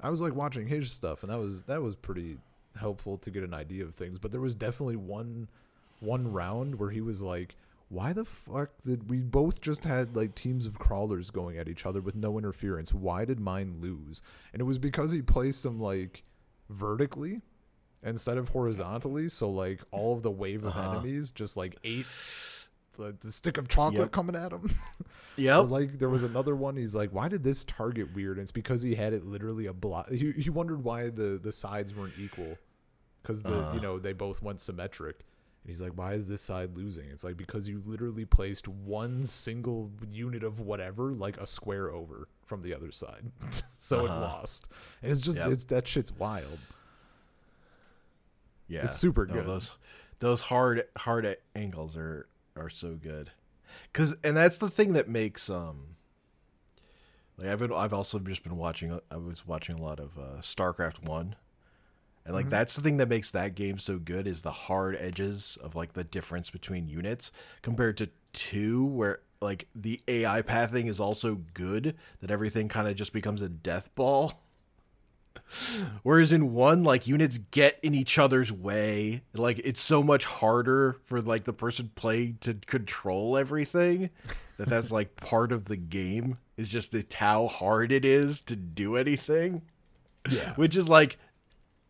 [0.00, 2.38] I was like watching his stuff, and that was that was pretty
[2.76, 4.20] helpful to get an idea of things.
[4.20, 5.48] But there was definitely one
[5.98, 7.56] one round where he was like,
[7.88, 11.84] "Why the fuck did we both just had like teams of crawlers going at each
[11.84, 12.94] other with no interference?
[12.94, 14.22] Why did mine lose?"
[14.52, 16.22] And it was because he placed them like
[16.70, 17.40] vertically
[18.04, 19.28] instead of horizontally.
[19.28, 20.90] So like all of the wave of Uh-huh.
[20.90, 22.06] enemies just like ate
[22.98, 24.12] the, the stick of chocolate Yep.
[24.12, 24.68] coming at him.
[25.36, 25.56] yeah.
[25.58, 26.76] like there was another one.
[26.76, 28.36] He's like, why did this target weird?
[28.36, 30.10] And it's because he had it literally a block.
[30.10, 32.58] He, he wondered why the the sides weren't equal,
[33.22, 33.72] because the Uh.
[33.74, 35.24] you know they both went symmetric.
[35.64, 37.06] And he's like, why is this side losing?
[37.10, 42.28] It's like because you literally placed one single unit of whatever like a square over
[42.46, 43.30] from the other side,
[43.78, 44.20] so it Uh-huh.
[44.20, 44.68] lost.
[45.02, 45.50] And it's just Yep.
[45.52, 46.58] it, that shit's wild.
[48.68, 49.46] Yeah, It's super No, good.
[49.46, 49.70] those
[50.20, 52.28] those hard hard angles are
[52.58, 53.30] are so good.
[53.92, 55.96] Cause and that's the thing that makes um
[57.36, 60.40] like I've been I've also just been watching I was watching a lot of uh,
[60.40, 61.36] StarCraft One.
[62.24, 65.56] And like that's the thing that makes that game so good is the hard edges
[65.62, 67.32] of like the difference between units
[67.62, 72.96] compared to two where like the AI pathing is also good that everything kind of
[72.96, 74.42] just becomes a death ball.
[76.02, 79.22] Whereas in one, like units get in each other's way.
[79.34, 84.10] Like it's so much harder for like the person playing to control everything
[84.58, 88.56] that that's like part of the game is just it's how hard it is to
[88.56, 89.62] do anything.
[90.28, 90.52] Yeah.
[90.54, 91.18] Which is like,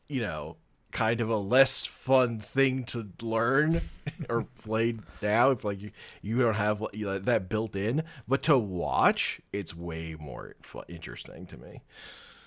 [0.08, 0.56] you know,
[0.90, 3.80] kind of a less fun thing to learn
[4.28, 5.90] or play now if like you,
[6.22, 8.04] you don't have you know, that built in.
[8.26, 10.54] But to watch, it's way more
[10.88, 11.82] interesting to me.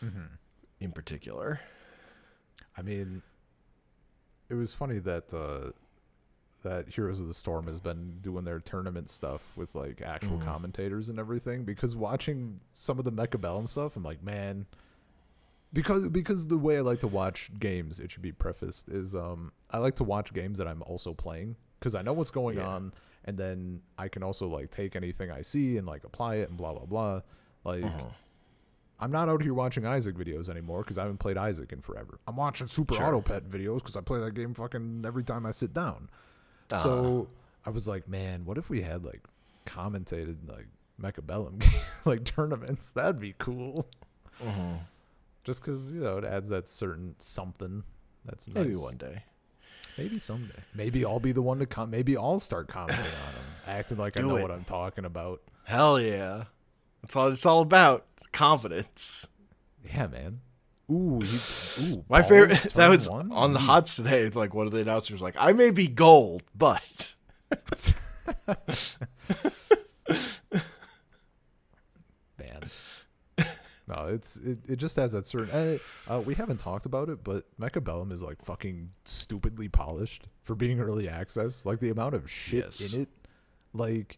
[0.03, 0.35] Mm-hmm.
[0.81, 1.59] In particular.
[2.77, 3.21] I mean,
[4.49, 5.71] it was funny that uh,
[6.63, 10.47] that Heroes of the Storm has been doing their tournament stuff with like actual Mm-hmm.
[10.47, 11.63] commentators and everything.
[11.63, 14.65] Because watching some of the Mechabellum stuff, I'm like, man,
[15.73, 19.51] because because the way I like to watch games, it should be prefaced is um
[19.69, 22.67] I like to watch games that I'm also playing because I know what's going Yeah.
[22.67, 22.93] on,
[23.25, 26.57] and then I can also like take anything I see and like apply it and
[26.57, 27.21] blah blah blah.
[27.63, 27.83] Like.
[27.85, 28.09] Uh-huh.
[29.01, 32.19] I'm not out here watching Isaac videos anymore because I haven't played Isaac in forever.
[32.27, 33.07] I'm watching Super Sure.
[33.07, 36.09] Auto Pet videos because I play that game fucking every time I sit down.
[36.77, 37.27] So
[37.65, 39.21] I was like, man, what if we had like
[39.65, 40.67] commentated like
[41.01, 41.63] Mechabellum
[42.05, 42.91] like tournaments?
[42.91, 43.87] That'd be cool.
[44.41, 44.77] Uh-huh.
[45.43, 47.83] Just because you know it adds that certain something.
[48.23, 48.63] That's nice.
[48.63, 49.23] Maybe one day.
[49.97, 50.59] Maybe someday.
[50.73, 51.89] Maybe I'll be the one to come.
[51.89, 54.41] Maybe I'll start commenting on them, acting like I know it.
[54.43, 55.41] what I'm talking about.
[55.65, 56.45] Hell yeah.
[57.01, 58.05] That's all it's all about.
[58.31, 59.27] Confidence.
[59.85, 60.39] Yeah, man.
[60.91, 62.05] Ooh, he, ooh.
[62.09, 63.31] My favorite that was one?
[63.31, 66.43] on the hots today, like one of the announcers was like, I may be gold,
[66.55, 67.13] but
[72.37, 72.69] man.
[73.87, 75.49] No, it's it, it just has that certain.
[75.53, 80.27] And it, uh, we haven't talked about it, but Mechabellum is like fucking stupidly polished
[80.41, 81.65] for being early access.
[81.65, 82.93] Like the amount of shit Yes.
[82.93, 83.09] in it,
[83.73, 84.17] like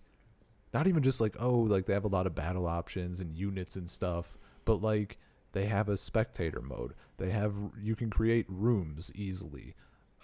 [0.74, 3.76] not even just like oh, like they have a lot of battle options and units
[3.76, 5.18] and stuff, but like
[5.52, 6.94] they have a spectator mode.
[7.18, 9.76] They have you can create rooms easily.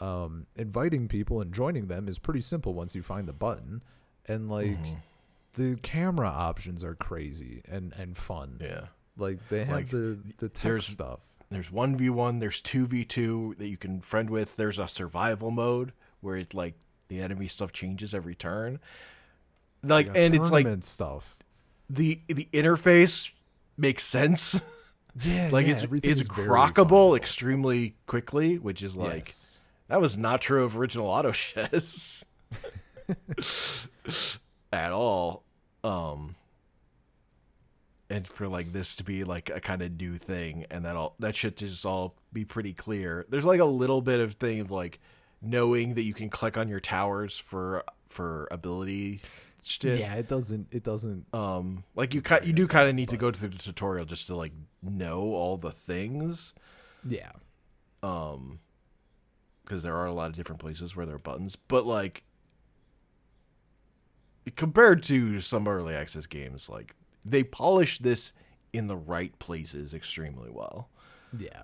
[0.02, 3.84] Um, inviting people and joining them is pretty simple once you find the button,
[4.28, 4.78] and like
[5.54, 8.58] the camera options are crazy and and fun.
[8.62, 8.86] yeah.
[9.18, 11.20] Like they have Like, the the tech there's- stuff.
[11.52, 14.56] There's one v one, there's two v two that you can friend with.
[14.56, 16.76] There's a survival mode where it's like
[17.08, 18.80] the enemy stuff changes every turn.
[19.84, 21.38] Like and it's like stuff.
[21.90, 23.32] the the interface
[23.78, 24.60] makes sense.
[25.24, 29.60] Yeah, like yeah, it's it's grokkable extremely quickly, which is like Yes.
[29.88, 32.24] that was not true of original auto chess
[34.72, 35.44] at all.
[35.84, 36.36] Um
[38.10, 41.16] and for like this to be like a kind of new thing and that all
[41.20, 43.26] that should just all be pretty clear.
[43.30, 45.00] There's like a little bit of thing of like
[45.42, 49.22] knowing that you can click on your towers for for ability
[49.64, 50.00] shit.
[50.00, 50.68] Yeah, it doesn't.
[50.72, 51.26] It doesn't.
[51.34, 54.36] Um like you you do kind of need to go through the tutorial just to
[54.36, 56.54] like know all the things
[57.08, 57.32] Yeah,
[58.04, 58.60] um
[59.64, 62.24] because there are a lot of different places where there are buttons but like
[64.56, 68.32] compared to some early access games like they polish this
[68.74, 70.90] in the right places extremely well
[71.38, 71.64] yeah.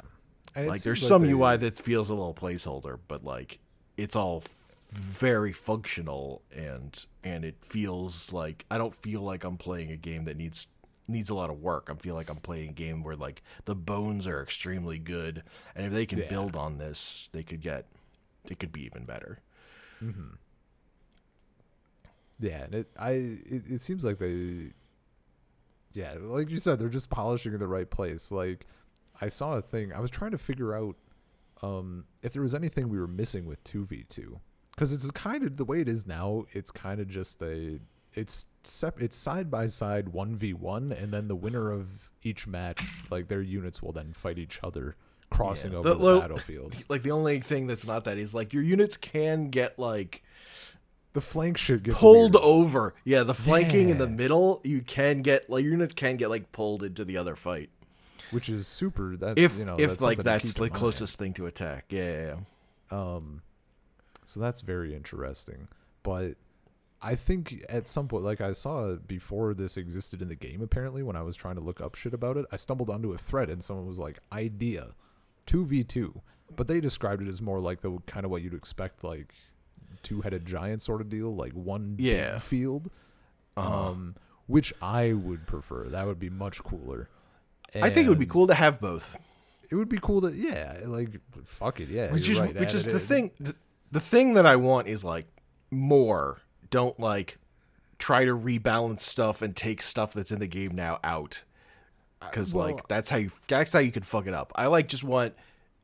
[0.54, 3.58] And like there's seems some they- ui that feels a little placeholder but like
[3.98, 4.44] it's all
[4.92, 10.24] very functional and and it feels like i don't feel like i'm playing a game
[10.26, 10.68] that needs
[11.08, 13.76] needs a lot of work i feel like i'm playing a game where like the
[13.76, 15.44] bones are extremely good
[15.76, 16.30] and if they can Yeah.
[16.30, 17.86] build on this they could get
[18.50, 19.40] it could be even better
[22.40, 22.88] Yeah, and it.
[23.00, 23.12] I.
[23.12, 24.72] It, it seems like they.
[25.94, 28.30] Yeah, like you said, they're just polishing in the right place.
[28.32, 28.66] Like,
[29.22, 29.94] I saw a thing.
[29.94, 30.98] I was trying to figure out,
[31.62, 34.42] um, if there was anything we were missing with two v two,
[34.76, 36.46] because it's kind of the way it is now.
[36.54, 37.80] It's kind of just a.
[38.14, 42.48] It's sep- It's side by side one v one, and then the winner of each
[42.48, 42.82] match,
[43.12, 44.96] like their units, will then fight each other,
[45.30, 45.80] crossing Yeah.
[45.80, 46.86] over The the, lo- battlefields.
[46.90, 50.24] like the only thing that's not that is like your units can get like
[51.14, 52.44] The flank should get pulled weird.
[52.46, 56.30] over yeah the flanking in the middle you can get like your units can get
[56.30, 57.70] like pulled into the other fight
[58.32, 59.16] which is super.
[59.18, 62.36] That if you know, if that's like that's the closest thing to attack yeah, yeah,
[62.92, 62.98] yeah.
[63.16, 63.42] Um,
[64.26, 65.68] so that's very interesting.
[66.04, 66.36] But
[67.02, 71.04] I think at some point, like I saw before this existed in the game, apparently
[71.04, 73.50] when I was trying to look up shit about it, I stumbled onto a thread
[73.50, 74.94] and someone was like, "Idea."
[75.46, 76.22] two v two,
[76.56, 79.36] but they described it as more like the kind of what you'd expect, like
[80.02, 82.40] two headed giant sort of deal, like one Yeah.
[82.40, 82.90] field.
[83.56, 83.90] Uh-huh.
[83.90, 84.16] Um,
[84.48, 85.86] which I would prefer.
[85.90, 87.10] That would be much cooler.
[87.76, 89.16] I think it would be cool to have both.
[89.70, 91.10] It would be cool to yeah, like
[91.44, 92.12] fuck it, yeah.
[92.12, 93.00] which is right, which is the in.
[93.00, 93.56] thing the,
[93.92, 95.28] the thing that I want is like
[95.72, 96.42] more.
[96.70, 97.38] Don't like
[97.98, 101.42] try to rebalance stuff and take stuff that's in the game now out.
[102.22, 104.52] Uh, Cuz well- like that's how you that's how you can fuck it up.
[104.56, 105.34] I like just want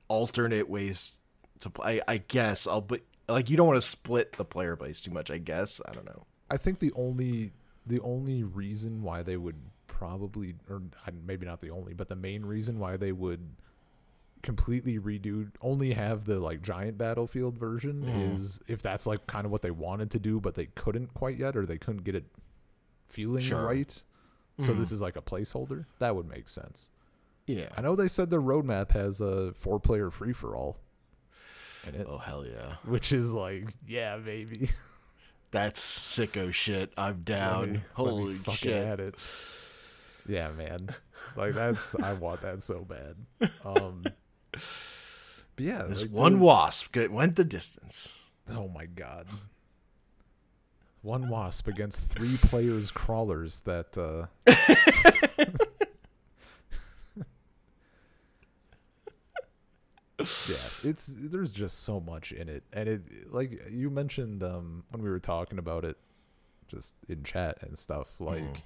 [0.07, 1.17] alternate ways
[1.61, 2.01] to play.
[2.07, 5.31] I guess I'll but like you don't want to split the player base too much,
[5.31, 5.79] I guess.
[5.87, 6.25] I don't know.
[6.49, 7.51] I think the only
[7.85, 9.55] the only reason why they would
[9.87, 10.81] probably or
[11.25, 13.55] maybe not the only, but the main reason why they would
[14.41, 18.33] completely redo only have the like giant battlefield version Mm-hmm.
[18.35, 21.37] is if that's like kind of what they wanted to do but they couldn't quite
[21.37, 22.25] yet or they couldn't get it
[23.07, 23.65] feeling Sure.
[23.65, 24.03] right.
[24.59, 25.85] So this is like a placeholder.
[25.97, 26.89] That would make sense.
[27.47, 27.69] Yeah.
[27.75, 30.77] I know they said the roadmap has a four player free for all
[31.87, 32.75] in it, Oh hell yeah.
[32.85, 34.69] which is like, yeah, baby.
[35.51, 36.93] That's sicko shit.
[36.95, 37.71] I'm down.
[37.73, 38.85] me- Holy fucking shit.
[38.87, 39.15] At it.
[40.27, 40.89] Yeah, man.
[41.35, 43.15] Like that's I want that so bad.
[43.65, 44.03] Um
[44.51, 44.61] but
[45.57, 48.23] yeah, This like one the- wasp went the distance.
[48.49, 49.27] Oh my god.
[51.03, 54.27] One wasp against three players crawlers that uh
[60.19, 62.63] Yeah, it's there's just so much in it.
[62.71, 65.97] And it like you mentioned um when we were talking about it
[66.67, 68.57] just in chat and stuff like Mhm.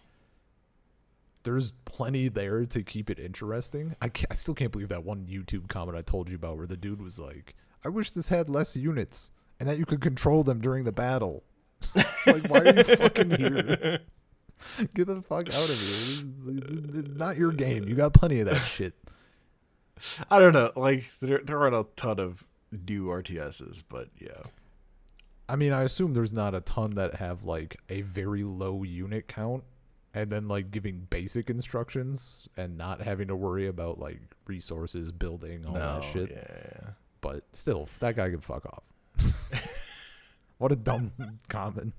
[1.45, 3.95] There's plenty there to keep it interesting.
[4.01, 6.75] I, I still can't believe that one YouTube comment I told you about where the
[6.75, 7.55] dude was like,
[7.85, 11.43] "I wish this had less units and that you could control them during the battle."
[11.95, 13.99] like, why are you fucking here?
[14.93, 16.25] Get the fuck out of here!
[16.47, 17.87] Is- not your game.
[17.87, 18.93] You got plenty of that shit.
[20.29, 20.71] I don't know.
[20.75, 24.41] Like there, there aren't a ton of new RTSs, but yeah.
[25.47, 29.27] I mean, I assume there's not a ton that have like a very low unit
[29.27, 29.63] count
[30.15, 35.65] and then like giving basic instructions and not having to worry about like resources, building,
[35.67, 36.31] all that shit.
[36.31, 36.91] Yeah.
[37.19, 38.83] But still, that guy can fuck off.
[40.57, 41.11] what a dumb
[41.49, 41.93] comment.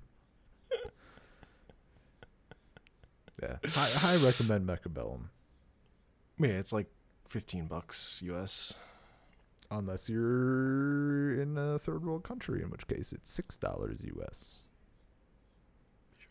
[3.43, 5.25] Yeah, I, I recommend Mechabellum
[6.41, 6.87] Yeah, it's like
[7.29, 8.73] fifteen bucks US.
[9.71, 14.63] unless you're in a third world country, in which case it's six dollars US.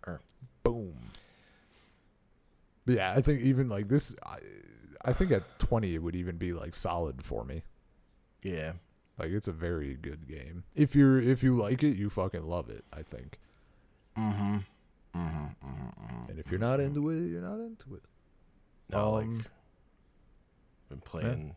[0.04, 0.20] Sure.
[0.64, 0.96] Boom.
[2.86, 4.38] But yeah, I think even like this, I,
[5.04, 7.64] I think at twenty it would even be like solid for me.
[8.44, 8.74] Yeah.
[9.18, 10.64] Like it's a very good game.
[10.76, 12.84] If you're if you like it, you fucking love it.
[12.94, 13.40] I think.
[14.18, 14.58] Mm-hmm.
[15.16, 15.46] Mm-hmm.
[15.68, 16.30] Mm-hmm.
[16.30, 18.04] And if you're not into it, you're not into it.
[18.92, 19.46] No, Um, like
[20.90, 21.56] been playing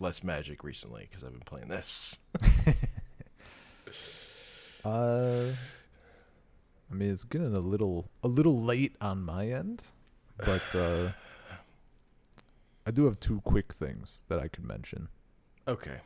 [0.00, 2.18] less Magic recently because I've been playing this.
[4.84, 5.52] Uh,
[6.90, 9.82] I mean, it's getting a little a little late on my end,
[10.44, 11.10] but uh,
[12.86, 15.08] I do have two quick things that I could mention.
[15.66, 15.98] Okay.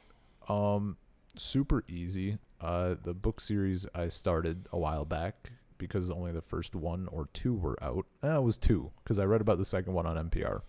[0.49, 0.97] Um,
[1.37, 2.39] super easy.
[2.61, 7.29] Uh, the book series I started a while back because only the first one or
[7.33, 8.07] two were out.
[8.23, 10.63] Uh, it was two because I read about the second one on NPR.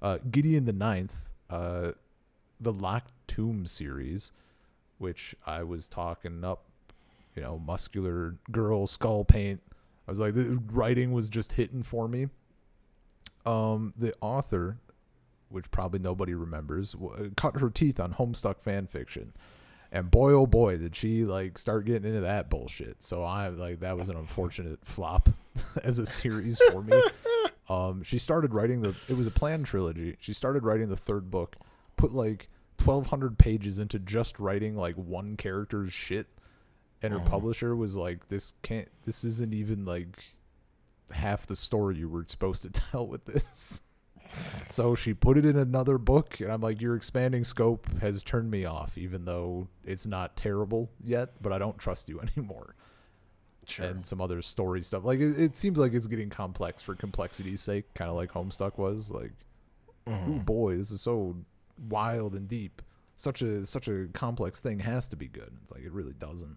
[0.00, 1.92] Uh, Gideon the Ninth, uh,
[2.60, 4.32] the Locked Tomb series,
[4.98, 6.64] which I was talking up,
[7.34, 9.60] you know, muscular girl skull paint.
[10.06, 12.28] I was like, the writing was just hitting for me.
[13.48, 14.78] Um, the author,
[15.48, 19.32] which probably nobody remembers, w- cut her teeth on Homestuck fan fiction.
[19.90, 23.02] And boy, oh boy, did she like start getting into that bullshit.
[23.02, 25.30] So I like that was an unfortunate flop
[25.82, 27.00] as a series for me.
[27.70, 28.96] Um, she started writing the.
[29.10, 30.16] It was a planned trilogy.
[30.20, 31.54] She started writing the third book,
[31.96, 32.48] put like
[32.78, 36.28] twelve hundred pages into just writing like one character's shit,
[37.02, 37.26] and her Mhm.
[37.26, 38.88] publisher was like, "This can't.
[39.04, 40.37] This isn't even like
[41.12, 43.82] half the story you were supposed to tell with this."
[44.66, 48.50] So she put it in another book, and I'm like, your expanding scope has turned
[48.50, 52.74] me off, even though it's not terrible yet, but I don't trust you anymore.
[53.66, 53.86] Sure.
[53.86, 55.04] And some other story stuff.
[55.04, 58.76] Like, it, it seems like it's getting complex for complexity's sake, kind of like Homestuck
[58.78, 59.10] was.
[59.10, 59.32] Like,
[60.06, 60.28] Mhm.
[60.36, 61.36] ooh, boy, this is so
[61.88, 62.80] wild and deep.
[63.16, 65.52] Such a such a complex thing has to be good.
[65.62, 66.56] It's like it really doesn't.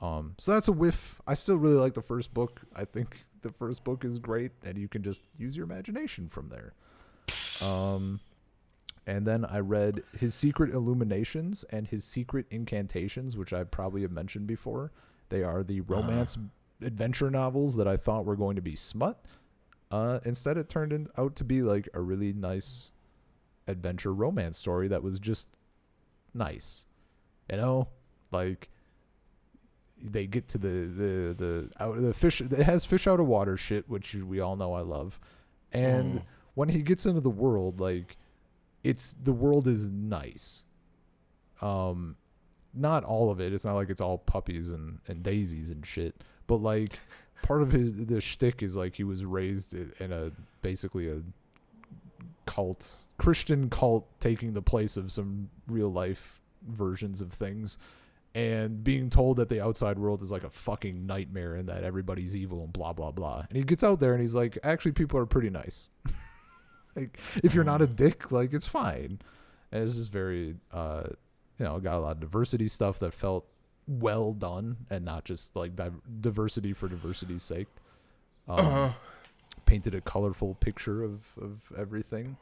[0.00, 1.20] Um, so that's a whiff.
[1.26, 2.62] I still really like the first book.
[2.74, 6.48] I think the first book is great, and you can just use your imagination from
[6.48, 6.74] there.
[7.66, 8.20] Um,
[9.06, 14.12] and then I read his secret illuminations and his secret incantations, which I probably have
[14.12, 14.92] mentioned before.
[15.28, 16.36] They are the romance
[16.82, 19.24] adventure novels that I thought were going to be smut.
[19.90, 22.92] Uh, instead, it turned in, out to be like a really nice
[23.66, 25.48] adventure romance story that was just
[26.34, 26.84] nice.
[27.50, 27.88] You know,
[28.30, 28.70] like
[30.02, 32.40] they get to the the the out the fish.
[32.40, 35.18] It has fish out of water shit, which we all know I love.
[35.72, 36.22] And Mm.
[36.54, 38.16] when he gets into the world, like
[38.82, 40.64] it's the world is nice.
[41.60, 42.16] Um,
[42.72, 43.52] not all of it.
[43.52, 46.22] It's not like it's all puppies and, and daisies and shit.
[46.46, 46.98] But like
[47.42, 50.30] part of his the shtick is like he was raised in a
[50.62, 51.20] basically a
[52.46, 57.78] cult Christian cult taking the place of some real life versions of things
[58.34, 62.36] and being told that the outside world is like a fucking nightmare and that everybody's
[62.36, 63.44] evil and blah blah blah.
[63.48, 65.88] And he gets out there and he's like, actually people are pretty nice.
[66.96, 69.20] like if you're not a dick, like it's fine.
[69.72, 71.04] And it's just very uh
[71.58, 73.46] you know, got a lot of diversity stuff that felt
[73.86, 77.66] well done and not just like div- diversity for diversity's sake.
[78.48, 78.90] Um, Uh-huh.
[79.66, 82.36] Painted a colorful picture of, of everything.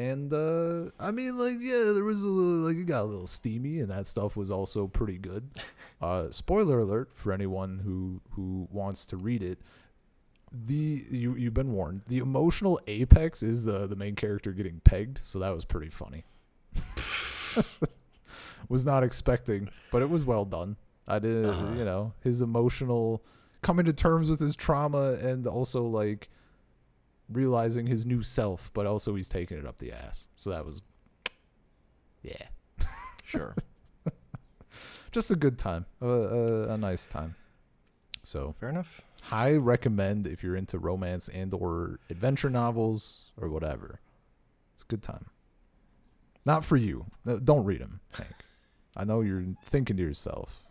[0.00, 3.26] And uh I mean like yeah, there was a little like it got a little
[3.26, 5.50] steamy and that stuff was also pretty good.
[6.00, 9.58] Uh spoiler alert for anyone who who wants to read it.
[10.50, 12.02] The you you've been warned.
[12.08, 16.24] The emotional apex is the the main character getting pegged, so that was pretty funny.
[18.68, 20.76] was not expecting, but it was well done.
[21.06, 21.74] I did, Uh-huh.
[21.76, 23.22] you know, his emotional
[23.62, 26.30] coming to terms with his trauma and also like
[27.32, 30.28] realizing his new self, but also he's taking it up the ass.
[30.36, 30.82] So that was,
[32.22, 32.48] yeah,
[33.24, 33.54] Sure.
[35.12, 37.36] just a good time, a, a, a nice time.
[38.22, 39.00] So Fair enough.
[39.22, 44.00] high recommend if you're into romance and or adventure novels or whatever.
[44.74, 45.26] It's a good time.
[46.44, 47.06] Not for you.
[47.44, 48.34] Don't read them, Hank.
[48.96, 50.66] I know you're thinking to yourself,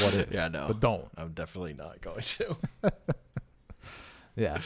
[0.00, 0.30] what if?
[0.32, 0.66] Yeah, no.
[0.68, 1.06] But don't.
[1.16, 2.56] I'm definitely not going to.
[4.36, 4.60] Yeah.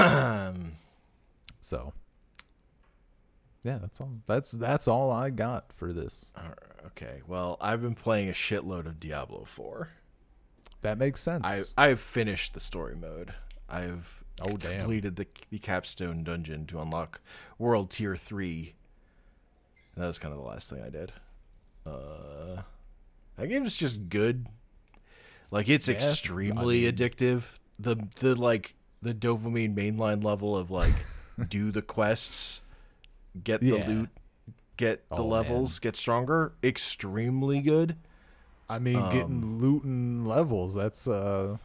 [0.00, 0.72] Um,
[1.60, 1.92] So.
[3.64, 4.12] Yeah, that's all.
[4.26, 6.32] That's that's all I got for this.
[6.36, 7.20] all right, okay.
[7.26, 9.90] Well, I've been playing a shitload of Diablo 4.
[10.82, 11.44] That makes sense.
[11.76, 13.34] I I've finished the story mode.
[13.68, 14.78] I've Oh, damn.
[14.78, 17.20] completed the the capstone dungeon to unlock
[17.58, 18.74] world tier 3.
[19.94, 21.12] And that was kind of the last thing I did.
[21.84, 22.62] Uh
[23.36, 24.46] that game's just good.
[25.50, 27.42] Like it's Yeah, extremely I mean- addictive.
[27.80, 30.92] The the like the dopamine mainline level of like
[31.48, 32.60] do the quests,
[33.44, 33.86] get the Yeah.
[33.88, 34.08] loot,
[34.76, 35.28] get the Oh, man.
[35.30, 37.96] levels, get stronger, extremely good.
[38.68, 40.74] I mean, Um, getting loot and levels.
[40.74, 41.56] That's uh,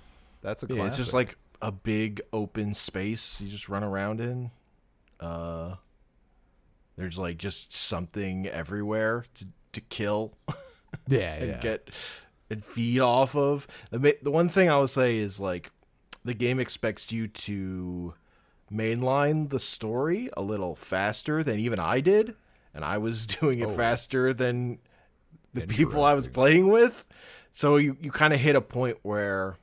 [0.41, 0.81] that's a classic.
[0.81, 4.51] Yeah, it's just like a big open space you just run around in.
[5.19, 5.75] Uh
[6.95, 10.33] there's like just something everywhere to to kill
[11.07, 11.59] yeah, and yeah.
[11.59, 11.89] get
[12.49, 13.67] and feed off of.
[13.91, 15.71] The the one thing I would say is like
[16.25, 18.13] the game expects you to
[18.71, 22.35] mainline the story a little faster than even I did,
[22.73, 23.75] and I was doing it Oh.
[23.75, 24.79] faster than
[25.53, 27.05] the people I was playing with.
[27.51, 29.57] So you you kind of hit a point where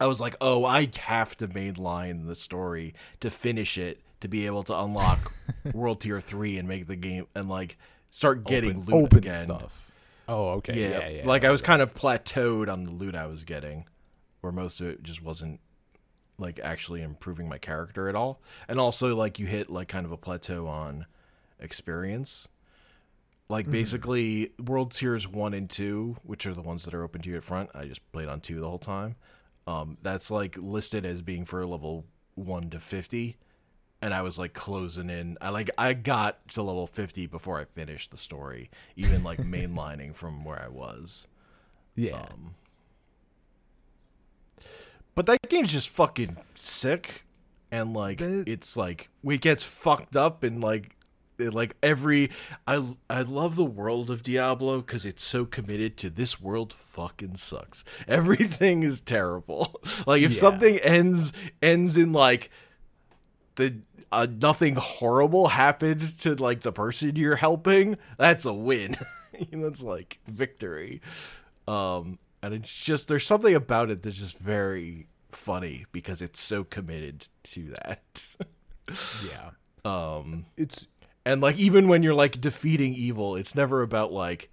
[0.00, 4.46] I was like, "Oh, I have to mainline the story to finish it to be
[4.46, 5.32] able to unlock
[5.72, 7.76] World Tier 3 and make the game and like
[8.10, 9.90] start getting open, loot open again." stuff.
[10.28, 10.80] Oh, okay.
[10.80, 11.26] Yeah, Yeah, yeah.
[11.26, 13.84] like I was kind of plateaued on the loot I was getting,
[14.42, 15.58] where most of it just wasn't
[16.38, 18.40] like actually improving my character at all.
[18.68, 21.06] And also, like you hit like kind of a plateau on
[21.58, 22.48] experience.
[23.48, 23.72] Like Mm-hmm.
[23.72, 27.36] basically, World Tiers one and two, which are the ones that are open to you
[27.36, 27.70] at front.
[27.74, 29.16] I just played on two the whole time.
[29.66, 32.04] Um, that's like listed as being for level
[32.34, 33.36] one to fifty,
[34.00, 35.36] and I was like closing in.
[35.40, 40.14] I like I got to level fifty before I finished the story, even like mainlining
[40.14, 41.28] from where I was.
[41.94, 42.22] yeah.
[42.22, 42.54] Um,
[45.14, 47.24] but that game's just fucking sick,
[47.70, 50.96] and like it's like it gets fucked up and like
[51.38, 52.30] it- like every
[52.66, 57.36] I I love the world of Diablo because it's so committed to this world fucking
[57.36, 57.84] sucks.
[58.08, 59.80] Everything is terrible.
[60.06, 60.38] like if Yeah.
[60.38, 61.32] something ends
[61.62, 62.50] ends in like
[63.56, 63.76] the
[64.10, 68.94] uh, nothing horrible happened to like the person you're helping, that's a win.
[69.52, 71.00] that's like victory.
[71.66, 76.64] Um, and it's just there's something about it that's just very funny because it's so
[76.64, 78.36] committed to that.
[79.28, 79.50] yeah.
[79.84, 80.88] um, It's
[81.24, 84.50] and like even when you're like defeating evil, it's never about like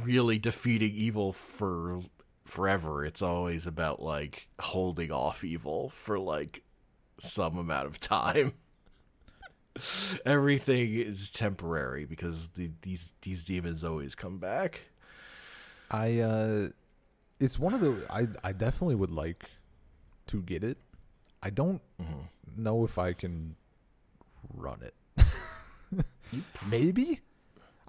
[0.00, 2.00] really defeating evil for
[2.44, 3.04] forever.
[3.04, 6.62] It's always about like holding off evil for like
[7.18, 8.52] some amount of time.
[10.26, 14.80] Everything is temporary because the, these these demons always come back.
[15.90, 16.68] I uh
[17.40, 19.44] it's one of the I I definitely would like
[20.28, 20.78] to get it.
[21.42, 21.80] I don't
[22.56, 23.56] know if I can
[24.54, 24.94] run it.
[26.68, 27.20] Maybe?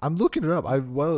[0.00, 0.66] I'm looking it up.
[0.66, 1.16] I well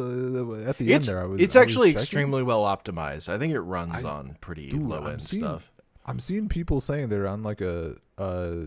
[0.52, 1.20] uh, at the end there.
[1.20, 1.40] I was.
[1.40, 2.02] it's I actually checking.
[2.02, 3.28] extremely well optimized.
[3.28, 5.70] I think it runs I- on pretty Dude, low I'm end seeing- stuff.
[6.06, 8.66] I'm seeing people saying they're on like a a,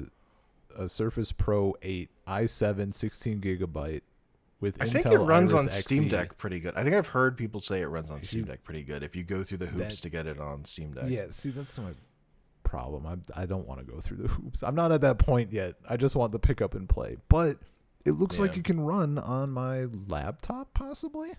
[0.78, 4.02] a Surface Pro 8 i7 16 gigabyte
[4.62, 6.76] with I Intel think it runs Iris on Steam Deck pretty good.
[6.76, 9.24] I think I've heard people say it runs on Steam Deck pretty good if you
[9.24, 11.06] go through the hoops That- to get it on Steam Deck.
[11.08, 11.92] Yeah, see that's my
[12.64, 13.06] problem.
[13.06, 14.64] I I don't want to go through the hoops.
[14.64, 15.76] I'm not at that point yet.
[15.90, 17.18] I just want the pick up and play.
[17.28, 17.58] But
[18.06, 21.32] it looks like it can run on my laptop possibly.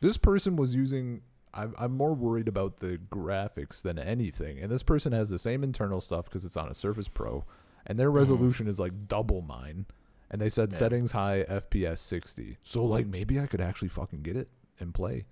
[0.00, 1.22] This person was using
[1.54, 4.58] I'm, I'm more worried about the graphics than anything.
[4.58, 7.44] And this person has the same internal stuff because it's on a Surface Pro,
[7.86, 8.18] and their mm-hmm.
[8.18, 9.86] resolution is like double mine.
[10.32, 12.56] And they said settings high, FPS 60.
[12.62, 14.48] So like maybe I could actually fucking get it
[14.80, 15.26] and play.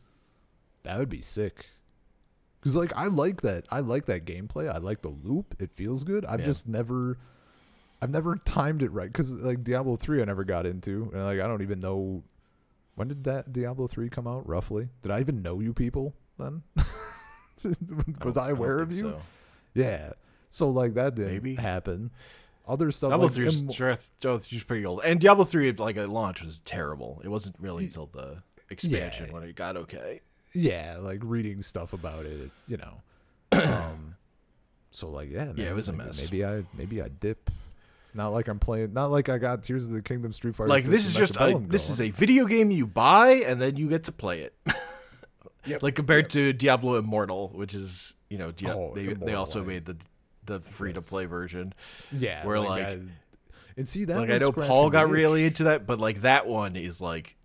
[0.82, 1.66] That would be sick.
[2.60, 3.64] Cause like I like that.
[3.70, 4.70] I like that gameplay.
[4.72, 5.54] I like the loop.
[5.58, 6.26] It feels good.
[6.26, 6.46] I've Yeah.
[6.46, 7.16] just never,
[8.02, 9.10] I've never timed it right.
[9.12, 12.22] Cause like Diablo three, I never got into, and like I don't even know
[12.96, 14.90] when did that Diablo three come out roughly.
[15.00, 16.62] Did I even know you people then?
[18.24, 19.00] Was I, don't- aware don't of you?
[19.00, 19.20] so.
[19.74, 20.12] Yeah.
[20.50, 21.54] So like that didn't Maybe.
[21.54, 22.10] happen.
[22.70, 26.08] Other stuff Diablo like three Im- Diablo three's pretty old, and Diablo three like at
[26.08, 27.20] launch was terrible.
[27.24, 29.32] It wasn't really until the expansion Yeah.
[29.32, 30.20] when it got okay.
[30.52, 33.02] yeah, like reading stuff about it, you know.
[33.52, 34.14] um,
[34.92, 36.20] so like yeah, man, it was a maybe, mess.
[36.22, 37.50] Maybe I maybe I dip.
[38.14, 38.92] Not like I'm playing.
[38.92, 40.68] Not like I got Tears of the Kingdom, Street Fighter.
[40.68, 43.76] Like 6, this is just a, this is a video game you buy and then
[43.76, 44.54] you get to play it.
[45.66, 45.82] Yep.
[45.82, 49.96] Like compared to Diablo Immortal, which is you know Oh, they they also made the
[50.50, 51.72] the free to play version.
[52.12, 52.44] yeah.
[52.46, 52.98] where, like- I-
[53.76, 55.12] and see that like I know Paul got itch.
[55.12, 57.36] really into that, but like that one is like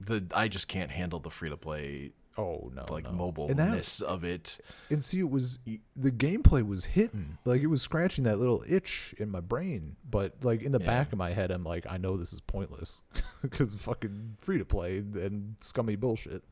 [0.00, 3.10] the I just can't handle the free to play oh no like no.
[3.12, 4.58] mobileness of it.
[4.88, 5.58] and see it was
[5.96, 7.50] the gameplay was hitting hmm.
[7.50, 10.86] like it was scratching that little itch in my brain but like in the Yeah.
[10.86, 13.02] back of my head i'm like i know this is pointless
[13.42, 16.42] because fucking free to play and scummy bullshit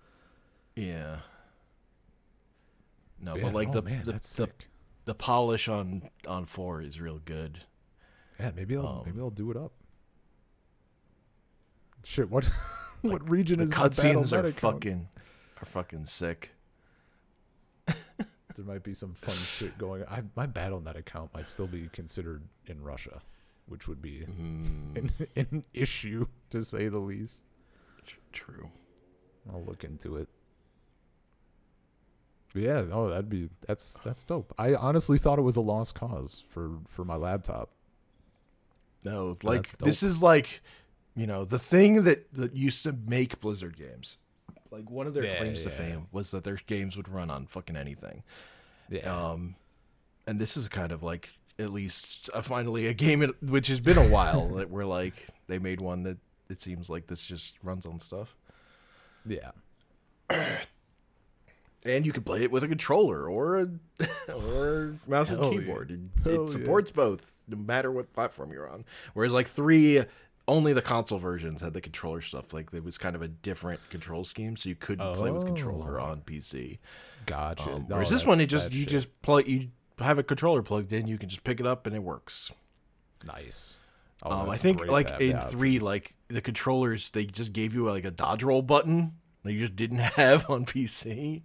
[0.76, 1.18] Yeah.
[3.20, 4.48] No, Yeah, but like oh, the man, the, that's the.
[5.08, 7.64] The polish on on four is real good.
[8.38, 9.72] yeah maybe i'll um, maybe i'll do it up
[12.04, 12.44] shit what
[13.00, 15.08] what region The is cutscenes are fucking
[15.60, 16.52] are fucking sick.
[17.86, 22.42] there might be some fun shit going I, my battle.net account might still be considered
[22.66, 23.22] in russia
[23.66, 27.40] which would be Mm, an, an issue to say the least
[28.32, 28.68] true.
[29.50, 30.28] I'll look into it.
[32.58, 34.52] But yeah, oh, that'd be that's that's dope.
[34.58, 37.70] I honestly thought it was a lost cause for for my laptop.
[39.04, 40.60] No, like this is like,
[41.14, 44.16] you know, the thing that that used to make Blizzard games.
[44.72, 47.46] Like one of their Yeah, claims to fame was that their games would run on
[47.46, 48.24] fucking anything.
[48.90, 49.54] Yeah, Um,
[50.26, 51.28] and this is kind of like
[51.60, 55.60] at least uh, finally a game which has been a while that we're like they
[55.60, 56.16] made one that
[56.50, 58.34] it seems like this just runs on stuff.
[59.24, 59.52] yeah,
[61.84, 63.68] And you can play it with a controller or a
[64.34, 65.60] or mouse and Hell yeah.
[65.60, 65.90] keyboard.
[65.90, 66.50] It, Hell it yeah.
[66.52, 68.84] supports both, no matter what platform you're on.
[69.14, 70.02] Whereas like three,
[70.48, 72.52] only the console versions had the controller stuff.
[72.52, 76.00] Like it was kind of a different control scheme, so you couldn't play with controller
[76.00, 76.04] Oh.
[76.04, 76.78] on PC.
[77.26, 77.70] gotcha.
[77.72, 78.88] Um, No, whereas this one, it just you shit.
[78.88, 79.68] just plug you
[79.98, 82.50] have a controller plugged in, you can just pick it up and it works.
[83.24, 83.78] nice.
[84.24, 88.04] Oh, um, I think like in three, like the controllers, they just gave you like
[88.04, 89.12] a dodge roll button
[89.44, 91.42] that you just didn't have on PC.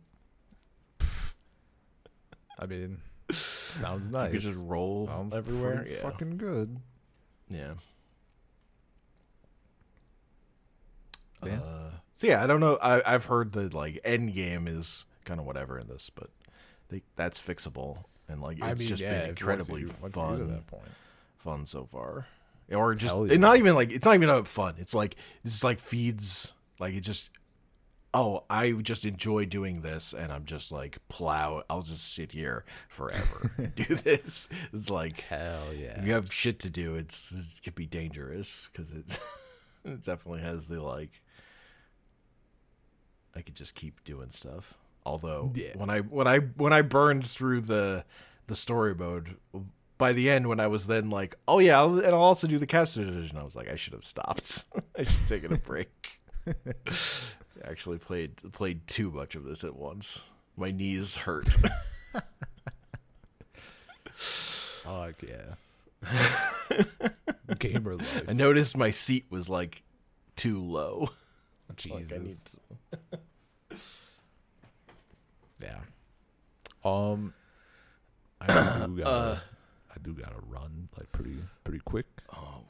[2.64, 2.98] I mean,
[3.32, 4.32] sounds nice.
[4.34, 5.86] You could just roll Sounds everywhere.
[5.86, 6.02] Yeah.
[6.02, 6.78] fucking good.
[7.50, 7.74] Yeah.
[11.46, 11.60] Yeah.
[11.60, 12.78] Uh, so yeah, I don't know.
[12.82, 16.30] I, I've heard that like end game is kind of whatever in this, but
[16.88, 17.98] they, that's fixable
[18.30, 20.48] and like it's I mean, just yeah, been incredibly you- once you get to fun,
[20.48, 20.92] that point.
[21.38, 22.28] fun so far.
[22.72, 24.76] Or just and not even like it's not even about fun.
[24.78, 27.30] It's like it's like feeds like it just.
[28.16, 31.64] Oh, I just enjoy doing this, and I'm just like plow.
[31.70, 34.50] I'll just sit here forever and do this.
[34.72, 36.04] It's like Hell yeah.
[36.04, 39.20] you have shit to do, it's it could be dangerous because it's
[39.86, 41.22] it definitely has the like.
[43.36, 44.76] I could just keep doing stuff.
[45.06, 45.76] Although Yeah.
[45.76, 48.06] when I when I when I burned through the
[48.46, 49.38] the story mode,
[49.98, 52.60] by the end when I was then like, oh yeah, I'll, and I'll also do
[52.60, 53.38] the caster division.
[53.38, 54.66] I was like, I should have stopped.
[54.98, 56.22] I should have taken a break.
[57.62, 60.24] I actually played played too much of this at once.
[60.58, 61.50] My knees hurt.
[64.14, 65.56] Fuck yeah.
[67.60, 68.24] Gamer life.
[68.28, 69.82] I noticed my seat was like
[70.36, 71.10] too low.
[71.76, 72.12] Jesus.
[72.12, 73.78] Like I need to...
[75.62, 75.80] Yeah.
[76.84, 77.34] Um,
[78.42, 79.40] I do gotta, Uh,
[79.90, 82.06] I do gotta run like pretty, pretty quick.
[82.36, 82.62] Oh,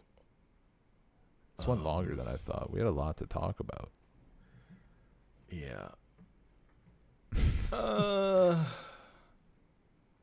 [1.57, 2.71] This went longer than I thought.
[2.71, 3.89] We had a lot to talk about.
[5.53, 5.89] Yeah.
[7.71, 8.63] uh.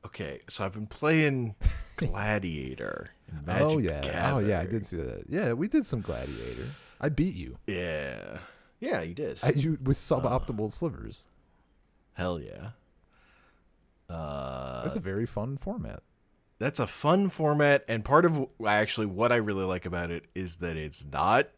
[0.07, 1.55] Okay, so I've been playing
[1.97, 3.11] Gladiator.
[3.47, 4.33] Oh yeah.
[4.35, 5.25] Oh yeah, I did see that.
[5.29, 6.67] Yeah, we did some Gladiator.
[7.01, 7.59] I beat you.
[7.67, 8.39] Yeah.
[8.81, 9.39] Yeah, you did.
[9.43, 11.29] I, you with suboptimal slivers.
[12.15, 12.71] Hell yeah.
[14.09, 16.03] Uh, That's a very fun format.
[16.59, 20.57] that's a fun format, and part of actually what I really like about it is
[20.57, 21.49] that it's not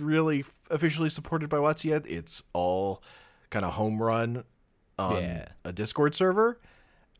[0.00, 2.06] really officially supported by WotC yet.
[2.06, 3.02] It's all
[3.50, 4.44] kind of home run
[4.98, 5.48] on Yeah.
[5.64, 6.60] a Discord server,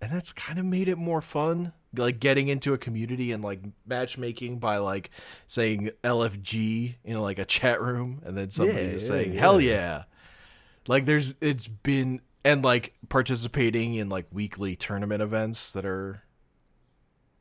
[0.01, 1.73] and that's kind of made it more fun.
[1.95, 5.11] Like getting into a community and like matchmaking by like
[5.47, 9.33] saying LFG in like a chat room, and then somebody Yeah, is yeah, saying.
[9.35, 10.05] "Hell yeah!"
[10.89, 16.23] Like there's it's been and like participating in like weekly tournament events that are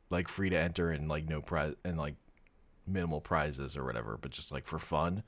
[0.08, 2.14] like free to enter and like no prize and like
[2.86, 5.22] minimal prizes or whatever, but just like for fun.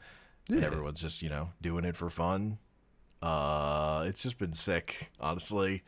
[0.50, 2.58] And everyone's just, you know, doing it for fun.
[3.22, 5.82] Uh it's just been sick, honestly.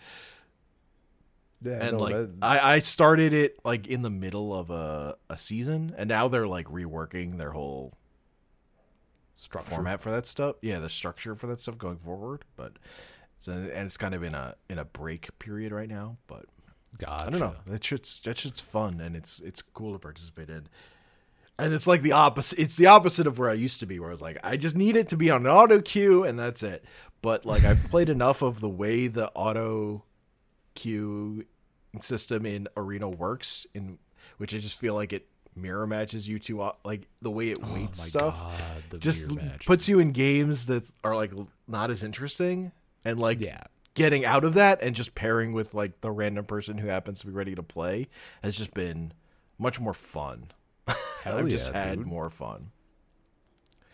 [1.63, 5.17] Yeah, And no, like that- I, I started it like in the middle of a,
[5.29, 7.93] a season and now they're like reworking their whole
[9.35, 9.71] structure.
[9.75, 10.57] format for that stuff.
[10.63, 12.45] Yeah, the structure for that stuff going forward.
[12.57, 12.73] But
[13.39, 16.17] so and it's kind of in a in a break period right now.
[16.27, 16.47] But
[16.99, 17.27] Gotcha.
[17.27, 17.55] I don't know.
[17.67, 20.67] That shit's that shit's fun and it's it's cool to participate in.
[21.61, 22.59] And it's like the opposite.
[22.59, 24.77] It's the opposite of where I used to be, where I was like, I just
[24.77, 26.85] need it to be on an auto queue and that's it.
[27.23, 30.05] But like I've played enough of the way the auto
[30.75, 31.45] queue
[32.01, 33.99] system in Arena works, in
[34.39, 35.27] which I just feel like it
[35.57, 38.39] mirror matches you to uh, like the way it Oh weights my stuff
[38.91, 39.29] God, just
[39.67, 41.33] puts you in games that are like
[41.67, 42.73] not as interesting
[43.05, 43.63] and like yeah.
[43.95, 47.27] getting out of that and just pairing with like the random person who happens to
[47.27, 48.09] be ready to play
[48.43, 49.13] has just been
[49.59, 50.51] much more fun.
[51.25, 52.07] I've just yeah, had dude.
[52.07, 52.71] more fun.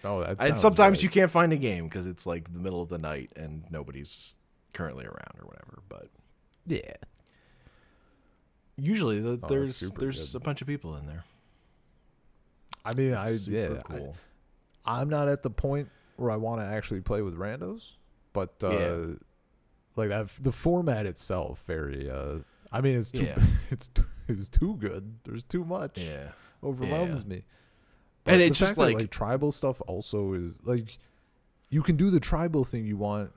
[0.04, 1.02] Oh, that And sometimes right.
[1.04, 4.36] you can't find a game because it's like the middle of the night and nobody's
[4.72, 5.80] currently around or whatever.
[5.88, 6.08] But
[6.66, 6.92] Yeah.
[8.76, 10.36] usually the, Oh, there's there's good.
[10.36, 11.24] a bunch of people in there.
[12.84, 14.14] I mean, I yeah, cool.
[14.84, 17.82] I, I'm not at the point where I want to actually play with randos,
[18.32, 19.06] but uh, Yeah.
[19.96, 22.08] like that, the format itself, very.
[22.08, 22.38] Uh,
[22.70, 23.42] I mean, it's too, Yeah.
[23.70, 25.16] it's too, it's too good.
[25.24, 25.98] There's too much.
[25.98, 26.28] yeah.
[26.66, 27.28] Overwhelms Yeah.
[27.28, 27.44] me.
[28.26, 30.98] And it's just that, like- like tribal stuff also is like
[31.68, 33.32] you can do the tribal thing you want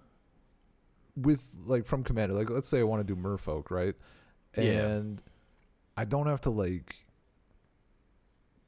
[1.15, 2.33] with like from commander.
[2.35, 3.95] Like let's say I want to do merfolk, right?
[4.57, 4.63] Yeah.
[4.87, 5.21] And
[5.95, 6.95] I don't have to like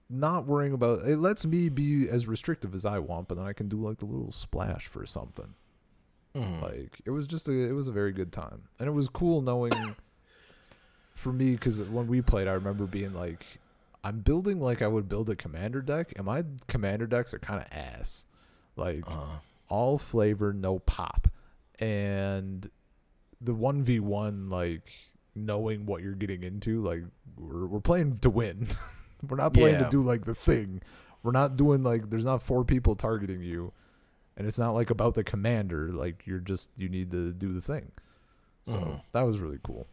[0.10, 3.54] not worrying about it lets me be as restrictive as I want, but then I
[3.54, 5.54] can do like the little splash for something.
[6.36, 6.62] Mhm.
[6.62, 9.42] Like it was just a it was a very good time, and it was cool
[9.42, 9.74] knowing.
[11.14, 13.46] for me, because when we played, I remember being like,
[14.03, 17.61] I'm building like I would build a commander deck, and my commander decks are kind
[17.61, 18.26] of ass,
[18.76, 19.38] like Uh,
[19.69, 21.28] all flavor, no pop,
[21.80, 22.69] and
[23.40, 24.91] the one v one like
[25.36, 27.03] knowing what you're getting into, like
[27.38, 28.68] we're we're playing to win.
[29.28, 29.84] we're not playing Yeah.
[29.86, 30.82] to do like the thing.
[31.23, 33.72] We're not doing like there's not four people targeting you,
[34.36, 35.91] and it's not like about the commander.
[35.94, 37.91] Like you're just you need to do the thing.
[38.64, 39.02] So Mhm.
[39.14, 39.88] that was really cool.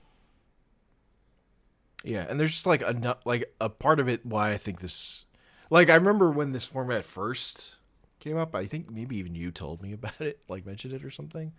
[2.04, 5.26] Yeah, and there's just like a like a part of it why I think this
[5.70, 7.74] like I remember when this format first
[8.20, 11.10] came up, I think maybe even you told me about it, like mentioned it or
[11.10, 11.52] something.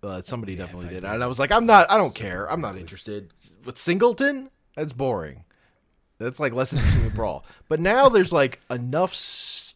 [0.00, 1.00] But somebody Yeah, definitely did.
[1.02, 1.04] did.
[1.04, 2.52] And I was like, I'm not I don't Super care.
[2.52, 3.32] I'm not interested.
[3.64, 4.50] But Singleton?
[4.76, 5.44] That's boring.
[6.18, 7.44] That's like less interesting than Brawl.
[7.68, 9.74] But now there's like enough s-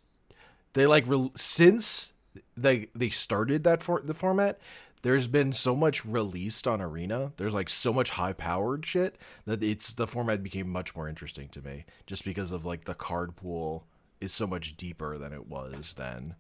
[0.75, 2.13] they like re- since
[2.57, 4.59] they they started that for the format
[5.03, 9.17] there's been so much released on arena there's like so much high powered shit
[9.47, 12.95] that it's the format became much more interesting to me just because of like the
[12.95, 13.87] card pool
[14.21, 16.35] is so much deeper than it was then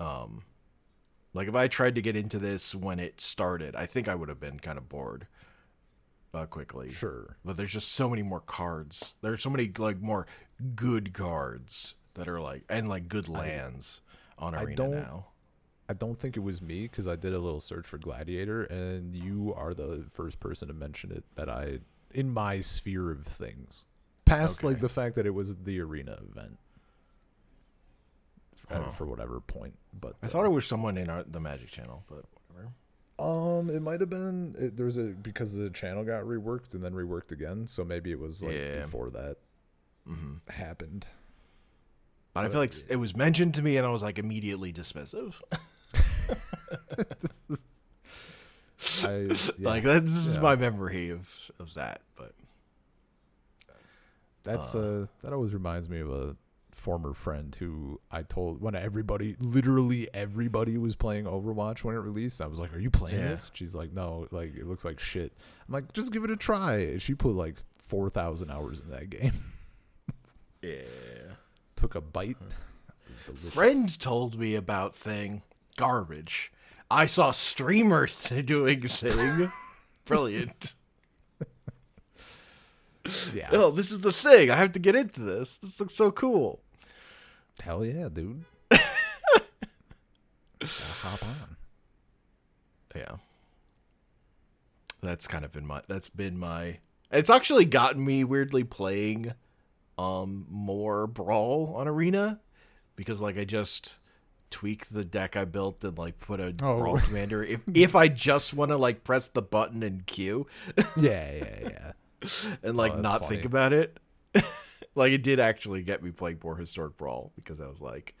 [0.00, 0.42] um
[1.34, 4.28] like if i tried to get into this when it started i think i would
[4.28, 5.26] have been kind of bored
[6.32, 7.36] uh, quickly Sure.
[7.44, 9.14] but there's just so many more cards.
[9.22, 10.26] There's so many like more
[10.74, 14.00] good cards that are like and like good lands
[14.36, 15.26] on I arena don't- now.
[15.88, 19.14] I don't think it was me because I did a little search for Gladiator, and
[19.14, 21.80] you are the first person to mention it that I
[22.12, 23.84] in my sphere of things.
[24.24, 26.58] Past like the fact that it was the arena event
[28.56, 28.90] for, Huh.
[28.92, 32.04] for whatever point, but I uh, thought it was someone in our, the Magic channel,
[32.08, 32.72] but whatever.
[33.18, 36.92] Um, it might have been it, there's a because the channel got reworked and then
[36.94, 38.82] reworked again, so maybe it was like Yeah.
[38.84, 39.36] before that
[40.06, 41.06] hmm happened.
[42.34, 45.34] But I feel like it was mentioned to me, and I was like immediately dismissive.
[49.04, 49.28] I
[49.58, 49.68] yeah.
[49.68, 50.40] like that's Yeah.
[50.40, 51.28] my memory of
[51.58, 52.00] of that.
[52.16, 52.32] But
[54.42, 56.36] That's uh, that always reminds me of a
[56.72, 62.40] former friend who I told when everybody, literally everybody, was playing Overwatch when it released.
[62.42, 63.28] I was like, "Are you playing Yeah.
[63.28, 65.32] this?" She's like, "No, like it looks like shit."
[65.68, 69.08] I'm like, "Just give it a try." She put like four thousand hours in that
[69.18, 69.32] game.
[70.62, 70.80] Yeah.
[71.76, 72.38] Took a bite.
[72.40, 72.50] Mm.
[73.06, 73.54] It was delicious.
[73.54, 75.42] Friend told me about thing
[75.76, 76.52] garbage.
[76.90, 79.50] I saw streamers doing thing.
[80.04, 80.74] Brilliant.
[83.34, 83.50] Yeah.
[83.52, 84.50] Oh, this is the thing.
[84.50, 85.58] I have to get into this.
[85.58, 86.60] This looks so cool.
[87.60, 88.44] Hell yeah, dude.
[88.70, 89.46] Gotta
[91.02, 91.56] hop on.
[92.96, 93.16] Yeah.
[95.02, 96.78] That's kind of been my that's been my
[97.10, 99.34] it's actually gotten me weirdly playing
[99.98, 102.40] um more brawl on arena
[102.96, 103.94] because like I just
[104.50, 106.78] tweak the deck I built and like put a Oh.
[106.78, 110.46] brawl commander if if I just want to like press the button and queue
[110.96, 111.92] Yeah, yeah, yeah.
[112.62, 113.36] and like Oh, not funny.
[113.36, 113.98] think about it.
[114.94, 118.14] like it did actually get me playing more historic brawl because I was like,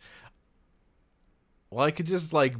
[1.70, 2.54] well, I could just like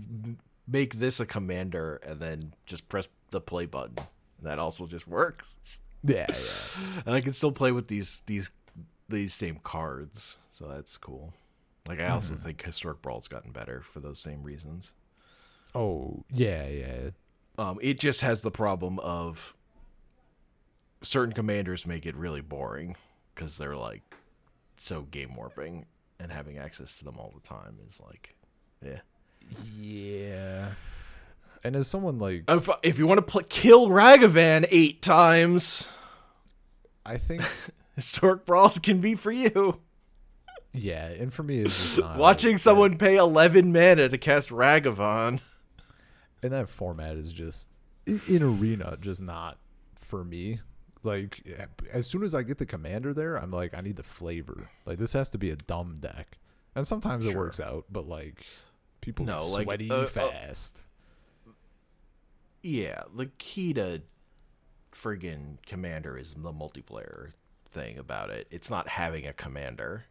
[0.66, 3.97] make this a commander and then just press the play button.
[4.39, 5.59] And that also just works.
[6.03, 6.93] Yeah, yeah.
[7.07, 8.51] And I can still play with these these
[9.15, 11.32] these same cards, so that's cool.
[11.89, 12.43] Like I also Mm-hmm.
[12.43, 14.93] think historic brawl's gotten better for those same reasons.
[15.74, 17.11] Oh, yeah, yeah.
[17.59, 19.55] Um, it just has the problem of
[21.03, 22.97] certain commanders make it really boring
[23.35, 24.03] because they're like
[24.77, 25.86] so game warping,
[26.19, 28.35] and having access to them all the time is like,
[28.85, 29.01] yeah.
[29.77, 30.70] Yeah.
[31.62, 35.86] And as someone like If, if you want to pl- kill Ragavan eight times,
[37.07, 37.43] I think
[37.97, 39.81] historic brawls can be for you.
[40.73, 45.41] yeah, and for me it's not Watching someone pay eleven mana to cast Ragavan.
[46.43, 47.69] and that format is just
[48.07, 49.59] in, arena just not
[49.95, 50.61] for me.
[51.03, 51.43] Like
[51.93, 54.71] as soon as I get the commander there, I'm like I need the flavor.
[54.87, 56.39] Like this has to be a dumb deck.
[56.75, 58.45] And sometimes it works out, but like
[59.01, 60.85] people No, like, sweaty uh, uh, fast.
[62.62, 64.03] Yeah, the key to
[64.93, 67.31] friggin' commander is the multiplayer
[67.75, 68.47] thing about it.
[68.51, 70.05] It's not having a commander.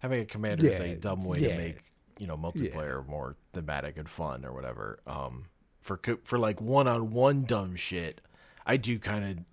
[0.00, 1.48] Having a commander is a dumb way yeah.
[1.48, 1.76] to make
[2.18, 4.98] you know multiplayer more thematic and fun or whatever.
[5.06, 5.46] Um,
[5.80, 8.20] for for like one on one dumb shit,
[8.66, 9.44] I do kind of.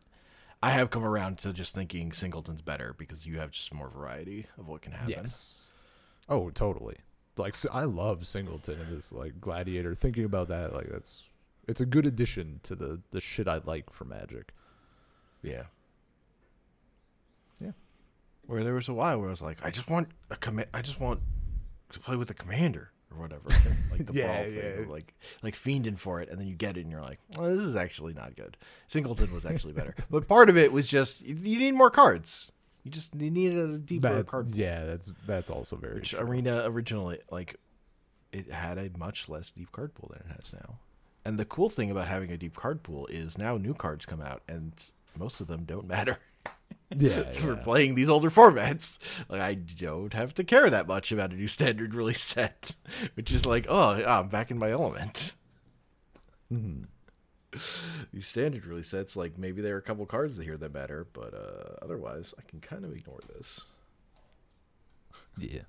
[0.64, 4.48] I have come around to just thinking singleton's better because you have just more variety
[4.58, 5.12] of what can happen.
[5.12, 5.62] Yes.
[6.28, 6.98] Oh, totally.
[7.38, 9.94] Like I love Singleton and this like Gladiator.
[9.94, 11.24] Thinking about that, like that's
[11.68, 14.54] it's a good addition to the the shit I like for Magic.
[15.44, 15.52] Yeah.
[15.52, 15.64] Yeah.
[18.48, 20.70] Where there was a while where I was like, I just want a command.
[20.74, 21.20] I just want
[21.92, 23.50] to play with the commander or whatever,
[23.92, 24.92] like the Yeah, brawl thing, yeah.
[24.92, 25.14] like
[25.44, 27.76] like fiending for it, and then you get it, and you're like, well, this is
[27.76, 28.58] actually not good.
[28.88, 32.52] Singleton was actually better, but part of it was just you need more cards.
[32.84, 34.48] You just you needed a deeper That's, card.
[34.48, 36.20] pool, yeah, that's that's also very Which true.
[36.20, 37.56] Arena originally like
[38.32, 40.78] it had a much less deep card pool than it has now.
[41.24, 44.22] And the cool thing about having a deep card pool is now new cards come
[44.22, 44.72] out, and
[45.18, 46.20] most of them don't matter
[46.98, 47.64] yeah, for yeah.
[47.64, 49.00] playing these older formats.
[49.30, 52.76] Like I don't have to care that much about a new standard release set,
[53.16, 55.34] which is like, oh, yeah, I'm back in my element.
[56.54, 56.86] Mhm.
[58.14, 61.34] These standard release sets, like maybe there are a couple cards here that matter, but
[61.34, 63.66] uh, otherwise, I can kind of ignore this.
[65.38, 65.62] yeah.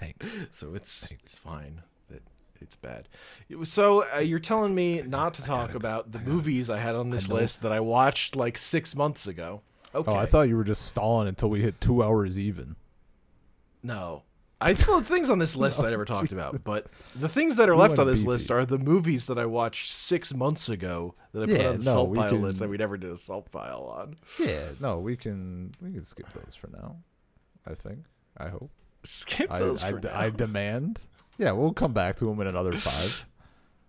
[0.00, 0.14] Hey,
[0.50, 1.80] So it's it's fine
[2.10, 2.20] that
[2.60, 3.08] it's bad.
[3.48, 6.34] It was so uh, you're telling me not to talk gotta- about the I gotta-
[6.34, 9.62] movies I had on this list that I watched like six months ago.
[9.94, 12.76] Okay, oh, I thought you were just stalling until we hit two hours even.
[13.82, 14.22] no.
[14.60, 16.38] I still have things on this list No, I never talked Jesus.
[16.38, 19.36] about, but the things that are We left on this list are the movies that
[19.36, 22.58] I watched six months ago that I put on the no, salt pile can- list
[22.60, 24.16] that we never did a salt pile on.
[24.40, 26.96] Yeah, no, we can we can skip those for now.
[27.66, 28.04] I think.
[28.38, 28.70] I hope.
[29.02, 30.18] Skip those I, for d- now.
[30.18, 31.00] I demand.
[31.36, 33.26] Yeah, we'll come back to them in another five.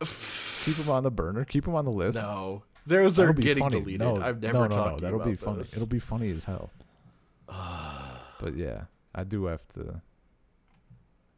[0.65, 1.45] Keep them on the burner.
[1.45, 2.17] Keep them on the list.
[2.17, 3.79] no, those That'll are be getting funny.
[3.79, 3.99] deleted.
[4.01, 4.99] No, I've never no, no, talked no.
[4.99, 5.57] That'll be funny.
[5.59, 5.73] this.
[5.75, 6.69] It'll be funny as hell.
[7.47, 8.83] but yeah,
[9.13, 10.01] I do have to.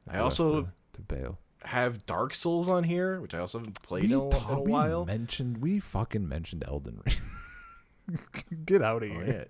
[0.08, 1.38] I have also- to, to bail.
[1.64, 4.58] have Dark Souls on here, which I also haven't played We, in a, ta- in
[4.58, 5.06] a we while.
[5.06, 8.20] mentioned we fucking mentioned Elden Ring.
[8.66, 9.46] Get out of Oh, here.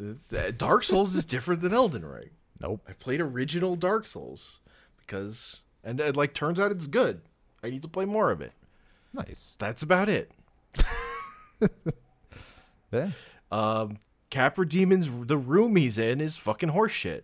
[0.00, 2.30] Uh, Dark Souls is different than Elden Ring.
[2.60, 2.82] Nope.
[2.88, 4.60] I played original Dark Souls
[4.98, 7.20] because, and it like turns out it's good.
[7.62, 8.52] I need to play more of it.
[9.12, 9.56] Nice.
[9.58, 10.30] That's about it.
[12.92, 13.10] Yeah.
[13.52, 13.98] Um,
[14.30, 17.22] Capra Demon's the room he's in is fucking horseshit.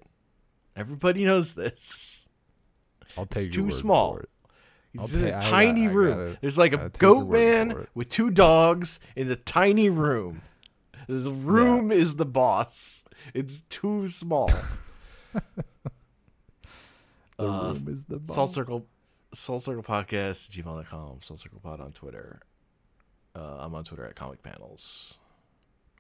[0.77, 2.27] Everybody knows this.
[3.17, 4.13] I'll take It's your too word small.
[4.15, 4.29] for it.
[4.93, 6.19] He's in a tiny I room.
[6.19, 9.89] gotta- There's like a gotta take your goat man with two dogs in the tiny
[9.89, 10.43] room.
[11.09, 13.05] The room is the boss.
[13.33, 14.51] It's too small.
[17.37, 18.49] The Uh, room is the Soul bomb.
[18.55, 18.87] Circle,
[19.35, 22.41] Salt Circle Podcast, gmail.com, Salt Circle Pod on Twitter.
[23.37, 25.19] Uh, I'm on Twitter at Comic Panels.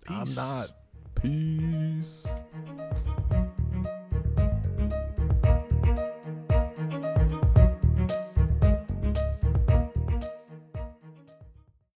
[0.06, 0.16] Peace.
[0.16, 0.70] I'm not.
[1.20, 2.28] Peace.